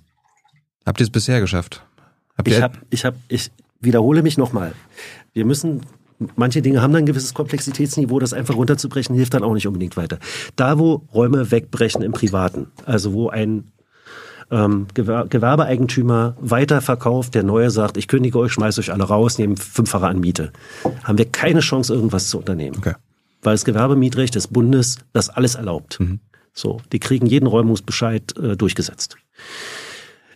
[0.86, 1.84] Habt ihr es bisher geschafft?
[2.38, 4.74] Habt ich habe, ich habe, ich wiederhole mich nochmal.
[5.34, 5.82] Wir müssen
[6.36, 9.98] manche Dinge haben dann ein gewisses Komplexitätsniveau, das einfach runterzubrechen, hilft dann auch nicht unbedingt
[9.98, 10.20] weiter.
[10.56, 13.72] Da, wo Räume wegbrechen im Privaten, also wo ein
[14.52, 20.08] ähm, Gewerbeeigentümer weiterverkauft, der Neue sagt, ich kündige euch, schmeiße euch alle raus, nehme fünffache
[20.08, 20.52] an Miete,
[21.04, 22.78] haben wir keine Chance, irgendwas zu unternehmen.
[22.78, 22.96] Okay.
[23.42, 26.00] Weil das Gewerbemietrecht des Bundes das alles erlaubt.
[26.00, 26.20] Mhm.
[26.54, 29.16] So, die kriegen jeden Räumungsbescheid äh, durchgesetzt.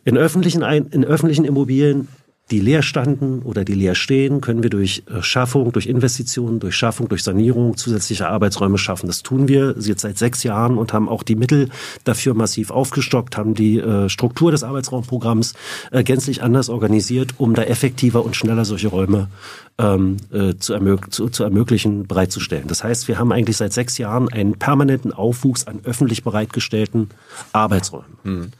[0.05, 2.07] In öffentlichen, in öffentlichen Immobilien
[2.51, 6.76] die leer standen oder die leer stehen, können wir durch äh, Schaffung, durch Investitionen, durch
[6.76, 9.07] Schaffung, durch Sanierung zusätzliche Arbeitsräume schaffen.
[9.07, 11.69] Das tun wir jetzt seit sechs Jahren und haben auch die Mittel
[12.03, 15.53] dafür massiv aufgestockt, haben die äh, Struktur des Arbeitsraumprogramms
[15.91, 19.30] äh, gänzlich anders organisiert, um da effektiver und schneller solche Räume
[19.77, 20.17] ähm,
[20.59, 22.67] zu, ermög zu, zu ermöglichen, bereitzustellen.
[22.67, 27.09] Das heißt, wir haben eigentlich seit sechs Jahren einen permanenten Aufwuchs an öffentlich bereitgestellten
[27.51, 28.17] Arbeitsräumen.
[28.23, 28.51] Mhm.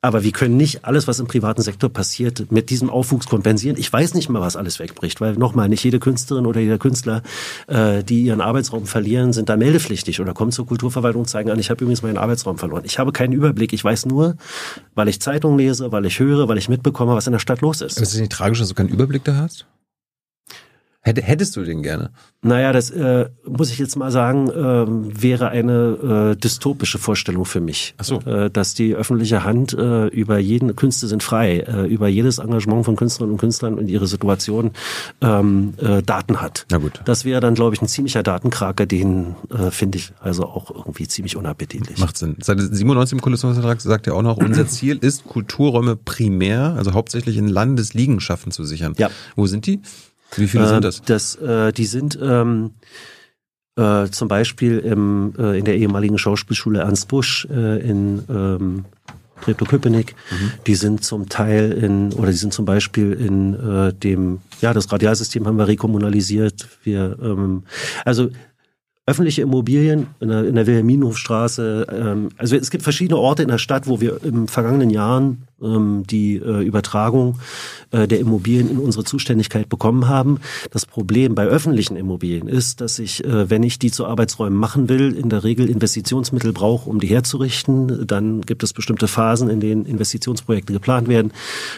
[0.00, 3.76] Aber wir können nicht alles, was im privaten Sektor passiert, mit diesem Aufwuchs kompensieren.
[3.76, 7.22] Ich weiß nicht mal, was alles wegbricht, weil nochmal, nicht jede Künstlerin oder jeder Künstler,
[7.66, 11.58] äh, die ihren Arbeitsraum verlieren, sind da meldepflichtig oder kommen zur Kulturverwaltung und zeigen an,
[11.58, 12.84] ich habe übrigens meinen Arbeitsraum verloren.
[12.84, 13.72] Ich habe keinen Überblick.
[13.72, 14.36] Ich weiß nur,
[14.94, 17.80] weil ich Zeitungen lese, weil ich höre, weil ich mitbekomme, was in der Stadt los
[17.80, 18.00] ist.
[18.00, 19.66] Ist es nicht tragisch, dass du keinen Überblick da hast?
[21.02, 22.10] Hättest du den gerne?
[22.42, 27.60] Naja, das äh, muss ich jetzt mal sagen, äh, wäre eine äh, dystopische Vorstellung für
[27.60, 27.94] mich.
[27.98, 28.20] Ach so.
[28.20, 32.84] Äh, dass die öffentliche Hand äh, über jeden, Künste sind frei, äh, über jedes Engagement
[32.84, 34.72] von Künstlerinnen und Künstlern und ihre Situation
[35.20, 36.66] ähm, äh, Daten hat.
[36.70, 37.00] Na gut.
[37.06, 41.08] Das wäre dann, glaube ich, ein ziemlicher Datenkraker, den äh, finde ich also auch irgendwie
[41.08, 41.98] ziemlich unappetitlich.
[41.98, 42.36] Macht Sinn.
[42.40, 47.36] Seit 97 im Koalitionsvertrag sagt er auch noch, unser Ziel ist, Kulturräume primär, also hauptsächlich
[47.36, 48.94] in Landesliegenschaften zu sichern.
[48.98, 49.10] Ja.
[49.36, 49.80] Wo sind die?
[50.36, 51.02] Wie viele äh, sind das?
[51.02, 52.72] das äh, die sind ähm,
[53.76, 58.84] äh, zum Beispiel im, äh, in der ehemaligen Schauspielschule Ernst Busch äh, in ähm,
[59.42, 60.14] Treptow-Köpenick.
[60.30, 60.50] Mhm.
[60.66, 64.90] Die sind zum Teil in, oder die sind zum Beispiel in äh, dem, ja, das
[64.90, 66.68] Radialsystem haben wir rekommunalisiert.
[66.82, 67.62] Wir, ähm,
[68.04, 68.30] also
[69.06, 71.86] öffentliche Immobilien in der, in der Wilhelminhofstraße.
[71.90, 76.04] Ähm, also es gibt verschiedene Orte in der Stadt, wo wir im vergangenen Jahren ähm,
[76.06, 77.38] die äh, Übertragung
[77.90, 80.40] äh, der Immobilien in unsere Zuständigkeit bekommen haben.
[80.70, 84.88] Das Problem bei öffentlichen Immobilien ist, dass ich, äh, wenn ich die zu Arbeitsräumen machen
[84.88, 88.06] will, in der Regel Investitionsmittel brauche, um die herzurichten.
[88.06, 91.32] Dann gibt es bestimmte Phasen, in denen Investitionsprojekte geplant werden.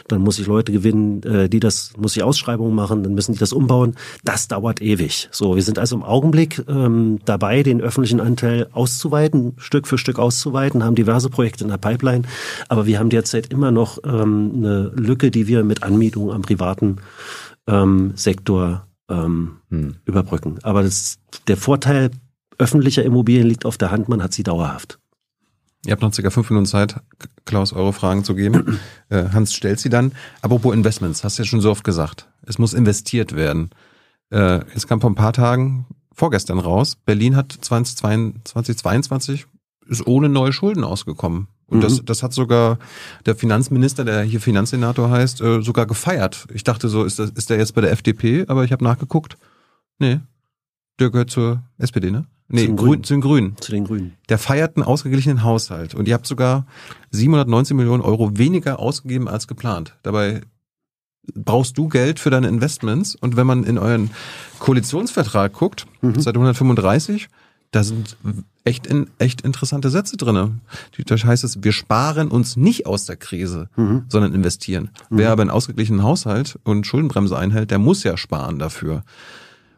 [0.08, 3.38] Dann muss ich Leute gewinnen, äh, die das, muss ich Ausschreibungen machen, dann müssen die
[3.38, 3.94] das umbauen.
[4.24, 5.28] Das dauert ewig.
[5.30, 10.18] So, wir sind also im Augenblick ähm, dabei, den öffentlichen Anteil auszuweiten, Stück für Stück
[10.18, 12.22] auszuweiten, haben diverse Projekte in der Pipeline,
[12.68, 16.96] aber wir haben derzeit immer noch ähm, eine Lücke, die wir mit Anmietung am privaten
[17.66, 19.96] ähm, Sektor ähm, hm.
[20.04, 20.58] überbrücken.
[20.62, 22.10] Aber das, der Vorteil
[22.58, 24.98] öffentlicher Immobilien liegt auf der Hand, man hat sie dauerhaft.
[25.86, 26.96] Ihr habt noch circa fünf Minuten Zeit,
[27.46, 28.78] Klaus, eure Fragen zu geben.
[29.08, 30.12] äh, Hans stellt sie dann.
[30.42, 32.28] Apropos Investments, hast du ja schon so oft gesagt.
[32.42, 33.70] Es muss investiert werden.
[34.30, 39.46] Äh, jetzt kam vor ein paar Tagen, vorgestern raus, Berlin hat 2022, 2022
[39.90, 41.48] ist ohne neue Schulden ausgekommen.
[41.66, 41.82] Und mhm.
[41.82, 42.78] das, das hat sogar
[43.26, 46.46] der Finanzminister, der hier Finanzsenator heißt, äh, sogar gefeiert.
[46.52, 48.44] Ich dachte so, ist, das, ist der jetzt bei der FDP?
[48.48, 49.36] Aber ich habe nachgeguckt.
[49.98, 50.20] Nee,
[50.98, 52.26] der gehört zur SPD, ne?
[52.48, 53.56] Nee, zu den, Grün, zu den Grünen.
[53.60, 54.16] Zu den Grünen.
[54.28, 55.94] Der feiert einen ausgeglichenen Haushalt.
[55.94, 56.66] Und ihr habt sogar
[57.10, 59.96] 719 Millionen Euro weniger ausgegeben als geplant.
[60.02, 60.40] Dabei
[61.34, 63.14] brauchst du Geld für deine Investments.
[63.14, 64.10] Und wenn man in euren
[64.58, 66.20] Koalitionsvertrag guckt, mhm.
[66.20, 67.28] seit 135,
[67.70, 68.16] da sind
[68.64, 70.58] echt, in, echt interessante Sätze drinne.
[71.06, 74.04] Da heißt es, wir sparen uns nicht aus der Krise, mhm.
[74.08, 74.90] sondern investieren.
[75.08, 75.18] Mhm.
[75.18, 79.02] Wer aber einen ausgeglichenen Haushalt und Schuldenbremse einhält, der muss ja sparen dafür.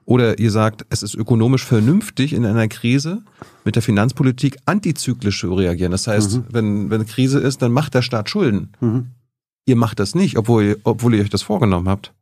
[0.04, 3.22] Oder ihr sagt, es ist ökonomisch vernünftig in einer Krise
[3.64, 5.92] mit der Finanzpolitik antizyklisch zu reagieren.
[5.92, 6.44] Das heißt, mhm.
[6.50, 8.70] wenn, wenn Krise ist, dann macht der Staat Schulden.
[8.80, 9.06] Mhm.
[9.64, 12.12] Ihr macht das nicht, obwohl, obwohl ihr euch das vorgenommen habt.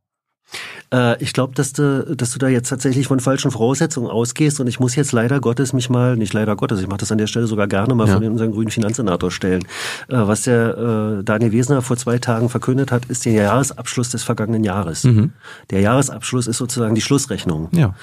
[0.93, 4.67] Äh, ich glaube, dass du, dass du da jetzt tatsächlich von falschen Voraussetzungen ausgehst und
[4.67, 7.27] ich muss jetzt leider Gottes mich mal, nicht leider Gottes, ich mache das an der
[7.27, 8.15] Stelle sogar gerne mal ja.
[8.15, 9.63] von unseren grünen Finanzsenator stellen.
[10.09, 14.23] Äh, was der äh, Daniel Wesner vor zwei Tagen verkündet hat, ist der Jahresabschluss des
[14.23, 15.05] vergangenen Jahres.
[15.05, 15.33] Mhm.
[15.71, 17.95] Der Jahresabschluss ist sozusagen die Schlussrechnung, ja.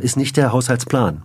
[0.00, 1.22] Ist nicht der Haushaltsplan.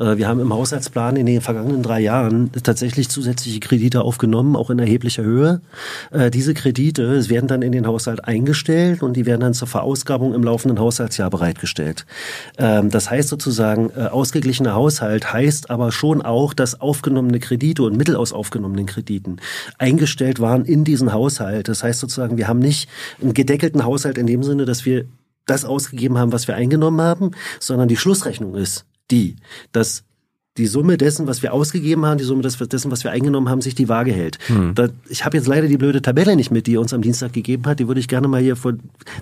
[0.00, 4.70] Äh, wir haben im Haushaltsplan in den vergangenen drei Jahren tatsächlich zusätzliche Kredite aufgenommen, auch
[4.70, 5.60] in erheblicher Höhe.
[6.10, 10.34] Äh, diese Kredite werden dann in den Haushalt eingestellt und die werden dann zur Verausgabung
[10.34, 12.06] im laufenden Haushaltsjahr bereitgestellt.
[12.58, 17.96] Ähm, das heißt sozusagen, äh, ausgeglichener Haushalt heißt aber schon auch, dass aufgenommene Kredite und
[17.96, 19.36] Mittel aus aufgenommenen Krediten
[19.78, 21.68] eingestellt waren in diesen Haushalt.
[21.68, 22.88] Das heißt sozusagen, wir haben nicht
[23.20, 25.06] einen gedeckelten Haushalt in dem Sinne, dass wir
[25.46, 29.36] das ausgegeben haben, was wir eingenommen haben, sondern die Schlussrechnung ist, die,
[29.72, 30.04] dass
[30.56, 33.74] die Summe dessen, was wir ausgegeben haben, die Summe dessen, was wir eingenommen haben, sich
[33.74, 34.38] die Waage hält.
[34.48, 34.74] Hm.
[34.74, 37.32] Da, ich habe jetzt leider die blöde Tabelle nicht mit, die ihr uns am Dienstag
[37.32, 37.78] gegeben hat.
[37.78, 38.74] Die würde ich gerne mal hier vor.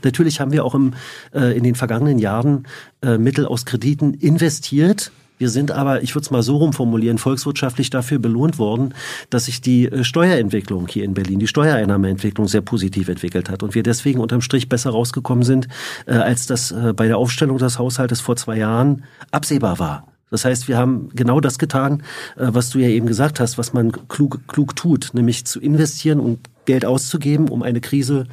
[0.03, 0.95] Natürlich haben wir auch im,
[1.35, 2.67] äh, in den vergangenen Jahren
[3.03, 7.91] äh, Mittel aus Krediten investiert wir sind aber, ich würde es mal so rumformulieren, volkswirtschaftlich
[7.91, 8.95] dafür belohnt worden,
[9.31, 13.75] dass sich die äh, Steuerentwicklung hier in Berlin, die Steuereinnahmeentwicklung sehr positiv entwickelt hat und
[13.75, 15.69] wir deswegen unterm Strich besser rausgekommen sind,
[16.07, 20.09] äh, als das äh, bei der Aufstellung des Haushaltes vor zwei Jahren absehbar war.
[20.31, 22.03] Das heißt, wir haben genau das getan,
[22.37, 26.41] was du ja eben gesagt hast, was man klug, klug tut, nämlich zu investieren und
[26.69, 28.27] Geld auszugeben, um eine Krise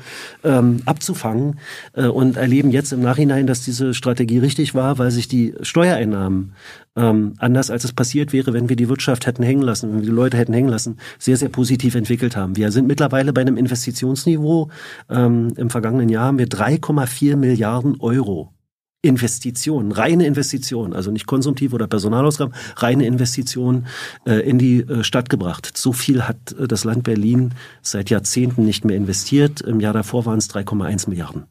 [0.44, 1.58] ähm, abzufangen
[1.94, 6.54] äh, und erleben jetzt im Nachhinein, dass diese Strategie richtig war, weil sich die Steuereinnahmen
[6.98, 10.10] ähm, anders als es passiert wäre, wenn wir die Wirtschaft hätten hängen lassen, wenn wir
[10.10, 12.58] die Leute hätten hängen lassen, sehr, sehr positiv entwickelt haben.
[12.58, 14.70] Wir sind mittlerweile bei einem Investitionsniveau.
[15.10, 18.52] Ähm, Im vergangenen Jahr haben wir 3,4 Milliarden Euro
[19.06, 23.88] Investitionen, reine Investitionen, also nicht konsumtiv oder Personalausgaben, reine Investitionen
[24.26, 25.72] äh, in die äh, Stadt gebracht.
[25.76, 29.62] So viel hat äh, das Land Berlin seit Jahrzehnten nicht mehr investiert.
[29.62, 31.46] Im Jahr davor waren es 3,1 Milliarden.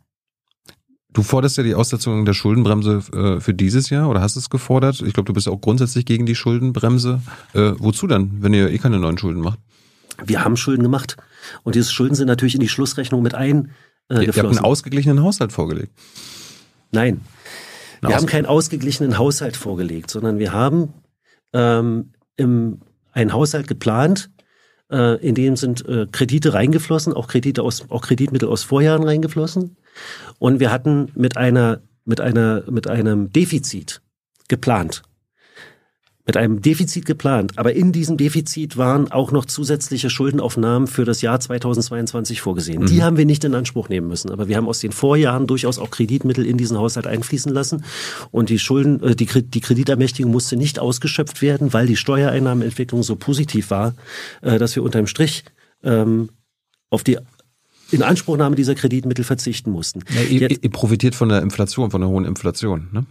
[1.15, 5.01] Du forderst ja die Aussetzung der Schuldenbremse äh, für dieses Jahr oder hast es gefordert?
[5.01, 7.23] Ich glaube, du bist auch grundsätzlich gegen die Schuldenbremse.
[7.53, 9.61] Äh, wozu dann, wenn ihr eh keine neuen Schulden macht?
[10.27, 11.17] Wir haben Schulden gemacht
[11.63, 13.71] und diese Schulden sind natürlich in die Schlussrechnung mit ein.
[14.11, 15.93] Äh, ihr habt einen ausgeglichenen Haushalt vorgelegt.
[16.91, 17.21] Nein,
[18.09, 20.95] wir haben keinen ausgeglichenen Haushalt vorgelegt, sondern wir haben
[21.53, 22.81] ähm, im,
[23.13, 24.31] einen Haushalt geplant,
[24.91, 29.77] äh, in dem sind äh, Kredite reingeflossen, auch Kredite aus, auch Kreditmittel aus Vorjahren reingeflossen.
[30.39, 34.03] Und wir hatten mit einer, mit einer, mit einem Defizit
[34.49, 35.03] geplant
[36.27, 37.53] mit einem Defizit geplant.
[37.57, 42.83] Aber in diesem Defizit waren auch noch zusätzliche Schuldenaufnahmen für das Jahr 2022 vorgesehen.
[42.83, 42.87] Mhm.
[42.87, 44.31] Die haben wir nicht in Anspruch nehmen müssen.
[44.31, 47.85] Aber wir haben aus den Vorjahren durchaus auch Kreditmittel in diesen Haushalt einfließen lassen.
[48.31, 53.17] Und die Schulden, äh, die, die Kreditermächtigung musste nicht ausgeschöpft werden, weil die Steuereinnahmenentwicklung so
[53.17, 53.95] positiv war,
[54.41, 55.45] äh, dass wir unterm Strich
[55.83, 56.31] ähm,
[56.89, 57.19] auf die
[57.91, 60.01] Inanspruchnahme dieser Kreditmittel verzichten mussten.
[60.09, 63.05] Ja, ihr, ihr profitiert von der Inflation, von der hohen Inflation, ne?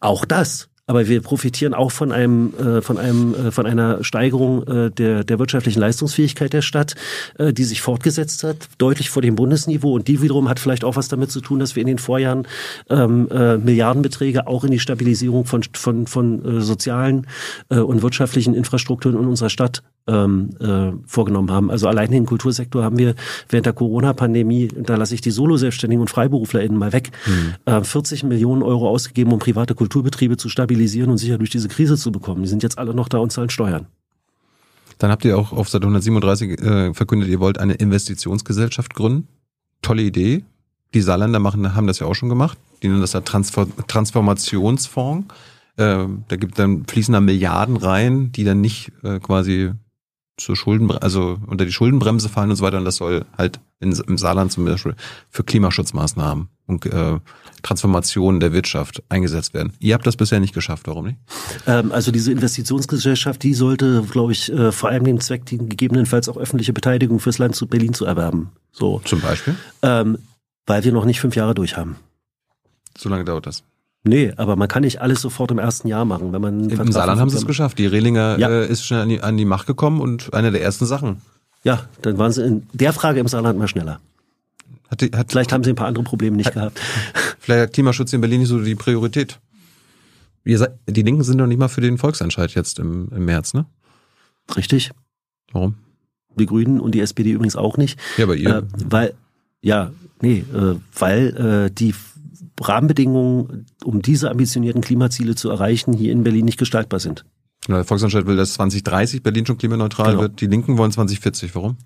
[0.00, 0.68] Auch das.
[0.86, 5.22] Aber wir profitieren auch von einem äh, von einem äh, von einer Steigerung äh, der
[5.22, 6.94] der wirtschaftlichen Leistungsfähigkeit der Stadt,
[7.38, 9.92] äh, die sich fortgesetzt hat, deutlich vor dem Bundesniveau.
[9.92, 12.48] Und die wiederum hat vielleicht auch was damit zu tun, dass wir in den Vorjahren
[12.90, 17.28] ähm, äh, Milliardenbeträge auch in die Stabilisierung von von von äh, sozialen
[17.68, 21.70] äh, und wirtschaftlichen Infrastrukturen in unserer Stadt ähm, äh, vorgenommen haben.
[21.70, 23.14] Also allein den Kultursektor haben wir
[23.48, 27.54] während der Corona-Pandemie, da lasse ich die Solo-Selbstständigen und FreiberuflerInnen mal weg, mhm.
[27.72, 31.96] äh, 40 Millionen Euro ausgegeben, um private Kulturbetriebe zu stabilisieren und sicher durch diese Krise
[31.96, 32.42] zu bekommen.
[32.42, 33.86] Die sind jetzt alle noch da und zahlen Steuern.
[34.98, 39.26] Dann habt ihr auch auf Seite 137 äh, verkündet, ihr wollt eine Investitionsgesellschaft gründen.
[39.82, 40.44] Tolle Idee.
[40.94, 42.58] Die Saarländer machen, haben das ja auch schon gemacht.
[42.82, 45.26] Die nennen das ja Transfer Transformationsfonds.
[45.76, 49.72] Äh, da gibt dann fließen da Milliarden rein, die dann nicht äh, quasi
[50.36, 52.78] zur Schulden, also unter die Schuldenbremse fallen und so weiter.
[52.78, 54.94] Und das soll halt in, im Saarland zum Beispiel
[55.28, 57.18] für Klimaschutzmaßnahmen und äh,
[57.62, 59.72] Transformation der Wirtschaft eingesetzt werden.
[59.78, 61.18] Ihr habt das bisher nicht geschafft, warum nicht?
[61.66, 66.28] Ähm, also diese Investitionsgesellschaft, die sollte, glaube ich, äh, vor allem den Zweck dienen, gegebenenfalls
[66.28, 68.52] auch öffentliche Beteiligung fürs Land zu Berlin zu erwerben.
[68.72, 69.00] So.
[69.04, 69.56] Zum Beispiel?
[69.82, 70.18] Ähm,
[70.66, 71.96] weil wir noch nicht fünf Jahre durch haben.
[72.96, 73.64] So lange dauert das.
[74.04, 76.32] Nee, aber man kann nicht alles sofort im ersten Jahr machen.
[76.32, 77.78] Wenn man Im Saarland haben sie es geschafft.
[77.78, 78.48] Die Rehlinger ja.
[78.48, 81.22] äh, ist schnell an die, an die Macht gekommen und eine der ersten Sachen.
[81.62, 84.00] Ja, dann waren sie in der Frage im Saarland mal schneller.
[84.90, 86.80] Hat die, hat, vielleicht haben sie ein paar andere Probleme nicht hat, gehabt.
[87.38, 89.40] Vielleicht hat Klimaschutz in Berlin nicht so die Priorität.
[90.44, 93.64] Seid, die Linken sind doch nicht mal für den Volksentscheid jetzt im, im März, ne?
[94.54, 94.90] Richtig.
[95.50, 95.76] Warum?
[96.36, 97.98] Die Grünen und die SPD übrigens auch nicht.
[98.18, 98.58] Ja, aber ihr.
[98.58, 99.14] Äh, weil,
[99.62, 101.94] ja, nee, äh, weil äh, die
[102.68, 107.24] Rahmenbedingungen, um diese ambitionierten Klimaziele zu erreichen, hier in Berlin nicht gestaltbar sind.
[107.68, 110.22] Der Volksentscheid will, dass 2030 Berlin schon klimaneutral genau.
[110.22, 110.40] wird.
[110.40, 111.54] Die Linken wollen 2040.
[111.54, 111.76] Warum?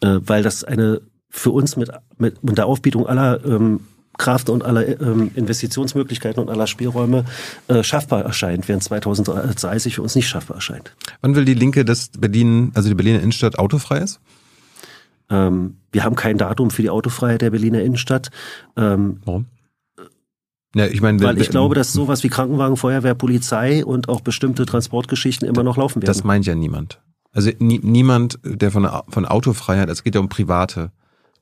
[0.00, 3.80] Äh, weil das eine für uns mit, mit unter Aufbietung aller ähm,
[4.18, 7.24] Kraft und aller ähm, Investitionsmöglichkeiten und aller Spielräume
[7.68, 10.94] äh, schaffbar erscheint, während 2030 für uns nicht schaffbar erscheint.
[11.22, 14.20] Wann will die Linke, dass Berlin, also die Berliner Innenstadt autofrei ist?
[15.30, 18.30] Ähm, wir haben kein Datum für die Autofreiheit der Berliner Innenstadt.
[18.76, 19.46] Ähm, Warum?
[20.74, 24.64] Ja, ich meine, weil ich glaube, dass sowas wie Krankenwagen, Feuerwehr, Polizei und auch bestimmte
[24.64, 26.06] Transportgeschichten immer noch laufen werden.
[26.06, 27.00] Das meint ja niemand.
[27.32, 30.92] Also nie, niemand, der von, von Autofreiheit, es geht ja um private,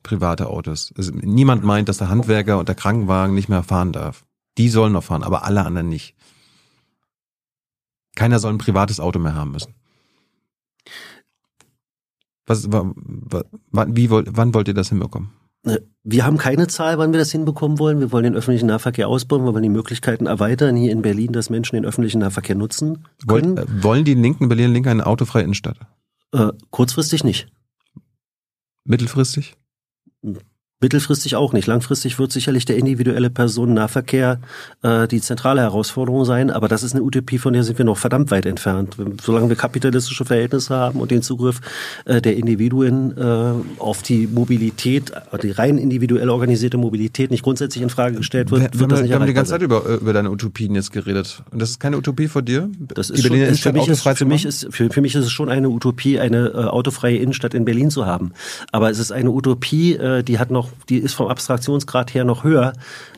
[0.03, 0.93] private Autos.
[0.97, 4.25] Also niemand meint, dass der Handwerker und der Krankenwagen nicht mehr fahren darf.
[4.57, 6.15] Die sollen noch fahren, aber alle anderen nicht.
[8.15, 9.73] Keiner soll ein privates Auto mehr haben müssen.
[12.45, 15.29] Was, wie, wann wollt ihr das hinbekommen?
[15.65, 17.99] Äh, wir haben keine Zahl, wann wir das hinbekommen wollen.
[17.99, 21.49] Wir wollen den öffentlichen Nahverkehr ausbauen, wir wollen die Möglichkeiten erweitern hier in Berlin, dass
[21.49, 23.57] Menschen den öffentlichen Nahverkehr nutzen können.
[23.57, 25.77] Wollen, äh, wollen die Linken Berlin Linke eine autofreie Innenstadt?
[26.33, 27.47] Äh, kurzfristig nicht.
[28.83, 29.57] Mittelfristig?
[30.81, 31.67] Mittelfristig auch nicht.
[31.67, 34.39] Langfristig wird sicherlich der individuelle Personennahverkehr
[34.81, 37.99] äh, die zentrale Herausforderung sein, aber das ist eine Utopie, von der sind wir noch
[37.99, 38.97] verdammt weit entfernt.
[39.21, 41.61] Solange wir kapitalistische Verhältnisse haben und den Zugriff
[42.05, 45.11] äh, der Individuen äh, auf die Mobilität,
[45.43, 49.09] die rein individuell organisierte Mobilität nicht grundsätzlich in Frage gestellt wird, wir, wird das nicht
[49.09, 51.43] Wir haben die ganze Zeit über, über deine Utopien jetzt geredet.
[51.51, 52.69] Und das ist keine Utopie von dir?
[52.79, 55.31] Das ist, schon, ist für, mich ist, für, mich ist, für, für mich ist es
[55.31, 58.31] schon eine Utopie, eine äh, autofreie Innenstadt in Berlin zu haben.
[58.71, 62.43] Aber es ist eine Utopie, äh, die hat noch die ist vom Abstraktionsgrad her noch
[62.43, 62.73] höher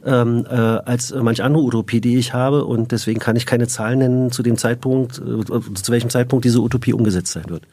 [0.06, 2.66] ähm, äh, als manch andere Utopie, die ich habe.
[2.66, 6.62] Und deswegen kann ich keine Zahlen nennen zu dem Zeitpunkt, äh, zu welchem Zeitpunkt diese
[6.62, 7.66] Utopie umgesetzt sein wird.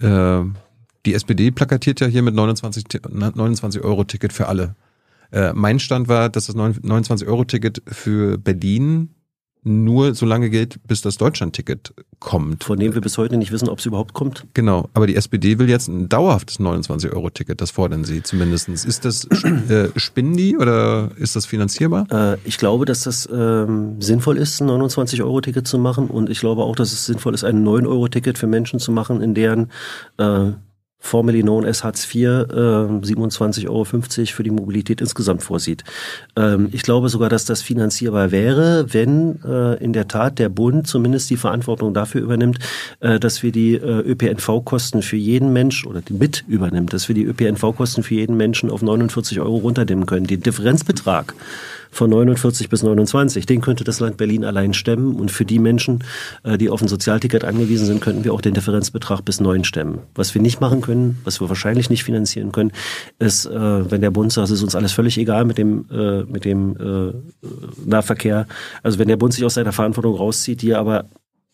[0.00, 0.48] Äh,
[1.06, 4.74] die SPD plakatiert ja hier mit 29, 29 Euro Ticket für alle.
[5.30, 9.10] Äh, mein Stand war, dass das 29 Euro Ticket für Berlin
[9.64, 12.64] nur so lange gilt, bis das Deutschlandticket kommt.
[12.64, 14.46] Von dem wir bis heute nicht wissen, ob es überhaupt kommt.
[14.54, 18.68] Genau, aber die SPD will jetzt ein dauerhaftes 29-Euro-Ticket, das fordern sie zumindest.
[18.68, 19.24] Ist das
[19.68, 22.06] äh, Spindi oder ist das finanzierbar?
[22.10, 26.62] Äh, ich glaube, dass das ähm, sinnvoll ist, ein 29-Euro-Ticket zu machen und ich glaube
[26.62, 29.70] auch, dass es sinnvoll ist, ein 9-Euro-Ticket für Menschen zu machen, in deren
[30.18, 30.52] äh,
[30.98, 35.84] formerly known as Hartz IV, äh, 27,50 Euro für die Mobilität insgesamt vorsieht.
[36.36, 40.86] Ähm, ich glaube sogar, dass das finanzierbar wäre, wenn äh, in der Tat der Bund
[40.86, 42.58] zumindest die Verantwortung dafür übernimmt,
[43.00, 47.14] äh, dass wir die äh, ÖPNV-Kosten für jeden Mensch oder die mit übernimmt, dass wir
[47.14, 50.26] die ÖPNV-Kosten für jeden Menschen auf 49 Euro runterdimmen können.
[50.26, 51.34] Den Differenzbetrag
[51.98, 53.44] von 49 bis 29.
[53.44, 55.16] Den könnte das Land Berlin allein stemmen.
[55.16, 56.04] Und für die Menschen,
[56.44, 59.98] äh, die auf ein Sozialticket angewiesen sind, könnten wir auch den Differenzbetrag bis 9 stemmen.
[60.14, 62.72] Was wir nicht machen können, was wir wahrscheinlich nicht finanzieren können,
[63.18, 66.22] ist, äh, wenn der Bund sagt, es ist uns alles völlig egal mit dem, äh,
[66.22, 66.76] mit dem
[67.84, 68.46] Nahverkehr.
[68.82, 71.06] Also wenn der Bund sich aus seiner Verantwortung rauszieht, die er aber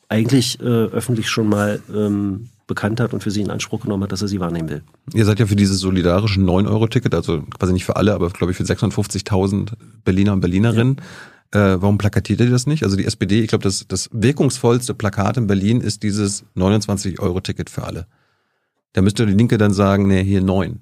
[0.08, 4.23] eigentlich öffentlich schon mal ähm, bekannt hat und für sie in Anspruch genommen hat, dass
[4.23, 4.82] er sie wahrnehmen will.
[5.12, 8.57] Ihr seid ja für dieses solidarische 9-Euro-Ticket, also quasi nicht für alle, aber glaube ich
[8.57, 9.73] für 650.000
[10.05, 10.97] Berliner und Berlinerinnen.
[11.51, 12.82] Äh, warum plakatiert ihr das nicht?
[12.82, 17.85] Also die SPD, ich glaube, das, das wirkungsvollste Plakat in Berlin ist dieses 29-Euro-Ticket für
[17.85, 18.07] alle.
[18.93, 20.81] Da müsste die Linke dann sagen, nee, hier neun.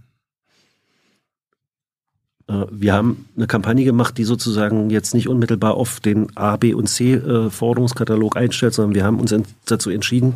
[2.52, 6.74] Äh, wir haben eine Kampagne gemacht, die sozusagen jetzt nicht unmittelbar auf den A, B
[6.74, 9.34] und C äh, Forderungskatalog einstellt, sondern wir haben uns
[9.64, 10.34] dazu entschieden,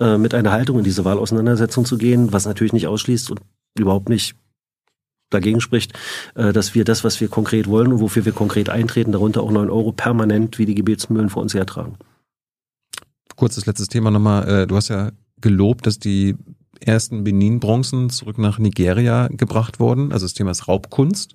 [0.00, 3.40] äh, mit einer Haltung in diese Wahlauseinandersetzung zu gehen, was natürlich nicht ausschließt und
[3.78, 4.36] überhaupt nicht
[5.30, 5.92] dagegen spricht,
[6.34, 9.70] dass wir das, was wir konkret wollen und wofür wir konkret eintreten, darunter auch neun
[9.70, 11.96] Euro permanent wie die Gebetsmühlen vor uns hertragen.
[13.34, 14.68] Kurzes letztes Thema nochmal.
[14.68, 15.10] Du hast ja
[15.40, 16.36] gelobt, dass die
[16.80, 20.12] ersten Benin-Bronzen zurück nach Nigeria gebracht worden.
[20.12, 21.34] Also das Thema ist Raubkunst.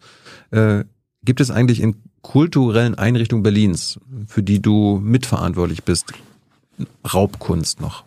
[0.51, 0.83] Äh,
[1.23, 6.13] gibt es eigentlich in kulturellen Einrichtungen Berlins, für die du mitverantwortlich bist,
[7.11, 8.05] Raubkunst noch?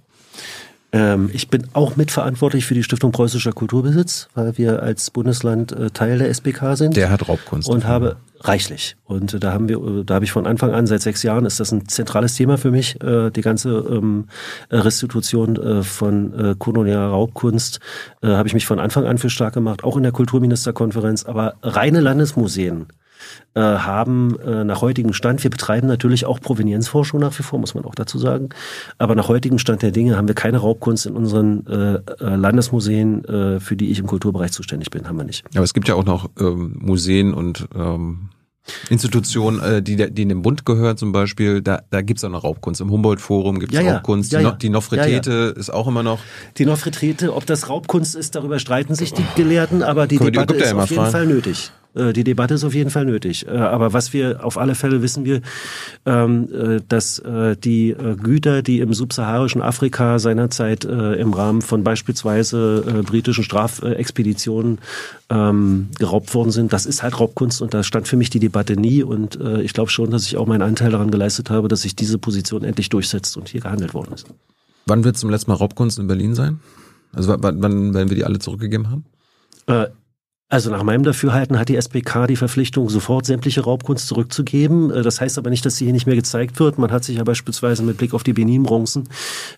[0.94, 5.90] Ähm, ich bin auch mitverantwortlich für die Stiftung Preußischer Kulturbesitz, weil wir als Bundesland äh,
[5.90, 6.96] Teil der SBK sind.
[6.96, 7.68] Der hat Raubkunst.
[7.68, 8.94] Und habe reichlich.
[9.04, 11.46] Und äh, da haben wir, äh, da habe ich von Anfang an, seit sechs Jahren,
[11.46, 14.28] ist das ein zentrales Thema für mich, äh, die ganze ähm,
[14.70, 17.80] Restitution äh, von äh, kolonialer Raubkunst,
[18.22, 21.54] äh, habe ich mich von Anfang an für stark gemacht, auch in der Kulturministerkonferenz, aber
[21.62, 22.86] reine Landesmuseen
[23.54, 27.74] äh, haben äh, nach heutigem Stand, wir betreiben natürlich auch Provenienzforschung nach wie vor, muss
[27.74, 28.48] man auch dazu sagen,
[28.98, 33.24] aber nach heutigem Stand der Dinge haben wir keine Raubkunst in unseren äh, äh, Landesmuseen,
[33.24, 35.44] äh, für die ich im Kulturbereich zuständig bin, haben wir nicht.
[35.54, 38.30] Aber es gibt ja auch noch ähm, Museen und ähm
[38.88, 42.30] Institutionen, äh, die, die in den Bund gehören zum Beispiel, da, da gibt es auch
[42.30, 42.80] noch Raubkunst.
[42.80, 44.32] Im Humboldt-Forum gibt es ja, Raubkunst.
[44.32, 44.52] Ja, ja.
[44.52, 46.18] Die, Nofretete ist auch immer noch.
[46.56, 50.72] Die Nofretete, ob das Raubkunst ist, darüber streiten sich die Gelehrten, aber die Debatte ist
[50.72, 51.12] auf jeden fragen.
[51.12, 51.72] Fall nötig.
[51.94, 53.46] Äh, die Debatte ist auf jeden Fall nötig.
[53.46, 55.40] Äh, aber was wir auf alle Fälle wissen wir,
[56.06, 63.44] ähm, äh, dass die Güter, die im subsaharischen Afrika seinerzeit im Rahmen von beispielsweise britischen
[63.44, 64.78] Strafexpeditionen
[65.30, 68.76] ähm, geraubt worden sind, das ist halt Raubkunst und da stand für mich die Debatte
[68.76, 71.96] nie und ich glaube schon, dass ich auch meinen Anteil daran geleistet habe, dass sich
[71.96, 74.26] diese Position endlich durchsetzt und hier gehandelt worden ist.
[74.86, 76.60] Wann wird zum letzten Mal Raubkunst in Berlin sein?
[77.12, 79.04] Also wann, wann werden wir die alle zurückgegeben haben?
[80.50, 84.90] Also nach meinem Dafürhalten hat die SBK die Verpflichtung, sofort sämtliche Raubkunst zurückzugeben.
[84.90, 86.78] Äh, das heißt aber nicht, dass sie hier nicht mehr gezeigt wird.
[86.78, 89.08] Man hat sich ja beispielsweise mit Blick auf die Benin-Bronzen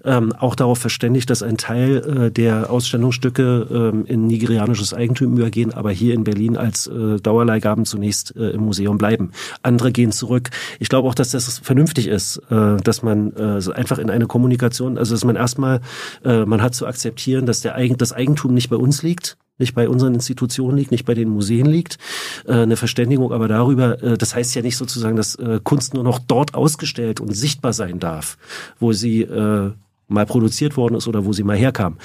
[0.05, 5.75] ähm, auch darauf verständigt, dass ein Teil äh, der Ausstellungsstücke ähm, in nigerianisches Eigentum übergehen,
[5.75, 9.33] aber hier in Berlin als äh, Dauerleihgaben zunächst äh, im Museum bleiben.
[9.63, 10.51] Andere gehen zurück.
[10.79, 14.99] Ich glaube auch, dass das vernünftig ist, äh, dass man äh, einfach in eine Kommunikation,
[14.99, 15.81] also dass man erstmal,
[16.23, 19.89] man hat zu akzeptieren, dass der Eigen, das Eigentum nicht bei uns liegt, nicht bei
[19.89, 21.99] unseren Institutionen liegt, nicht bei den Museen liegt.
[22.47, 26.05] Äh, eine Verständigung aber darüber, äh, das heißt ja nicht sozusagen, dass äh, Kunst nur
[26.05, 28.39] noch dort ausgestellt und sichtbar sein darf,
[28.79, 29.27] wo sie
[30.09, 31.97] mal produziert worden ist oder wo sie mal herkam.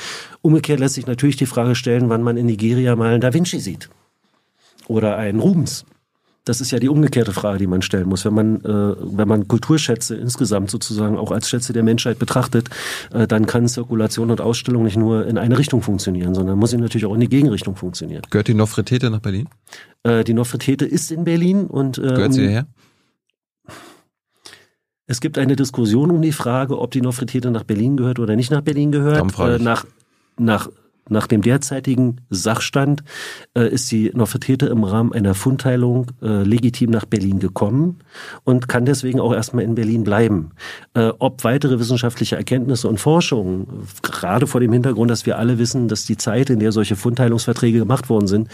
[0.42, 3.60] Umgekehrt lässt sich natürlich die Frage stellen, wann man in Nigeria mal einen Da Vinci
[3.60, 3.90] sieht.
[4.88, 5.86] Oder einen Rubens
[6.46, 8.26] das ist ja die umgekehrte Frage, die man stellen muss.
[8.26, 12.70] Wenn man, äh, wenn man Kulturschätze insgesamt sozusagen auch als Schätze der Menschheit betrachtet,
[13.14, 16.78] äh, dann kann Zirkulation und Ausstellung nicht nur in eine Richtung funktionieren, sondern muss sie
[16.78, 18.24] natürlich auch in die Gegenrichtung funktionieren.
[18.30, 19.48] Gehört die Nofretete nach Berlin?
[20.04, 22.68] Äh, die Nofretete ist in Berlin und äh, gehört sie hierher?
[25.06, 28.50] Es gibt eine Diskussion um die Frage, ob die Nofretete nach Berlin gehört oder nicht
[28.50, 29.38] nach Berlin gehört.
[29.40, 29.86] Äh, nach,
[30.40, 30.70] nach
[31.10, 33.04] nach dem derzeitigen Sachstand
[33.56, 38.00] äh, ist die Nofretete im Rahmen einer Fundteilung äh, legitim nach Berlin gekommen
[38.44, 40.52] und kann deswegen auch erstmal in Berlin bleiben.
[40.94, 45.88] Äh, ob weitere wissenschaftliche Erkenntnisse und Forschungen, gerade vor dem Hintergrund, dass wir alle wissen,
[45.88, 48.48] dass die Zeit, in der solche Fundteilungsverträge gemacht worden sind,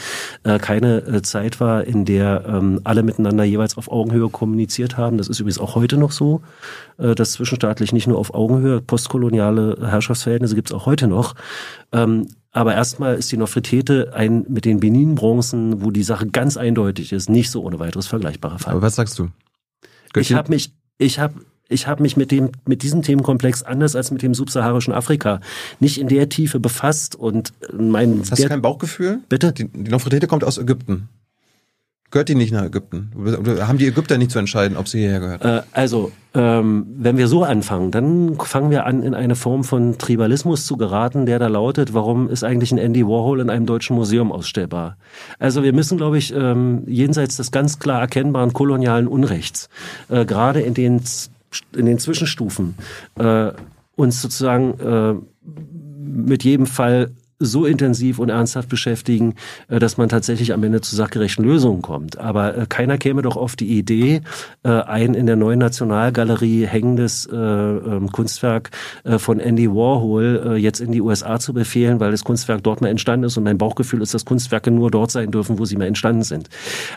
[0.44, 5.18] äh, keine äh, Zeit war, in der ähm, alle miteinander jeweils auf Augenhöhe kommuniziert haben.
[5.18, 6.41] Das ist übrigens auch heute noch so,
[6.98, 11.36] äh, dass zwischenstaatlich nicht nur auf Augenhöhe postkoloniale Herrschaftsverhältnisse gibt es auch heute noch.
[11.91, 17.11] Ähm, aber erstmal ist die Nofretete ein mit den Benin-Bronzen, wo die Sache ganz eindeutig
[17.11, 18.74] ist, nicht so ohne weiteres vergleichbarer Fall.
[18.74, 19.30] Aber was sagst du?
[20.14, 20.22] Göttchen?
[20.22, 21.36] Ich habe mich, ich habe
[21.69, 25.41] ich habe mich mit dem mit diesem Themenkomplex anders als mit dem subsaharischen Afrika
[25.80, 29.19] nicht in der Tiefe befasst und mein Hast du kein Bauchgefühl?
[29.28, 29.52] Bitte?
[29.52, 31.10] Die, die Nofretete kommt aus Ägypten.
[32.10, 33.12] Gehört die nicht nach Ägypten?
[33.18, 35.44] Oder haben die Ägypter nicht zu entscheiden, ob sie hierher gehört?
[35.44, 39.98] Äh, also, ähm, wenn wir so anfangen, dann fangen wir an, in eine Form von
[39.98, 43.98] Tribalismus zu geraten, der da lautet, warum ist eigentlich ein Andy Warhol in einem deutschen
[43.98, 44.96] Museum ausstellbar?
[45.38, 49.68] Also wir müssen, glaube ich, ähm, jenseits des ganz klar erkennbaren kolonialen Unrechts,
[50.08, 51.02] äh, gerade in den,
[51.76, 52.76] in den Zwischenstufen,
[53.20, 53.52] äh,
[53.98, 55.26] uns sozusagen
[56.08, 59.36] mit jedem Fall so intensiv und ernsthaft beschäftigen,
[59.68, 62.18] äh, dass man tatsächlich am Ende zu sachgerechten Lösungen kommt.
[62.18, 64.22] Aber äh, keiner käme doch auf die Idee,
[64.64, 68.72] äh, ein in der neuen Nationalgalerie hängendes ähm, Kunstwerk
[69.18, 73.26] von Andy Warhol jetzt in die USA zu befehlen, weil das Kunstwerk dort mal entstanden
[73.26, 76.24] ist und mein Bauchgefühl ist, dass Kunstwerke nur dort sein dürfen, wo sie mal entstanden
[76.24, 76.50] sind.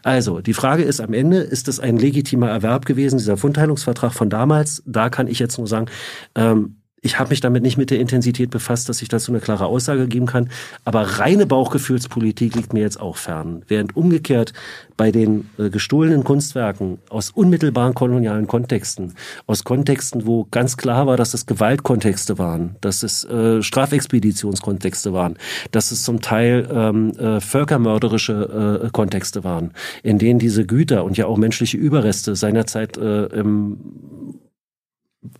[0.02, 4.30] Also, die Frage ist am Ende, ist es ein legitimer Erwerb gewesen, dieser Fundteilungsvertrag von
[4.30, 4.82] damals?
[4.86, 5.86] Da kann ich jetzt nur sagen,
[6.34, 9.66] ähm, ich habe mich damit nicht mit der Intensität befasst, dass ich dazu eine klare
[9.66, 10.50] Aussage geben kann.
[10.84, 13.62] Aber reine Bauchgefühlspolitik liegt mir jetzt auch fern.
[13.68, 14.52] Während umgekehrt
[14.96, 19.14] bei den äh, gestohlenen Kunstwerken aus unmittelbaren kolonialen Kontexten,
[19.46, 25.38] aus Kontexten, wo ganz klar war, dass es Gewaltkontexte waren, dass es äh, Strafexpeditionskontexte waren,
[25.70, 29.72] dass es zum Teil ähm, äh, völkermörderische äh, Kontexte waren,
[30.02, 33.78] in denen diese Güter und ja auch menschliche Überreste seinerzeit äh, im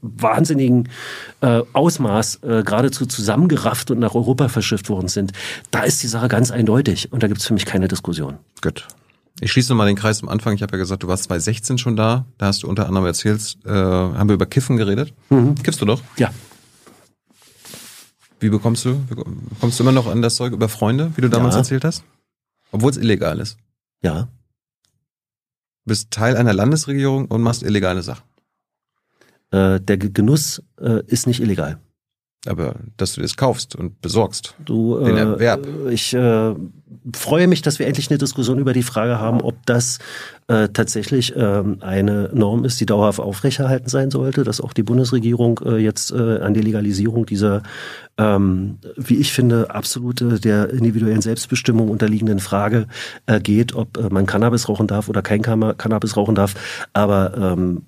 [0.02, 0.89] wahnsinnigen
[1.40, 5.32] äh, Ausmaß äh, geradezu zusammengerafft und nach Europa verschifft worden sind,
[5.70, 8.39] da ist die Sache ganz eindeutig und da gibt es für mich keine Diskussion.
[8.61, 8.86] Gut.
[9.40, 10.55] Ich schließe nochmal den Kreis am Anfang.
[10.55, 12.27] Ich habe ja gesagt, du warst 2016 schon da.
[12.36, 15.15] Da hast du unter anderem erzählt, äh, haben wir über Kiffen geredet.
[15.31, 15.55] Mhm.
[15.62, 16.02] Kiffst du doch?
[16.19, 16.31] Ja.
[18.39, 21.55] Wie bekommst du, bekommst du immer noch an das Zeug über Freunde, wie du damals
[21.55, 21.61] ja.
[21.61, 22.05] erzählt hast?
[22.73, 23.57] Obwohl es illegal ist.
[24.02, 24.28] Ja.
[25.85, 28.23] Du bist Teil einer Landesregierung und machst illegale Sachen.
[29.51, 31.79] Äh, der Genuss äh, ist nicht illegal.
[32.47, 35.67] Aber dass du das kaufst und besorgst, du, den äh, Erwerb.
[35.91, 36.55] Ich äh,
[37.15, 39.99] freue mich, dass wir endlich eine Diskussion über die Frage haben, ob das
[40.49, 45.61] äh, tatsächlich äh, eine Norm ist, die dauerhaft aufrechterhalten sein sollte, dass auch die Bundesregierung
[45.67, 47.63] äh, jetzt äh, an die Legalisierung dieser,
[48.17, 52.87] ähm, wie ich finde, absolute der individuellen Selbstbestimmung unterliegenden Frage
[53.27, 56.55] äh, geht, ob äh, man Cannabis rauchen darf oder kein Cannabis rauchen darf.
[56.95, 57.83] Aber ähm,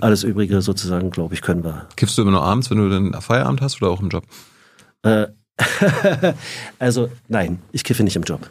[0.00, 1.86] alles Übrige sozusagen, glaube ich, können wir.
[1.96, 4.24] Kiffst du immer nur abends, wenn du dann Feierabend hast oder auch im Job?
[5.02, 5.26] Äh,
[6.78, 8.48] also nein, ich kiffe nicht im Job.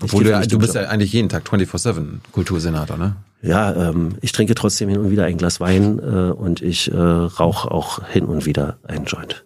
[0.00, 0.84] Obwohl du, ja, du bist Job.
[0.84, 3.16] ja eigentlich jeden Tag 24-7 Kultursenator, ne?
[3.42, 6.96] Ja, ähm, ich trinke trotzdem hin und wieder ein Glas Wein äh, und ich äh,
[6.96, 9.44] rauche auch hin und wieder einen Joint.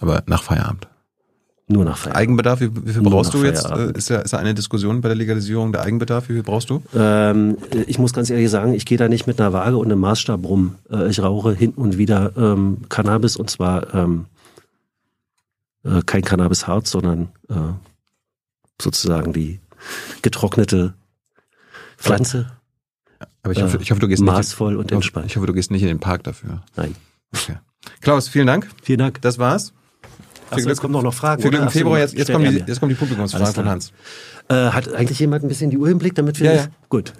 [0.00, 0.88] Aber nach Feierabend?
[1.68, 2.20] Nur nach Feierabend.
[2.20, 3.64] Eigenbedarf, wie, wie viel Nur brauchst du jetzt?
[3.70, 6.28] Äh, ist ja, ist ja eine Diskussion bei der Legalisierung der Eigenbedarf.
[6.28, 6.82] Wie viel brauchst du?
[6.94, 7.56] Ähm,
[7.86, 10.44] ich muss ganz ehrlich sagen, ich gehe da nicht mit einer Waage und einem Maßstab
[10.44, 10.74] rum.
[10.90, 14.26] Äh, ich rauche hin und wieder ähm, Cannabis und zwar ähm,
[15.84, 17.54] äh, kein Cannabis-Harz, sondern äh,
[18.80, 19.60] sozusagen die
[20.22, 20.94] getrocknete
[21.96, 22.50] Pflanze.
[23.42, 25.26] Aber ich hoffe, ich hoffe du gehst maßvoll nicht, und entspannt.
[25.26, 26.62] Ich hoffe, du gehst nicht in den Park dafür.
[26.76, 26.94] Nein.
[27.34, 27.56] Okay.
[28.00, 28.68] Klaus, vielen Dank.
[28.82, 29.20] Vielen Dank.
[29.22, 29.72] Das war's.
[30.52, 31.42] Achso, jetzt kommen noch, noch Fragen.
[31.42, 33.92] Für Glück im Februar, jetzt, jetzt, kommen die, jetzt kommen die Publikumsfragen von Hans.
[34.48, 36.52] Äh, hat eigentlich jemand ein bisschen die Uhr im Blick, damit wir.
[36.52, 36.66] Ja, ja.
[36.88, 37.12] Gut.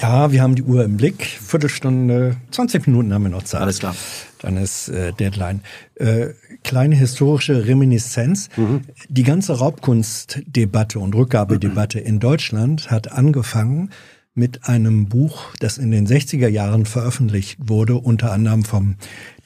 [0.00, 1.24] Ja, wir haben die Uhr im Blick.
[1.24, 3.60] Viertelstunde, 20 Minuten haben wir noch Zeit.
[3.62, 3.96] Alles klar.
[4.40, 5.62] Dann ist äh, Deadline.
[5.96, 6.28] Äh,
[6.62, 8.48] kleine historische Reminiszenz.
[8.56, 8.82] Mhm.
[9.08, 12.06] Die ganze Raubkunstdebatte und Rückgabedebatte mhm.
[12.06, 13.90] in Deutschland hat angefangen
[14.38, 18.94] mit einem Buch, das in den 60er Jahren veröffentlicht wurde, unter anderem vom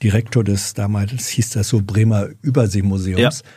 [0.03, 3.41] Direktor des damals hieß das so Bremer Überseemuseums.
[3.41, 3.51] Ja.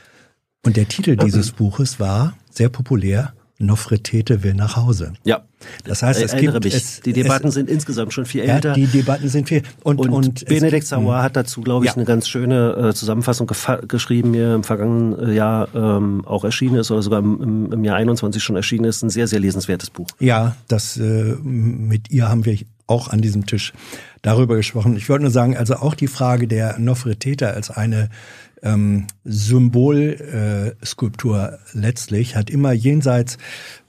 [0.65, 5.13] Und der Titel dieses Buches war sehr populär Nofretete will nach Hause.
[5.23, 5.45] Ja.
[5.85, 6.73] Das heißt, es gibt mich.
[6.73, 8.69] Es, die Debatten es, sind insgesamt schon viel älter.
[8.69, 11.95] Ja, die Debatten sind viel und und, und Benedikt Savoy hat dazu, glaube ich, ja.
[11.95, 13.49] eine ganz schöne äh, Zusammenfassung
[13.87, 17.95] geschrieben, mir im vergangenen äh, Jahr ähm, auch erschienen ist oder sogar im, im, Jahr
[17.95, 19.03] 21 schon erschienen ist.
[19.03, 20.07] Ein sehr sehr lesenswertes Buch.
[20.19, 22.57] Ja, das äh, mit ihr haben wir
[22.87, 23.73] auch an diesem Tisch
[24.21, 24.95] darüber gesprochen.
[24.97, 28.09] Ich wollte nur sagen, also auch die Frage der Nofretete als eine
[28.63, 33.37] ähm, Symbolskulptur äh, letztlich hat immer jenseits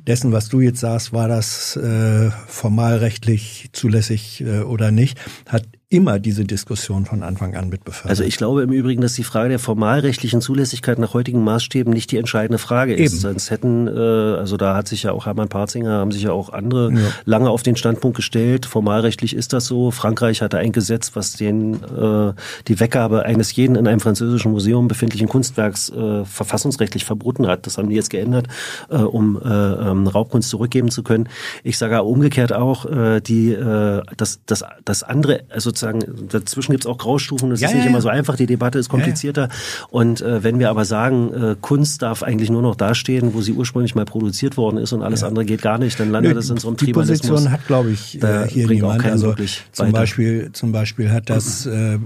[0.07, 6.19] dessen, was du jetzt sagst, war das äh, formalrechtlich zulässig äh, oder nicht, hat immer
[6.19, 8.11] diese Diskussion von Anfang an mit befördert.
[8.11, 12.11] Also ich glaube im Übrigen, dass die Frage der formalrechtlichen Zulässigkeit nach heutigen Maßstäben nicht
[12.11, 13.13] die entscheidende Frage ist.
[13.13, 13.21] Eben.
[13.21, 16.53] Sonst hätten, äh, also da hat sich ja auch Hermann Parzinger, haben sich ja auch
[16.53, 16.99] andere ja.
[17.25, 18.67] lange auf den Standpunkt gestellt.
[18.67, 19.93] Formalrechtlich ist das so.
[19.93, 22.33] Frankreich hatte ein Gesetz, was den äh,
[22.67, 27.65] die Weggabe eines jeden in einem französischen Museum befindlichen Kunstwerks äh, verfassungsrechtlich verboten hat.
[27.65, 28.49] Das haben die jetzt geändert,
[28.91, 31.29] äh, um äh, ähm, Raubkunst zurückgeben zu können.
[31.63, 36.85] Ich sage umgekehrt auch, äh, die äh, das, das, das andere, also sozusagen, dazwischen gibt
[36.85, 39.49] es auch Graustufen, das ja, ist nicht ja, immer so einfach, die Debatte ist komplizierter.
[39.91, 43.53] Und äh, wenn wir aber sagen, äh, Kunst darf eigentlich nur noch dastehen, wo sie
[43.53, 46.57] ursprünglich mal produziert worden ist und alles andere geht gar nicht, dann landet es in
[46.57, 49.05] so einem Die Position hat, glaube ich, da äh, hier niemand.
[49.05, 49.35] Also
[49.73, 51.99] zum Beispiel, zum Beispiel hat das äh,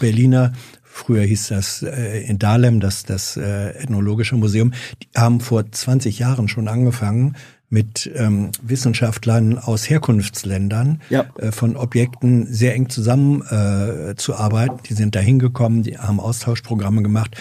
[0.00, 0.52] Berliner
[0.96, 4.72] Früher hieß das äh, in Dahlem das, das äh, Ethnologische Museum.
[5.02, 7.36] Die haben vor 20 Jahren schon angefangen,
[7.68, 11.26] mit ähm, Wissenschaftlern aus Herkunftsländern Ja.
[11.38, 14.78] äh, von Objekten sehr eng zusammen äh, zu arbeiten.
[14.88, 17.36] Die sind da hingekommen, die haben Austauschprogramme gemacht.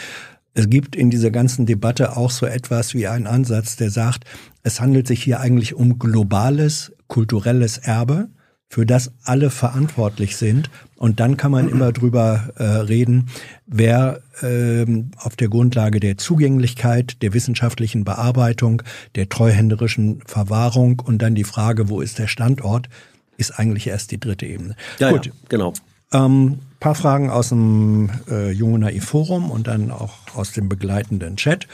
[0.54, 4.24] Es gibt in dieser ganzen Debatte auch so etwas wie einen Ansatz, der sagt,
[4.64, 8.30] es handelt sich hier eigentlich um globales kulturelles Erbe,
[8.68, 10.70] für das alle verantwortlich sind.
[10.98, 13.28] Und dann kann man immer drüber äh, reden,
[13.66, 18.82] wer ähm, auf der Grundlage der Zugänglichkeit, der wissenschaftlichen Bearbeitung,
[19.16, 22.88] der treuhänderischen Verwahrung und dann die Frage, wo ist der Standort,
[23.38, 24.76] ist eigentlich erst die dritte Ebene.
[25.00, 25.74] Ja, Gut, ja, genau.
[26.14, 31.36] ähm, paar Fragen aus dem äh, Junge Naiv Forum und dann auch aus dem begleitenden
[31.36, 31.68] Chat.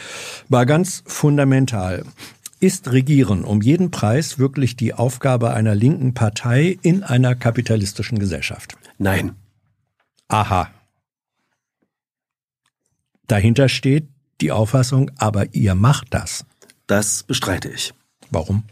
[0.50, 2.06] War ganz fundamental.
[2.60, 8.78] Ist Regieren um jeden Preis wirklich die Aufgabe einer linken Partei in einer kapitalistischen Gesellschaft?
[9.02, 9.36] Nein.
[10.28, 10.70] Aha.
[13.26, 14.08] Dahinter steht
[14.42, 16.46] die Auffassung, aber ihr macht das.
[16.86, 17.96] Das bestreite ich.
[18.30, 18.64] Warum?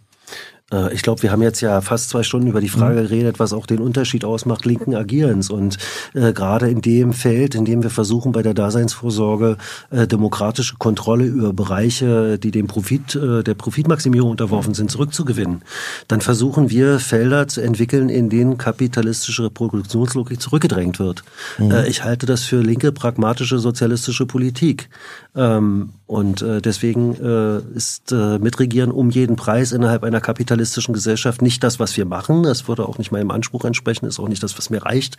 [0.71, 3.53] Äh, Ich glaube, wir haben jetzt ja fast zwei Stunden über die Frage geredet, was
[3.53, 5.49] auch den Unterschied ausmacht linken Agierens.
[5.49, 5.77] Und
[6.13, 9.57] äh, gerade in dem Feld, in dem wir versuchen, bei der Daseinsvorsorge
[9.89, 15.61] äh, demokratische Kontrolle über Bereiche, die dem Profit, äh, der Profitmaximierung unterworfen sind, zurückzugewinnen,
[16.07, 21.23] dann versuchen wir Felder zu entwickeln, in denen kapitalistische Reproduktionslogik zurückgedrängt wird.
[21.59, 24.89] Äh, ich halte das für linke, pragmatische, sozialistische Politik.
[25.35, 31.41] Ähm, und äh, deswegen äh, ist äh, Mitregieren um jeden Preis innerhalb einer kapitalistischen Gesellschaft
[31.41, 32.43] nicht das, was wir machen.
[32.43, 35.17] Das würde auch nicht meinem Anspruch entsprechen, ist auch nicht das, was mir reicht.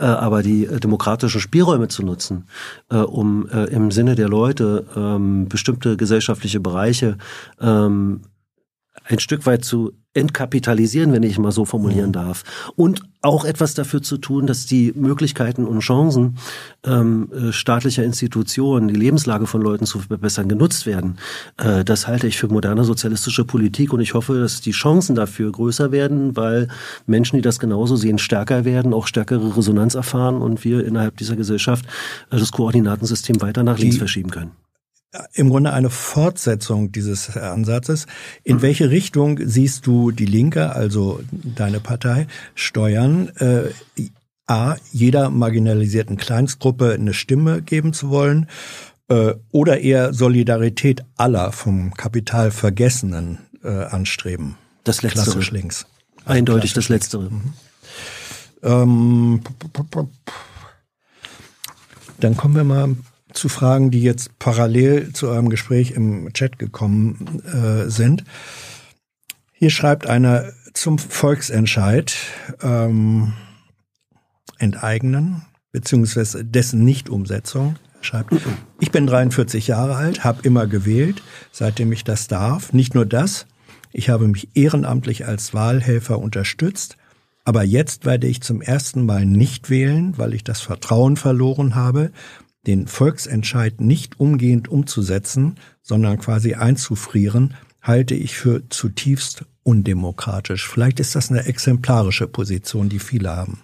[0.00, 2.46] Äh, aber die äh, demokratischen Spielräume zu nutzen,
[2.90, 7.16] äh, um äh, im Sinne der Leute ähm, bestimmte gesellschaftliche Bereiche
[7.60, 8.22] ähm,
[9.04, 12.44] ein Stück weit zu entkapitalisieren, wenn ich mal so formulieren darf.
[12.76, 16.36] Und auch etwas dafür zu tun, dass die Möglichkeiten und Chancen
[16.84, 21.18] ähm, äh, staatlicher Institutionen, die Lebenslage von Leuten zu verbessern, genutzt werden.
[21.56, 25.50] Äh, das halte ich für moderne sozialistische Politik und ich hoffe, dass die Chancen dafür
[25.50, 26.68] größer werden, weil
[27.06, 31.36] Menschen, die das genauso sehen, stärker werden, auch stärkere Resonanz erfahren und wir innerhalb dieser
[31.36, 31.86] Gesellschaft
[32.30, 34.50] äh, das Koordinatensystem weiter nach links verschieben können.
[35.34, 38.06] Im Grunde eine Fortsetzung dieses Ansatzes.
[38.44, 43.28] In welche Richtung siehst du die Linke, also deine Partei, steuern?
[43.36, 43.70] Äh,
[44.46, 48.48] A, jeder marginalisierten Kleinstgruppe eine Stimme geben zu wollen
[49.08, 54.56] äh, oder eher Solidarität aller vom Kapital Vergessenen äh, anstreben?
[54.84, 55.24] Das Letztere.
[55.24, 55.86] Klassisch links.
[56.24, 57.30] Eindeutig das Letztere.
[58.62, 59.40] Ähm,
[59.72, 60.06] p- p-
[62.18, 62.96] dann kommen wir mal
[63.34, 68.24] zu Fragen, die jetzt parallel zu eurem Gespräch im Chat gekommen äh, sind.
[69.52, 72.14] Hier schreibt einer zum Volksentscheid
[72.62, 73.32] ähm,
[74.58, 75.42] enteignen
[75.72, 77.76] beziehungsweise dessen Nichtumsetzung.
[78.02, 78.34] Schreibt,
[78.80, 81.22] ich bin 43 Jahre alt, habe immer gewählt,
[81.52, 82.72] seitdem ich das darf.
[82.72, 83.46] Nicht nur das,
[83.92, 86.96] ich habe mich ehrenamtlich als Wahlhelfer unterstützt,
[87.44, 92.10] aber jetzt werde ich zum ersten Mal nicht wählen, weil ich das Vertrauen verloren habe,
[92.66, 100.68] den Volksentscheid nicht umgehend umzusetzen, sondern quasi einzufrieren, halte ich für zutiefst undemokratisch.
[100.68, 103.58] Vielleicht ist das eine exemplarische Position, die viele haben.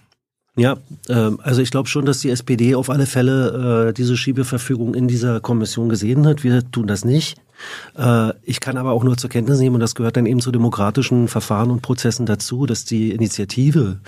[0.57, 0.77] Ja,
[1.07, 5.07] ähm, also ich glaube schon, dass die SPD auf alle Fälle äh, diese Schiebeverfügung in
[5.07, 6.43] dieser Kommission gesehen hat.
[6.43, 7.37] Wir tun das nicht.
[7.97, 10.51] Äh, ich kann aber auch nur zur Kenntnis nehmen, und das gehört dann eben zu
[10.51, 13.99] demokratischen Verfahren und Prozessen dazu, dass die Initiative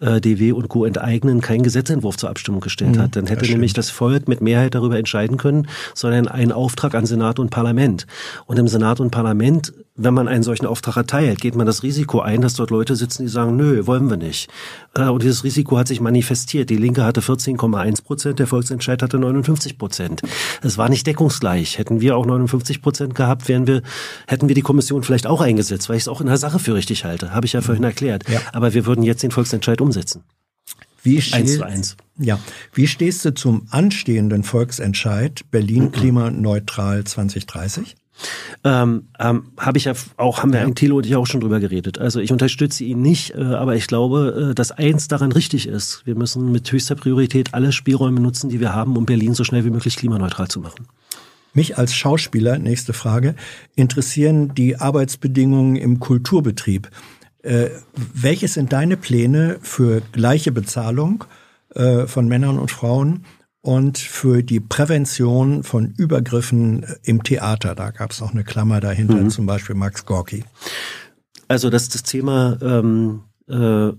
[0.00, 0.84] äh, DW und Co.
[0.84, 3.16] enteignen keinen Gesetzentwurf zur Abstimmung gestellt hat.
[3.16, 3.58] Dann hätte stimmt.
[3.58, 8.06] nämlich das Volk mit Mehrheit darüber entscheiden können, sondern einen Auftrag an Senat und Parlament.
[8.46, 12.20] Und im Senat und Parlament, wenn man einen solchen Auftrag erteilt, geht man das Risiko
[12.20, 14.48] ein, dass dort Leute sitzen, die sagen, nö, wollen wir nicht.
[14.94, 16.70] Äh, Und dieses Risiko hat sich manifestiert.
[16.70, 20.22] Die Linke hatte 14,1 Prozent, der Volksentscheid hatte 59 Prozent.
[20.62, 21.76] Es war nicht deckungsgleich.
[21.78, 23.82] Hätten wir auch 59 Prozent gehabt, wären wir,
[24.26, 26.74] hätten wir die Kommission vielleicht auch eingesetzt, weil ich es auch in der Sache für
[26.74, 27.34] richtig halte.
[27.34, 28.28] Habe ich ja vorhin erklärt.
[28.28, 28.40] Ja.
[28.52, 30.22] Aber wir würden jetzt den Volksentscheid umsetzen.
[31.02, 31.96] Wie Eins steh- zu eins.
[32.18, 32.38] Ja.
[32.74, 37.96] Wie stehst du zum anstehenden Volksentscheid Berlin klimaneutral 2030?
[38.62, 40.70] Ähm, ähm, habe ich ja auch, haben wir ja.
[40.70, 41.98] Thilo und ich auch schon drüber geredet.
[41.98, 46.02] Also ich unterstütze ihn nicht, äh, aber ich glaube, äh, dass eins daran richtig ist.
[46.04, 49.64] Wir müssen mit höchster Priorität alle Spielräume nutzen, die wir haben, um Berlin so schnell
[49.64, 50.86] wie möglich klimaneutral zu machen.
[51.52, 53.34] Mich als Schauspieler, nächste Frage,
[53.74, 56.90] interessieren die Arbeitsbedingungen im Kulturbetrieb.
[57.42, 57.70] Äh,
[58.14, 61.24] welche sind deine Pläne für gleiche Bezahlung
[61.74, 63.24] äh, von Männern und Frauen
[63.62, 67.74] und für die Prävention von Übergriffen im Theater?
[67.74, 70.44] Da gab es noch eine Klammer dahinter, zum Beispiel Max Gorki.
[71.48, 73.92] Also dass das Thema ähm, äh,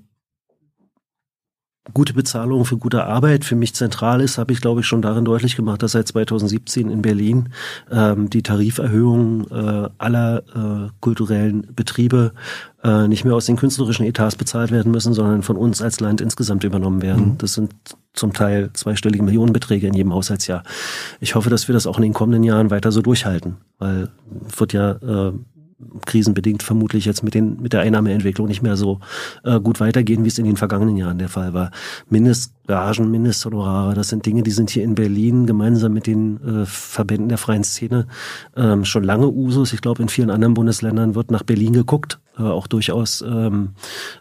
[1.93, 5.25] gute Bezahlung für gute Arbeit für mich zentral ist, habe ich, glaube ich, schon darin
[5.25, 7.49] deutlich gemacht, dass seit 2017 in Berlin
[7.91, 12.33] ähm, die Tariferhöhung äh, aller äh, kulturellen Betriebe
[12.83, 16.21] äh, nicht mehr aus den künstlerischen Etats bezahlt werden müssen, sondern von uns als Land
[16.21, 17.31] insgesamt übernommen werden.
[17.31, 17.37] Mhm.
[17.39, 17.73] Das sind
[18.13, 20.63] zum Teil zweistellige Millionenbeträge in jedem Haushaltsjahr.
[21.19, 24.09] Ich hoffe, dass wir das auch in den kommenden Jahren weiter so durchhalten, weil
[24.57, 25.33] wird ja äh,
[26.05, 28.99] krisenbedingt vermutlich jetzt mit, den, mit der Einnahmeentwicklung nicht mehr so
[29.43, 31.71] äh, gut weitergehen, wie es in den vergangenen Jahren der Fall war.
[32.09, 37.29] Mindestgagen, Mindesthonorare, das sind Dinge, die sind hier in Berlin gemeinsam mit den äh, Verbänden
[37.29, 38.07] der freien Szene
[38.55, 39.73] ähm, schon lange Usus.
[39.73, 42.19] Ich glaube, in vielen anderen Bundesländern wird nach Berlin geguckt.
[42.37, 43.71] Äh, auch durchaus ähm,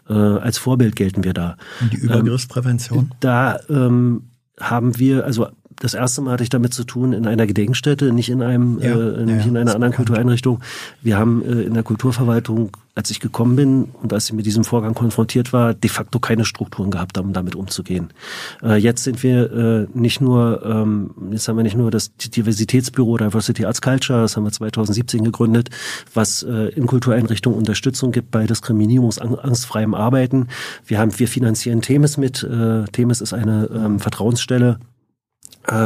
[0.09, 1.57] äh, als Vorbild gelten wir da.
[1.79, 2.99] Und die Übergriffsprävention?
[2.99, 4.23] Ähm, da ähm,
[4.59, 5.47] haben wir, also
[5.81, 8.91] das erste Mal hatte ich damit zu tun in einer Gedenkstätte, nicht in einem, ja,
[8.91, 10.59] äh, nicht ja, in einer anderen Kultureinrichtung.
[11.01, 14.63] Wir haben äh, in der Kulturverwaltung, als ich gekommen bin und als ich mit diesem
[14.63, 18.13] Vorgang konfrontiert war, de facto keine Strukturen gehabt, um damit umzugehen.
[18.61, 23.17] Äh, jetzt sind wir äh, nicht nur, ähm, jetzt haben wir nicht nur das Diversitätsbüro
[23.17, 25.71] Diversity Arts Culture, das haben wir 2017 gegründet,
[26.13, 30.47] was äh, in Kultureinrichtungen Unterstützung gibt bei diskriminierungsangstfreiem Arbeiten.
[30.85, 32.43] Wir haben, wir finanzieren Themes mit.
[32.43, 34.77] Äh, Themes ist eine ähm, Vertrauensstelle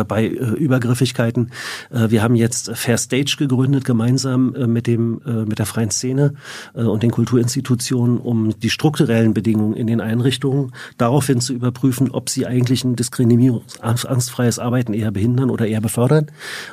[0.07, 1.52] bei äh, Übergriffigkeiten.
[1.91, 5.91] Äh, wir haben jetzt Fair Stage gegründet, gemeinsam äh, mit dem äh, mit der freien
[5.91, 6.34] Szene
[6.73, 12.30] äh, und den Kulturinstitutionen, um die strukturellen Bedingungen in den Einrichtungen daraufhin zu überprüfen, ob
[12.30, 16.27] sie eigentlich ein diskriminierungsangstfreies Arbeiten eher behindern oder eher befördern,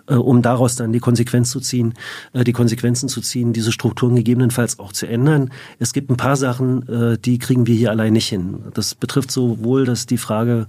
[0.07, 1.95] um daraus dann die Konsequenz zu ziehen,
[2.35, 5.51] die Konsequenzen zu ziehen, diese Strukturen gegebenenfalls auch zu ändern.
[5.79, 8.65] Es gibt ein paar Sachen, die kriegen wir hier allein nicht hin.
[8.75, 10.67] Das betrifft sowohl, dass die Frage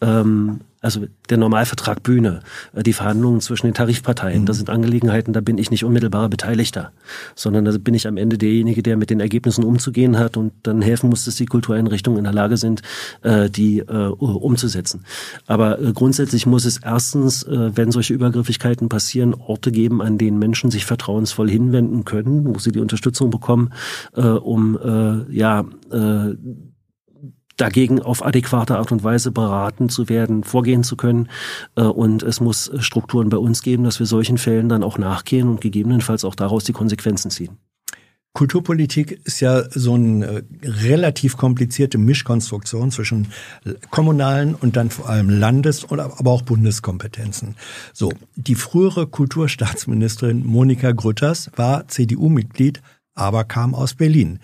[0.00, 2.40] ähm, also der Normalvertrag Bühne,
[2.74, 4.46] äh, die Verhandlungen zwischen den Tarifparteien, mhm.
[4.46, 6.92] das sind Angelegenheiten, da bin ich nicht unmittelbarer Beteiligter,
[7.34, 10.82] sondern da bin ich am Ende derjenige, der mit den Ergebnissen umzugehen hat und dann
[10.82, 12.82] helfen muss, dass die Kultureinrichtungen in der Lage sind,
[13.22, 15.04] äh, die äh, umzusetzen.
[15.46, 20.84] Aber grundsätzlich muss es erstens, wenn solche Übergriffigkeiten passieren, Orte geben, an denen Menschen sich
[20.84, 23.72] vertrauensvoll hinwenden können, wo sie die Unterstützung bekommen,
[24.12, 24.78] um
[25.30, 25.64] ja
[27.56, 31.28] dagegen auf adäquate Art und Weise beraten zu werden, vorgehen zu können.
[31.76, 35.48] Äh, und es muss Strukturen bei uns geben, dass wir solchen Fällen dann auch nachgehen
[35.48, 37.58] und gegebenenfalls auch daraus die Konsequenzen ziehen.
[38.36, 43.28] Kulturpolitik ist ja so eine relativ komplizierte Mischkonstruktion zwischen
[43.90, 47.54] kommunalen und dann vor allem Landes- oder aber auch Bundeskompetenzen.
[47.92, 52.82] So, die frühere Kulturstaatsministerin Monika Grütters war CDU-Mitglied,
[53.14, 54.40] aber kam aus Berlin.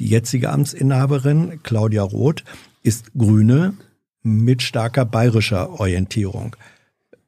[0.00, 2.42] Die jetzige Amtsinhaberin, Claudia Roth,
[2.82, 3.74] ist Grüne
[4.22, 6.56] mit starker bayerischer Orientierung.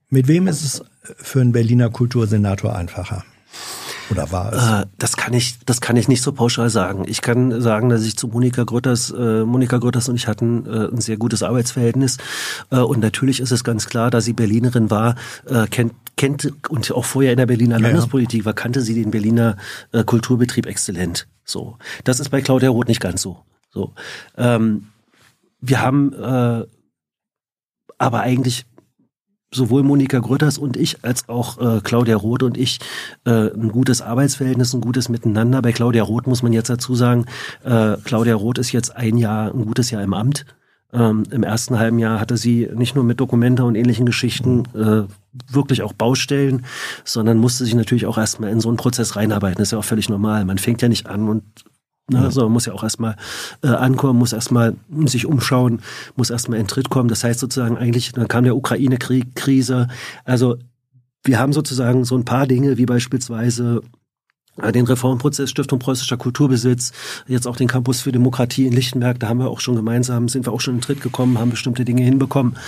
[0.08, 3.24] Mit wem ist es für einen Berliner Kultursenator einfacher?
[4.10, 4.82] Oder war es?
[4.84, 7.04] Äh, das kann ich, das kann ich nicht so pauschal sagen.
[7.06, 10.88] Ich kann sagen, dass ich zu Monika Grütters, äh, Monika Grütters und ich hatten äh,
[10.88, 12.18] ein sehr gutes Arbeitsverhältnis.
[12.70, 15.16] Äh, und natürlich ist es ganz klar, da sie Berlinerin war,
[15.46, 19.10] äh, kennt kennt und auch vorher in der Berliner ja, Landespolitik war, kannte sie den
[19.10, 19.56] Berliner
[19.92, 21.26] äh, Kulturbetrieb exzellent.
[21.44, 23.42] So, das ist bei Claudia Roth nicht ganz so.
[23.70, 23.94] So,
[24.36, 24.88] ähm,
[25.60, 26.66] wir haben äh,
[27.98, 28.66] aber eigentlich
[29.54, 32.80] sowohl Monika Grütters und ich als auch äh, Claudia Roth und ich
[33.24, 35.62] äh, ein gutes Arbeitsverhältnis, ein gutes Miteinander.
[35.62, 37.26] Bei Claudia Roth muss man jetzt dazu sagen,
[37.64, 40.46] äh, Claudia Roth ist jetzt ein Jahr, ein gutes Jahr im Amt.
[40.94, 45.04] Ähm, Im ersten halben Jahr hatte sie nicht nur mit Dokumenta und ähnlichen Geschichten äh,
[45.50, 46.66] wirklich auch Baustellen,
[47.04, 49.56] sondern musste sich natürlich auch erstmal in so einen Prozess reinarbeiten.
[49.56, 50.44] Das ist ja auch völlig normal.
[50.44, 51.44] Man fängt ja nicht an und
[52.10, 53.16] Ne, so, man muss ja auch erstmal
[53.62, 54.74] äh, ankommen, muss erstmal
[55.06, 55.80] sich umschauen,
[56.16, 57.08] muss erstmal in Tritt kommen.
[57.08, 59.88] Das heißt sozusagen eigentlich, dann kam der Ukraine-Krise.
[60.24, 60.58] Also
[61.24, 63.82] wir haben sozusagen so ein paar Dinge, wie beispielsweise
[64.56, 66.92] den Reformprozess Stiftung Preußischer Kulturbesitz,
[67.26, 70.46] jetzt auch den Campus für Demokratie in Lichtenberg, da haben wir auch schon gemeinsam, sind
[70.46, 72.58] wir auch schon in Tritt gekommen, haben bestimmte Dinge hinbekommen.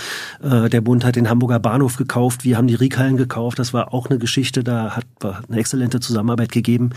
[0.41, 3.93] Äh, der Bund hat den Hamburger Bahnhof gekauft, wir haben die Riekhallen gekauft, das war
[3.93, 6.89] auch eine Geschichte, da hat eine exzellente Zusammenarbeit gegeben.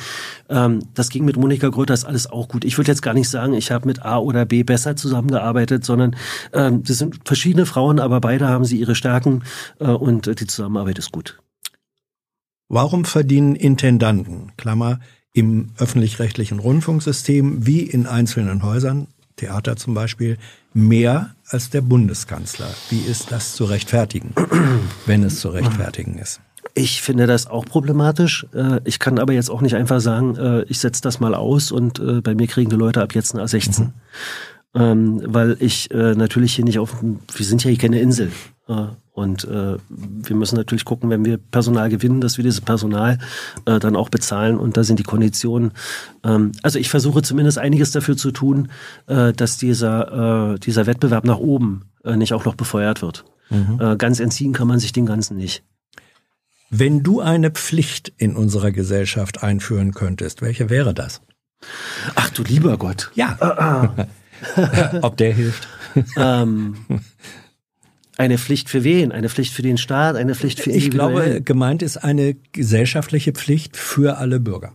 [0.49, 2.65] Ähm, das ging mit Monika Gröter, ist alles auch gut.
[2.65, 6.17] Ich würde jetzt gar nicht sagen, ich habe mit A oder B besser zusammengearbeitet, sondern
[6.55, 9.45] ähm, das sind verschiedene Frauen, aber beide haben sie ihre Stärken
[9.81, 11.39] äh, und die Zusammenarbeit ist gut.
[12.71, 15.01] Warum verdienen Intendanten, Klammer,
[15.33, 20.37] im öffentlich-rechtlichen Rundfunksystem wie in einzelnen Häusern, Theater zum Beispiel,
[20.75, 22.69] mehr als der Bundeskanzler?
[22.91, 24.35] Wie ist das zu rechtfertigen,
[25.07, 26.43] wenn es zu rechtfertigen ist?
[26.75, 28.47] Ich finde das auch problematisch.
[28.53, 31.73] Äh, ich kann aber jetzt auch nicht einfach sagen, äh, ich setze das mal aus
[31.73, 33.81] und äh, bei mir kriegen die Leute ab jetzt eine A16.
[33.81, 33.93] Mhm.
[34.75, 38.31] Ähm, weil ich äh, natürlich hier nicht auf, wir sind ja hier keine Insel.
[38.69, 43.19] Äh, und äh, wir müssen natürlich gucken, wenn wir Personal gewinnen, dass wir dieses Personal
[43.65, 44.59] äh, dann auch bezahlen.
[44.59, 45.73] Und da sind die Konditionen.
[46.23, 48.69] Ähm, also ich versuche zumindest einiges dafür zu tun,
[49.07, 53.25] äh, dass dieser, äh, dieser Wettbewerb nach oben äh, nicht auch noch befeuert wird.
[53.51, 53.81] Mhm.
[53.81, 55.65] Äh, ganz entziehen kann man sich den Ganzen nicht.
[56.71, 61.23] Wenn du eine Pflicht in unserer Gesellschaft einführen könntest, welche wäre das?
[62.15, 63.11] Ach du lieber Gott.
[63.15, 64.07] Ja.
[65.03, 65.69] Ob der hilft.
[66.17, 66.77] ähm,
[68.17, 69.13] eine Pflicht für wen?
[69.13, 70.17] Eine Pflicht für den Staat?
[70.17, 74.73] Eine Pflicht für Ich glaube, gemeint ist eine gesellschaftliche Pflicht für alle Bürger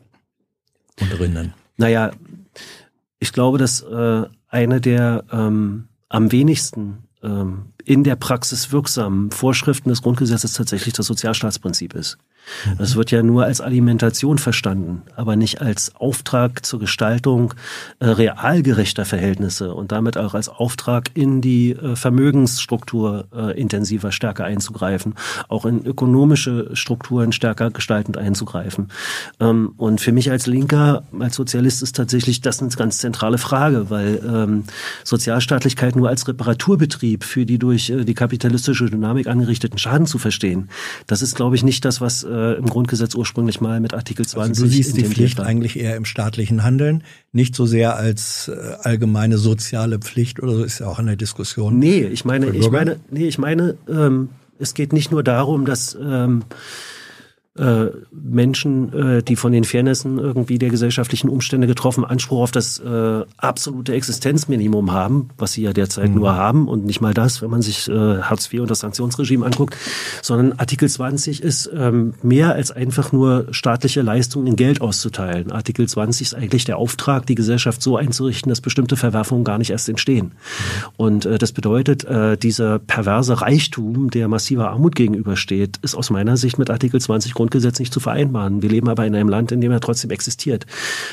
[1.00, 1.54] und Rinnen.
[1.78, 2.12] Naja,
[3.20, 9.90] ich glaube, dass äh, eine der ähm, am wenigsten ähm, in der Praxis wirksamen Vorschriften
[9.90, 12.18] des Grundgesetzes tatsächlich das Sozialstaatsprinzip ist.
[12.78, 17.54] Das wird ja nur als Alimentation verstanden, aber nicht als Auftrag zur Gestaltung
[18.00, 24.46] äh, realgerechter Verhältnisse und damit auch als Auftrag in die äh, Vermögensstruktur äh, intensiver stärker
[24.46, 25.16] einzugreifen,
[25.48, 28.90] auch in ökonomische Strukturen stärker gestaltend einzugreifen.
[29.40, 33.90] Ähm, und für mich als Linker, als Sozialist ist tatsächlich das eine ganz zentrale Frage,
[33.90, 34.64] weil ähm,
[35.04, 40.70] Sozialstaatlichkeit nur als Reparaturbetrieb für die durch äh, die kapitalistische Dynamik angerichteten Schaden zu verstehen,
[41.08, 44.50] das ist, glaube ich, nicht das, was äh, im Grundgesetz ursprünglich mal mit Artikel 20.
[44.50, 45.46] Also du siehst die Pflicht war.
[45.46, 50.64] eigentlich eher im staatlichen Handeln, nicht so sehr als äh, allgemeine soziale Pflicht oder so
[50.64, 51.78] ist ja auch eine Diskussion.
[51.78, 54.30] Nee, ich meine, ich meine, nee, ich meine, ähm,
[54.60, 56.44] es geht nicht nur darum, dass ähm,
[57.58, 62.80] äh, Menschen, äh, die von den Fairnessen irgendwie der gesellschaftlichen Umstände getroffen Anspruch auf das
[62.80, 66.16] äh, absolute Existenzminimum haben, was sie ja derzeit mhm.
[66.16, 69.46] nur haben und nicht mal das, wenn man sich äh, Hartz IV und das Sanktionsregime
[69.46, 69.78] anguckt,
[70.24, 75.52] sondern Artikel 20 ist ähm, mehr als einfach nur staatliche Leistungen in Geld auszuteilen.
[75.52, 79.70] Artikel 20 ist eigentlich der Auftrag, die Gesellschaft so einzurichten, dass bestimmte Verwerfungen gar nicht
[79.70, 80.26] erst entstehen.
[80.26, 80.32] Mhm.
[80.98, 86.36] Und äh, das bedeutet, äh, dieser perverse Reichtum, der massiver Armut gegenübersteht, ist aus meiner
[86.36, 88.62] Sicht mit Artikel 20 Grundgesetz nicht zu vereinbaren.
[88.62, 90.66] Wir leben aber in einem Land, in dem er trotzdem existiert.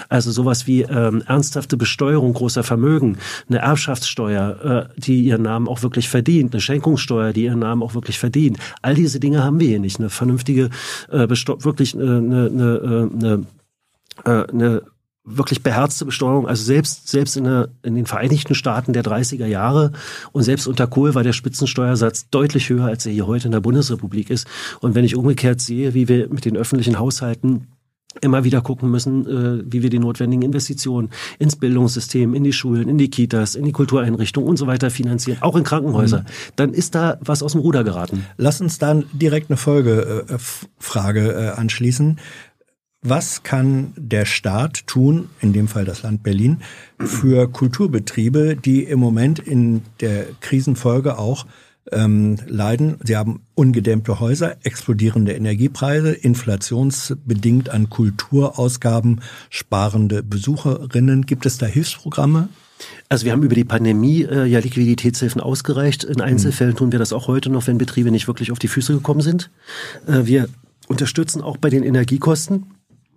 [0.08, 5.82] Also sowas wie ähm, ernsthafte Besteuerung großer Vermögen, eine Erbschaftssteuer, äh, die ihren Namen auch
[5.82, 8.58] wirklich verdient, eine Schenkungssteuer, die ihren Namen auch wirklich verdient.
[8.80, 9.98] All diese Dinge haben wir hier nicht.
[9.98, 10.70] Eine vernünftige,
[11.10, 13.46] äh, wirklich äh, eine, eine, eine,
[14.24, 14.82] eine, eine
[15.36, 16.46] wirklich beherzte Besteuerung.
[16.46, 19.92] Also selbst, selbst in, der, in den Vereinigten Staaten der 30er Jahre
[20.32, 23.60] und selbst unter Kohl war der Spitzensteuersatz deutlich höher, als er hier heute in der
[23.60, 24.46] Bundesrepublik ist.
[24.80, 27.66] Und wenn ich umgekehrt sehe, wie wir mit den öffentlichen Haushalten
[28.20, 32.88] immer wieder gucken müssen, äh, wie wir die notwendigen Investitionen ins Bildungssystem, in die Schulen,
[32.88, 36.26] in die Kitas, in die Kultureinrichtungen und so weiter finanzieren, auch in Krankenhäuser, mhm.
[36.56, 38.26] dann ist da was aus dem Ruder geraten.
[38.36, 42.18] Lass uns dann direkt eine Folgefrage äh, anschließen.
[43.02, 46.58] Was kann der Staat tun, in dem Fall das Land Berlin,
[46.98, 51.46] für Kulturbetriebe, die im Moment in der Krisenfolge auch
[51.92, 52.98] ähm, leiden?
[53.02, 61.24] Sie haben ungedämmte Häuser, explodierende Energiepreise, inflationsbedingt an Kulturausgaben sparende Besucherinnen.
[61.24, 62.50] Gibt es da Hilfsprogramme?
[63.08, 66.04] Also wir haben über die Pandemie äh, ja Liquiditätshilfen ausgereicht.
[66.04, 68.92] In Einzelfällen tun wir das auch heute noch, wenn Betriebe nicht wirklich auf die Füße
[68.92, 69.50] gekommen sind.
[70.06, 70.50] Äh, wir
[70.86, 72.66] unterstützen auch bei den Energiekosten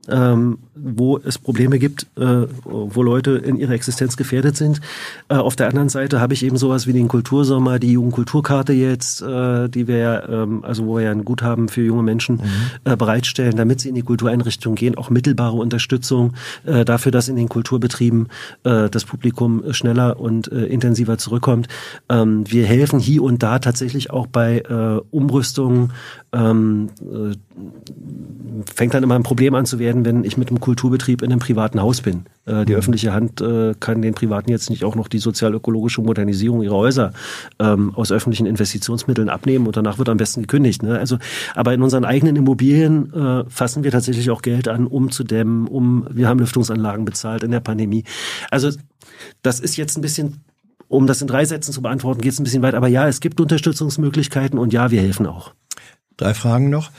[0.10, 4.82] ähm, wo es Probleme gibt, äh, wo Leute in ihrer Existenz gefährdet sind.
[5.30, 9.22] Äh, auf der anderen Seite habe ich eben sowas wie den Kultursommer, die Jugendkulturkarte jetzt,
[9.22, 12.92] äh, die wir ja, ähm, also wo wir ja ein Guthaben für junge Menschen mhm.
[12.92, 16.34] äh, bereitstellen, damit sie in die Kultureinrichtungen gehen, auch mittelbare Unterstützung
[16.66, 18.28] äh, dafür, dass in den Kulturbetrieben
[18.64, 21.68] äh, das Publikum schneller und intensiver zurückkommt.
[22.10, 24.64] Ähm, wir helfen hier und da tatsächlich auch bei
[25.12, 25.92] Umrüstungen,
[26.34, 27.36] ähm, äh,
[28.74, 31.40] fängt dann immer ein Problem an zu werden, wenn ich mit einem Kulturbetrieb in einem
[31.40, 32.26] privaten Haus bin.
[32.46, 32.80] Äh, die mhm.
[32.80, 37.14] öffentliche Hand äh, kann den Privaten jetzt nicht auch noch die sozial-ökologische Modernisierung ihrer Häuser
[37.60, 40.84] ähm, aus öffentlichen Investitionsmitteln abnehmen und danach wird am besten gekündigt.
[40.84, 40.98] Ne?
[40.98, 41.18] Also,
[41.56, 45.68] aber in unseren eigenen Immobilien äh, fassen wir tatsächlich auch Geld an, um zu dämmen,
[45.68, 48.04] um wir haben Lüftungsanlagen bezahlt in der Pandemie.
[48.50, 48.70] Also
[49.42, 50.44] das ist jetzt ein bisschen
[50.94, 52.76] um das in drei Sätzen zu beantworten, geht es ein bisschen weit.
[52.76, 55.54] Aber ja, es gibt Unterstützungsmöglichkeiten und ja, wir helfen auch.
[56.18, 56.92] Drei Fragen noch.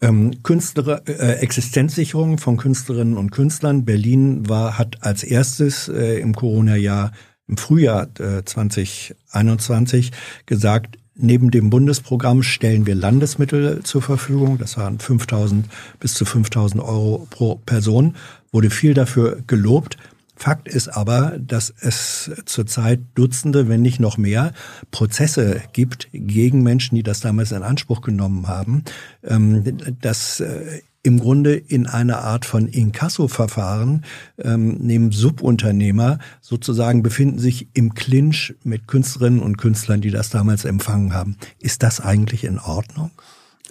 [0.00, 3.84] Ähm, Künstler, äh, Existenzsicherung von Künstlerinnen und Künstlern.
[3.84, 7.12] Berlin war, hat als erstes äh, im Corona-Jahr,
[7.48, 10.12] im Frühjahr äh, 2021
[10.46, 14.58] gesagt, neben dem Bundesprogramm stellen wir Landesmittel zur Verfügung.
[14.58, 15.66] Das waren 5000
[15.98, 18.14] bis zu 5000 Euro pro Person.
[18.52, 19.96] Wurde viel dafür gelobt.
[20.38, 24.52] Fakt ist aber, dass es zurzeit Dutzende, wenn nicht noch mehr,
[24.92, 28.84] Prozesse gibt gegen Menschen, die das damals in Anspruch genommen haben.
[29.24, 29.64] Ähm,
[30.00, 34.04] das äh, im Grunde in einer Art von Inkasso-Verfahren
[34.38, 40.64] ähm, nehmen Subunternehmer sozusagen befinden sich im Clinch mit Künstlerinnen und Künstlern, die das damals
[40.64, 41.36] empfangen haben.
[41.58, 43.10] Ist das eigentlich in Ordnung?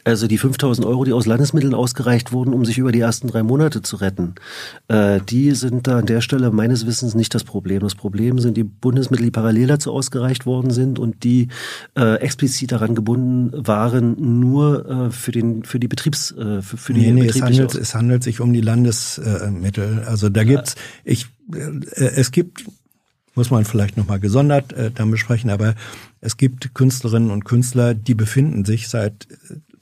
[0.08, 3.44] Also die 5000 Euro, die aus Landesmitteln ausgereicht wurden, um sich über die ersten drei
[3.44, 4.36] Monate zu retten,
[4.88, 7.82] äh, die sind da an der Stelle meines Wissens nicht das Problem.
[7.82, 11.50] Das Problem sind die Bundesmittel, die parallel dazu ausgereicht worden sind und die
[11.98, 16.94] äh, explizit daran gebunden waren, nur äh, für den für die Betriebs äh, für, für
[16.94, 20.06] die nee, nee, es handelt, es handelt sich um die Landesmittel.
[20.08, 22.64] Also da gibt's ich äh, es gibt
[23.36, 25.76] muss man vielleicht nochmal gesondert äh, dann besprechen, aber
[26.22, 29.28] es gibt Künstlerinnen und Künstler, die befinden sich seit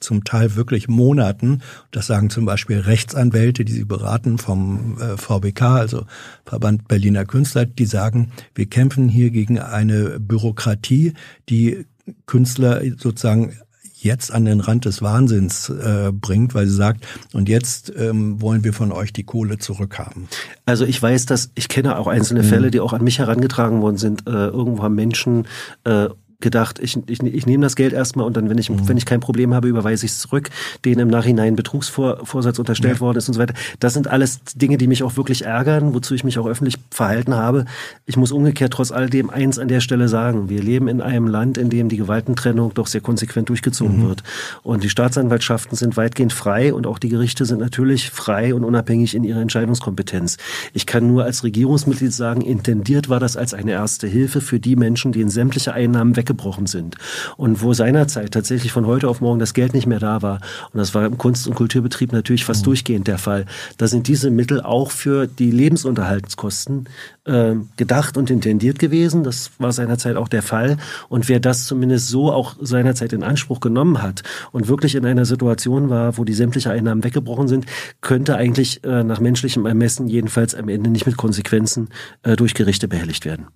[0.00, 1.62] zum Teil wirklich Monaten.
[1.90, 6.06] Das sagen zum Beispiel Rechtsanwälte, die sie beraten vom äh, VBK, also
[6.44, 11.14] Verband Berliner Künstler, die sagen, wir kämpfen hier gegen eine Bürokratie,
[11.48, 11.86] die
[12.26, 13.52] Künstler sozusagen
[13.98, 18.62] jetzt an den Rand des Wahnsinns äh, bringt, weil sie sagt, und jetzt ähm, wollen
[18.62, 20.28] wir von euch die Kohle zurückhaben.
[20.66, 22.46] Also ich weiß, dass ich kenne auch einzelne mhm.
[22.46, 24.26] Fälle, die auch an mich herangetragen worden sind.
[24.26, 25.46] Äh, irgendwo haben Menschen
[25.84, 26.08] äh,
[26.40, 28.88] gedacht, ich, ich, ich nehme das Geld erstmal und dann, wenn ich, mhm.
[28.88, 30.50] wenn ich kein Problem habe, überweise ich es zurück,
[30.84, 33.00] denen im Nachhinein Betrugsvorsatz unterstellt ja.
[33.00, 33.54] worden ist und so weiter.
[33.80, 37.34] Das sind alles Dinge, die mich auch wirklich ärgern, wozu ich mich auch öffentlich verhalten
[37.34, 37.64] habe.
[38.04, 40.48] Ich muss umgekehrt trotz alledem eins an der Stelle sagen.
[40.48, 44.08] Wir leben in einem Land, in dem die Gewaltentrennung doch sehr konsequent durchgezogen mhm.
[44.08, 44.22] wird.
[44.62, 49.14] Und die Staatsanwaltschaften sind weitgehend frei und auch die Gerichte sind natürlich frei und unabhängig
[49.14, 50.36] in ihrer Entscheidungskompetenz.
[50.74, 54.76] Ich kann nur als Regierungsmitglied sagen, intendiert war das als eine erste Hilfe für die
[54.76, 56.96] Menschen, denen sämtliche Einnahmen weg weggebrochen sind.
[57.36, 60.40] Und wo seinerzeit tatsächlich von heute auf morgen das Geld nicht mehr da war,
[60.72, 62.66] und das war im Kunst- und Kulturbetrieb natürlich fast mhm.
[62.66, 63.46] durchgehend der Fall,
[63.78, 66.88] da sind diese Mittel auch für die Lebensunterhaltskosten
[67.24, 69.22] äh, gedacht und intendiert gewesen.
[69.22, 70.76] Das war seinerzeit auch der Fall.
[71.08, 74.22] Und wer das zumindest so auch seinerzeit in Anspruch genommen hat
[74.52, 77.66] und wirklich in einer Situation war, wo die sämtliche Einnahmen weggebrochen sind,
[78.00, 81.88] könnte eigentlich äh, nach menschlichem Ermessen jedenfalls am Ende nicht mit Konsequenzen
[82.22, 83.46] äh, durch Gerichte behelligt werden.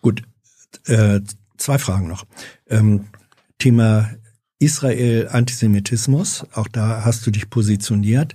[0.00, 0.22] Gut,
[0.86, 1.20] äh,
[1.58, 2.24] zwei Fragen noch.
[2.68, 3.06] Ähm,
[3.58, 4.10] Thema
[4.58, 8.34] Israel Antisemitismus, auch da hast du dich positioniert.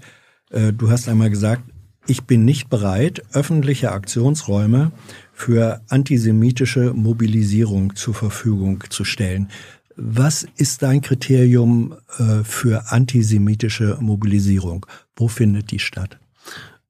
[0.51, 1.63] Äh, du hast einmal gesagt,
[2.05, 4.91] ich bin nicht bereit, öffentliche Aktionsräume
[5.31, 9.49] für antisemitische Mobilisierung zur Verfügung zu stellen.
[9.95, 14.85] Was ist dein Kriterium äh, für antisemitische Mobilisierung?
[15.15, 16.19] Wo findet die statt?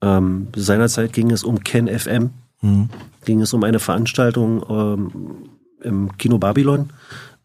[0.01, 2.89] Ähm, seinerzeit ging es um Ken FM, hm.
[3.25, 5.49] ging es um eine Veranstaltung ähm,
[5.83, 6.89] im Kino Babylon,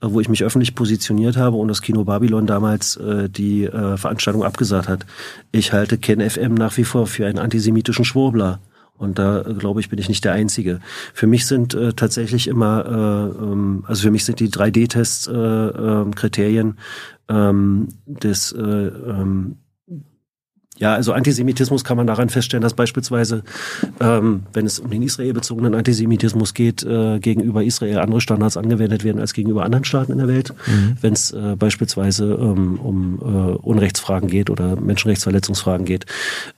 [0.01, 3.97] äh, wo ich mich öffentlich positioniert habe und das Kino Babylon damals äh, die äh,
[3.97, 5.06] Veranstaltung abgesagt hat.
[5.52, 8.60] Ich halte Ken FM nach wie vor für einen antisemitischen Schwurbler.
[8.97, 10.81] Und da, äh, glaube ich, bin ich nicht der Einzige.
[11.15, 15.32] Für mich sind äh, tatsächlich immer, äh, ähm, also für mich sind die 3D-Tests äh,
[15.32, 16.78] äh, Kriterien
[17.28, 19.56] ähm, des äh, ähm,
[20.78, 23.42] ja, also Antisemitismus kann man daran feststellen, dass beispielsweise,
[24.00, 29.20] ähm, wenn es um den israelbezogenen Antisemitismus geht, äh, gegenüber Israel andere Standards angewendet werden
[29.20, 30.55] als gegenüber anderen Staaten in der Welt.
[30.66, 30.96] Mhm.
[31.00, 36.06] Wenn es äh, beispielsweise ähm, um äh, Unrechtsfragen geht oder Menschenrechtsverletzungsfragen geht.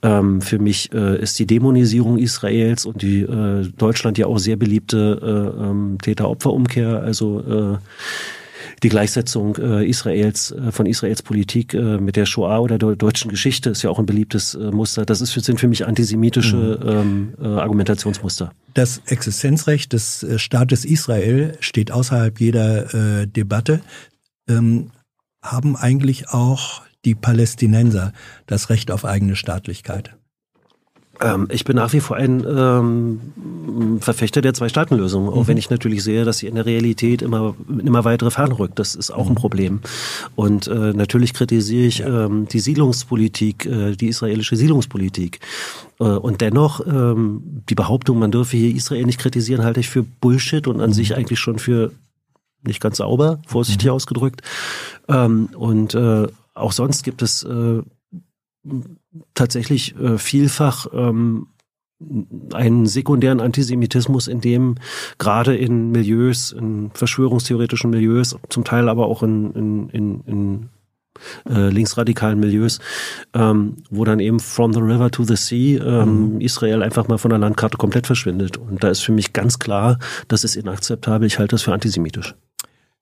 [0.03, 4.57] Ähm, für mich äh, ist die Dämonisierung Israels und die äh, Deutschland ja auch sehr
[4.57, 7.79] beliebte äh, ähm, Täter-Opfer-Umkehr, also
[8.83, 13.31] die Gleichsetzung äh, Israels äh, von Israels Politik äh, mit der Shoah oder der deutschen
[13.31, 15.05] Geschichte ist ja auch ein beliebtes äh, Muster.
[15.05, 16.89] Das ist für, sind für mich antisemitische mhm.
[16.89, 18.53] ähm, äh, Argumentationsmuster.
[18.75, 23.81] Das Existenzrecht des äh, Staates Israel steht außerhalb jeder äh, Debatte.
[24.49, 24.91] Ähm,
[25.43, 28.13] haben eigentlich auch die Palästinenser
[28.47, 30.17] das Recht auf eigene Staatlichkeit?
[31.21, 35.49] Ähm, ich bin nach wie vor ein ähm, Verfechter der Zwei-Staaten-Lösung, auch mhm.
[35.49, 38.79] wenn ich natürlich sehe, dass sie in der Realität immer, immer weitere Fern rückt.
[38.79, 39.33] Das ist auch mhm.
[39.33, 39.81] ein Problem.
[40.35, 45.41] Und äh, natürlich kritisiere ich ähm, die Siedlungspolitik, äh, die israelische Siedlungspolitik.
[45.99, 50.03] Äh, und dennoch, ähm, die Behauptung, man dürfe hier Israel nicht kritisieren, halte ich für
[50.03, 50.95] Bullshit und an mhm.
[50.95, 51.93] sich eigentlich schon für
[52.63, 53.95] nicht ganz sauber, vorsichtig mhm.
[53.95, 54.43] ausgedrückt.
[55.09, 57.83] Ähm, und äh, auch sonst gibt es äh,
[59.35, 61.49] tatsächlich äh, vielfach ähm,
[62.53, 64.77] einen sekundären Antisemitismus, in dem
[65.19, 70.69] gerade in Milieus, in verschwörungstheoretischen Milieus, zum Teil aber auch in, in, in, in
[71.49, 72.79] äh, linksradikalen Milieus,
[73.35, 76.41] ähm, wo dann eben from the river to the sea ähm, mhm.
[76.41, 78.57] Israel einfach mal von der Landkarte komplett verschwindet.
[78.57, 81.27] Und da ist für mich ganz klar, das ist inakzeptabel.
[81.27, 82.35] Ich halte das für antisemitisch.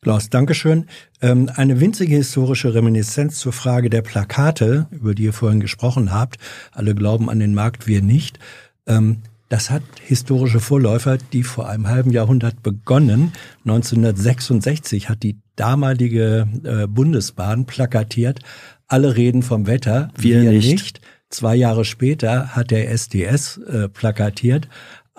[0.01, 0.87] Klaus, Dankeschön.
[1.21, 6.37] Ähm, eine winzige historische Reminiszenz zur Frage der Plakate, über die ihr vorhin gesprochen habt.
[6.71, 8.39] Alle glauben an den Markt, wir nicht.
[8.87, 13.33] Ähm, das hat historische Vorläufer, die vor einem halben Jahrhundert begonnen.
[13.65, 18.41] 1966 hat die damalige äh, Bundesbahn plakatiert,
[18.87, 20.71] alle reden vom Wetter, wir, wir nicht.
[20.71, 21.01] nicht.
[21.31, 24.69] Zwei Jahre später hat der SDS äh, plakatiert,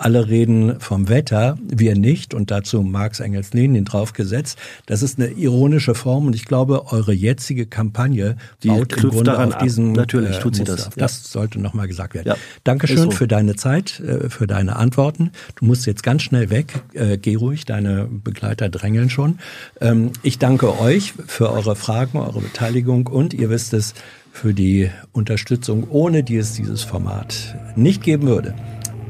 [0.00, 4.58] alle reden vom Wetter, wir nicht und dazu Marx, Engels, Lenin draufgesetzt.
[4.86, 9.38] Das ist eine ironische Form und ich glaube, eure jetzige Kampagne Die baut im Grunde
[9.38, 10.88] auf diesen Natürlich äh, tut sie das.
[10.96, 12.28] Das sollte nochmal gesagt werden.
[12.28, 12.36] Ja.
[12.64, 13.10] Dankeschön so.
[13.10, 15.32] für deine Zeit, äh, für deine Antworten.
[15.56, 16.72] Du musst jetzt ganz schnell weg.
[16.94, 19.38] Äh, geh ruhig, deine Begleiter drängeln schon.
[19.82, 23.94] Ähm, ich danke euch für eure Fragen, eure Beteiligung und ihr wisst es,
[24.32, 28.54] für die Unterstützung, ohne die es dieses Format nicht geben würde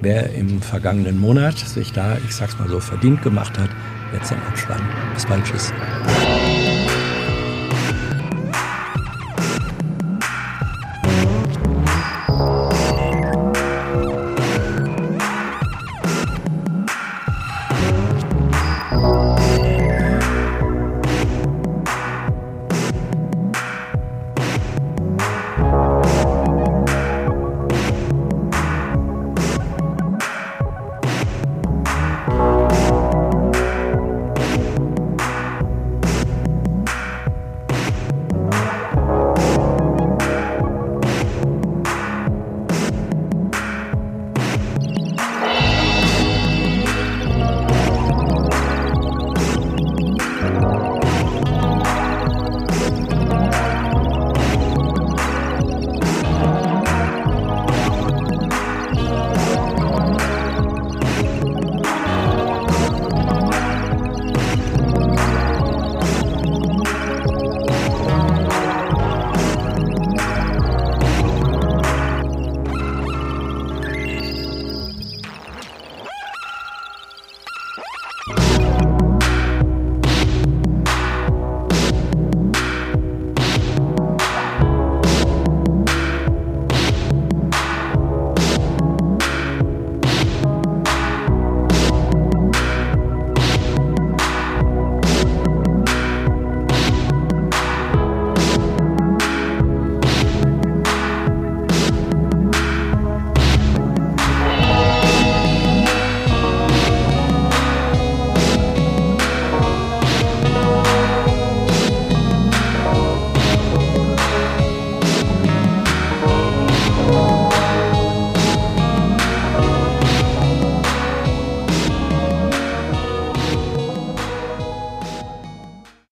[0.00, 3.70] wer im vergangenen Monat sich da, ich sag's mal so, verdient gemacht hat,
[4.12, 4.82] jetzt am Abspann.
[5.14, 5.72] Bis bald, tschüss.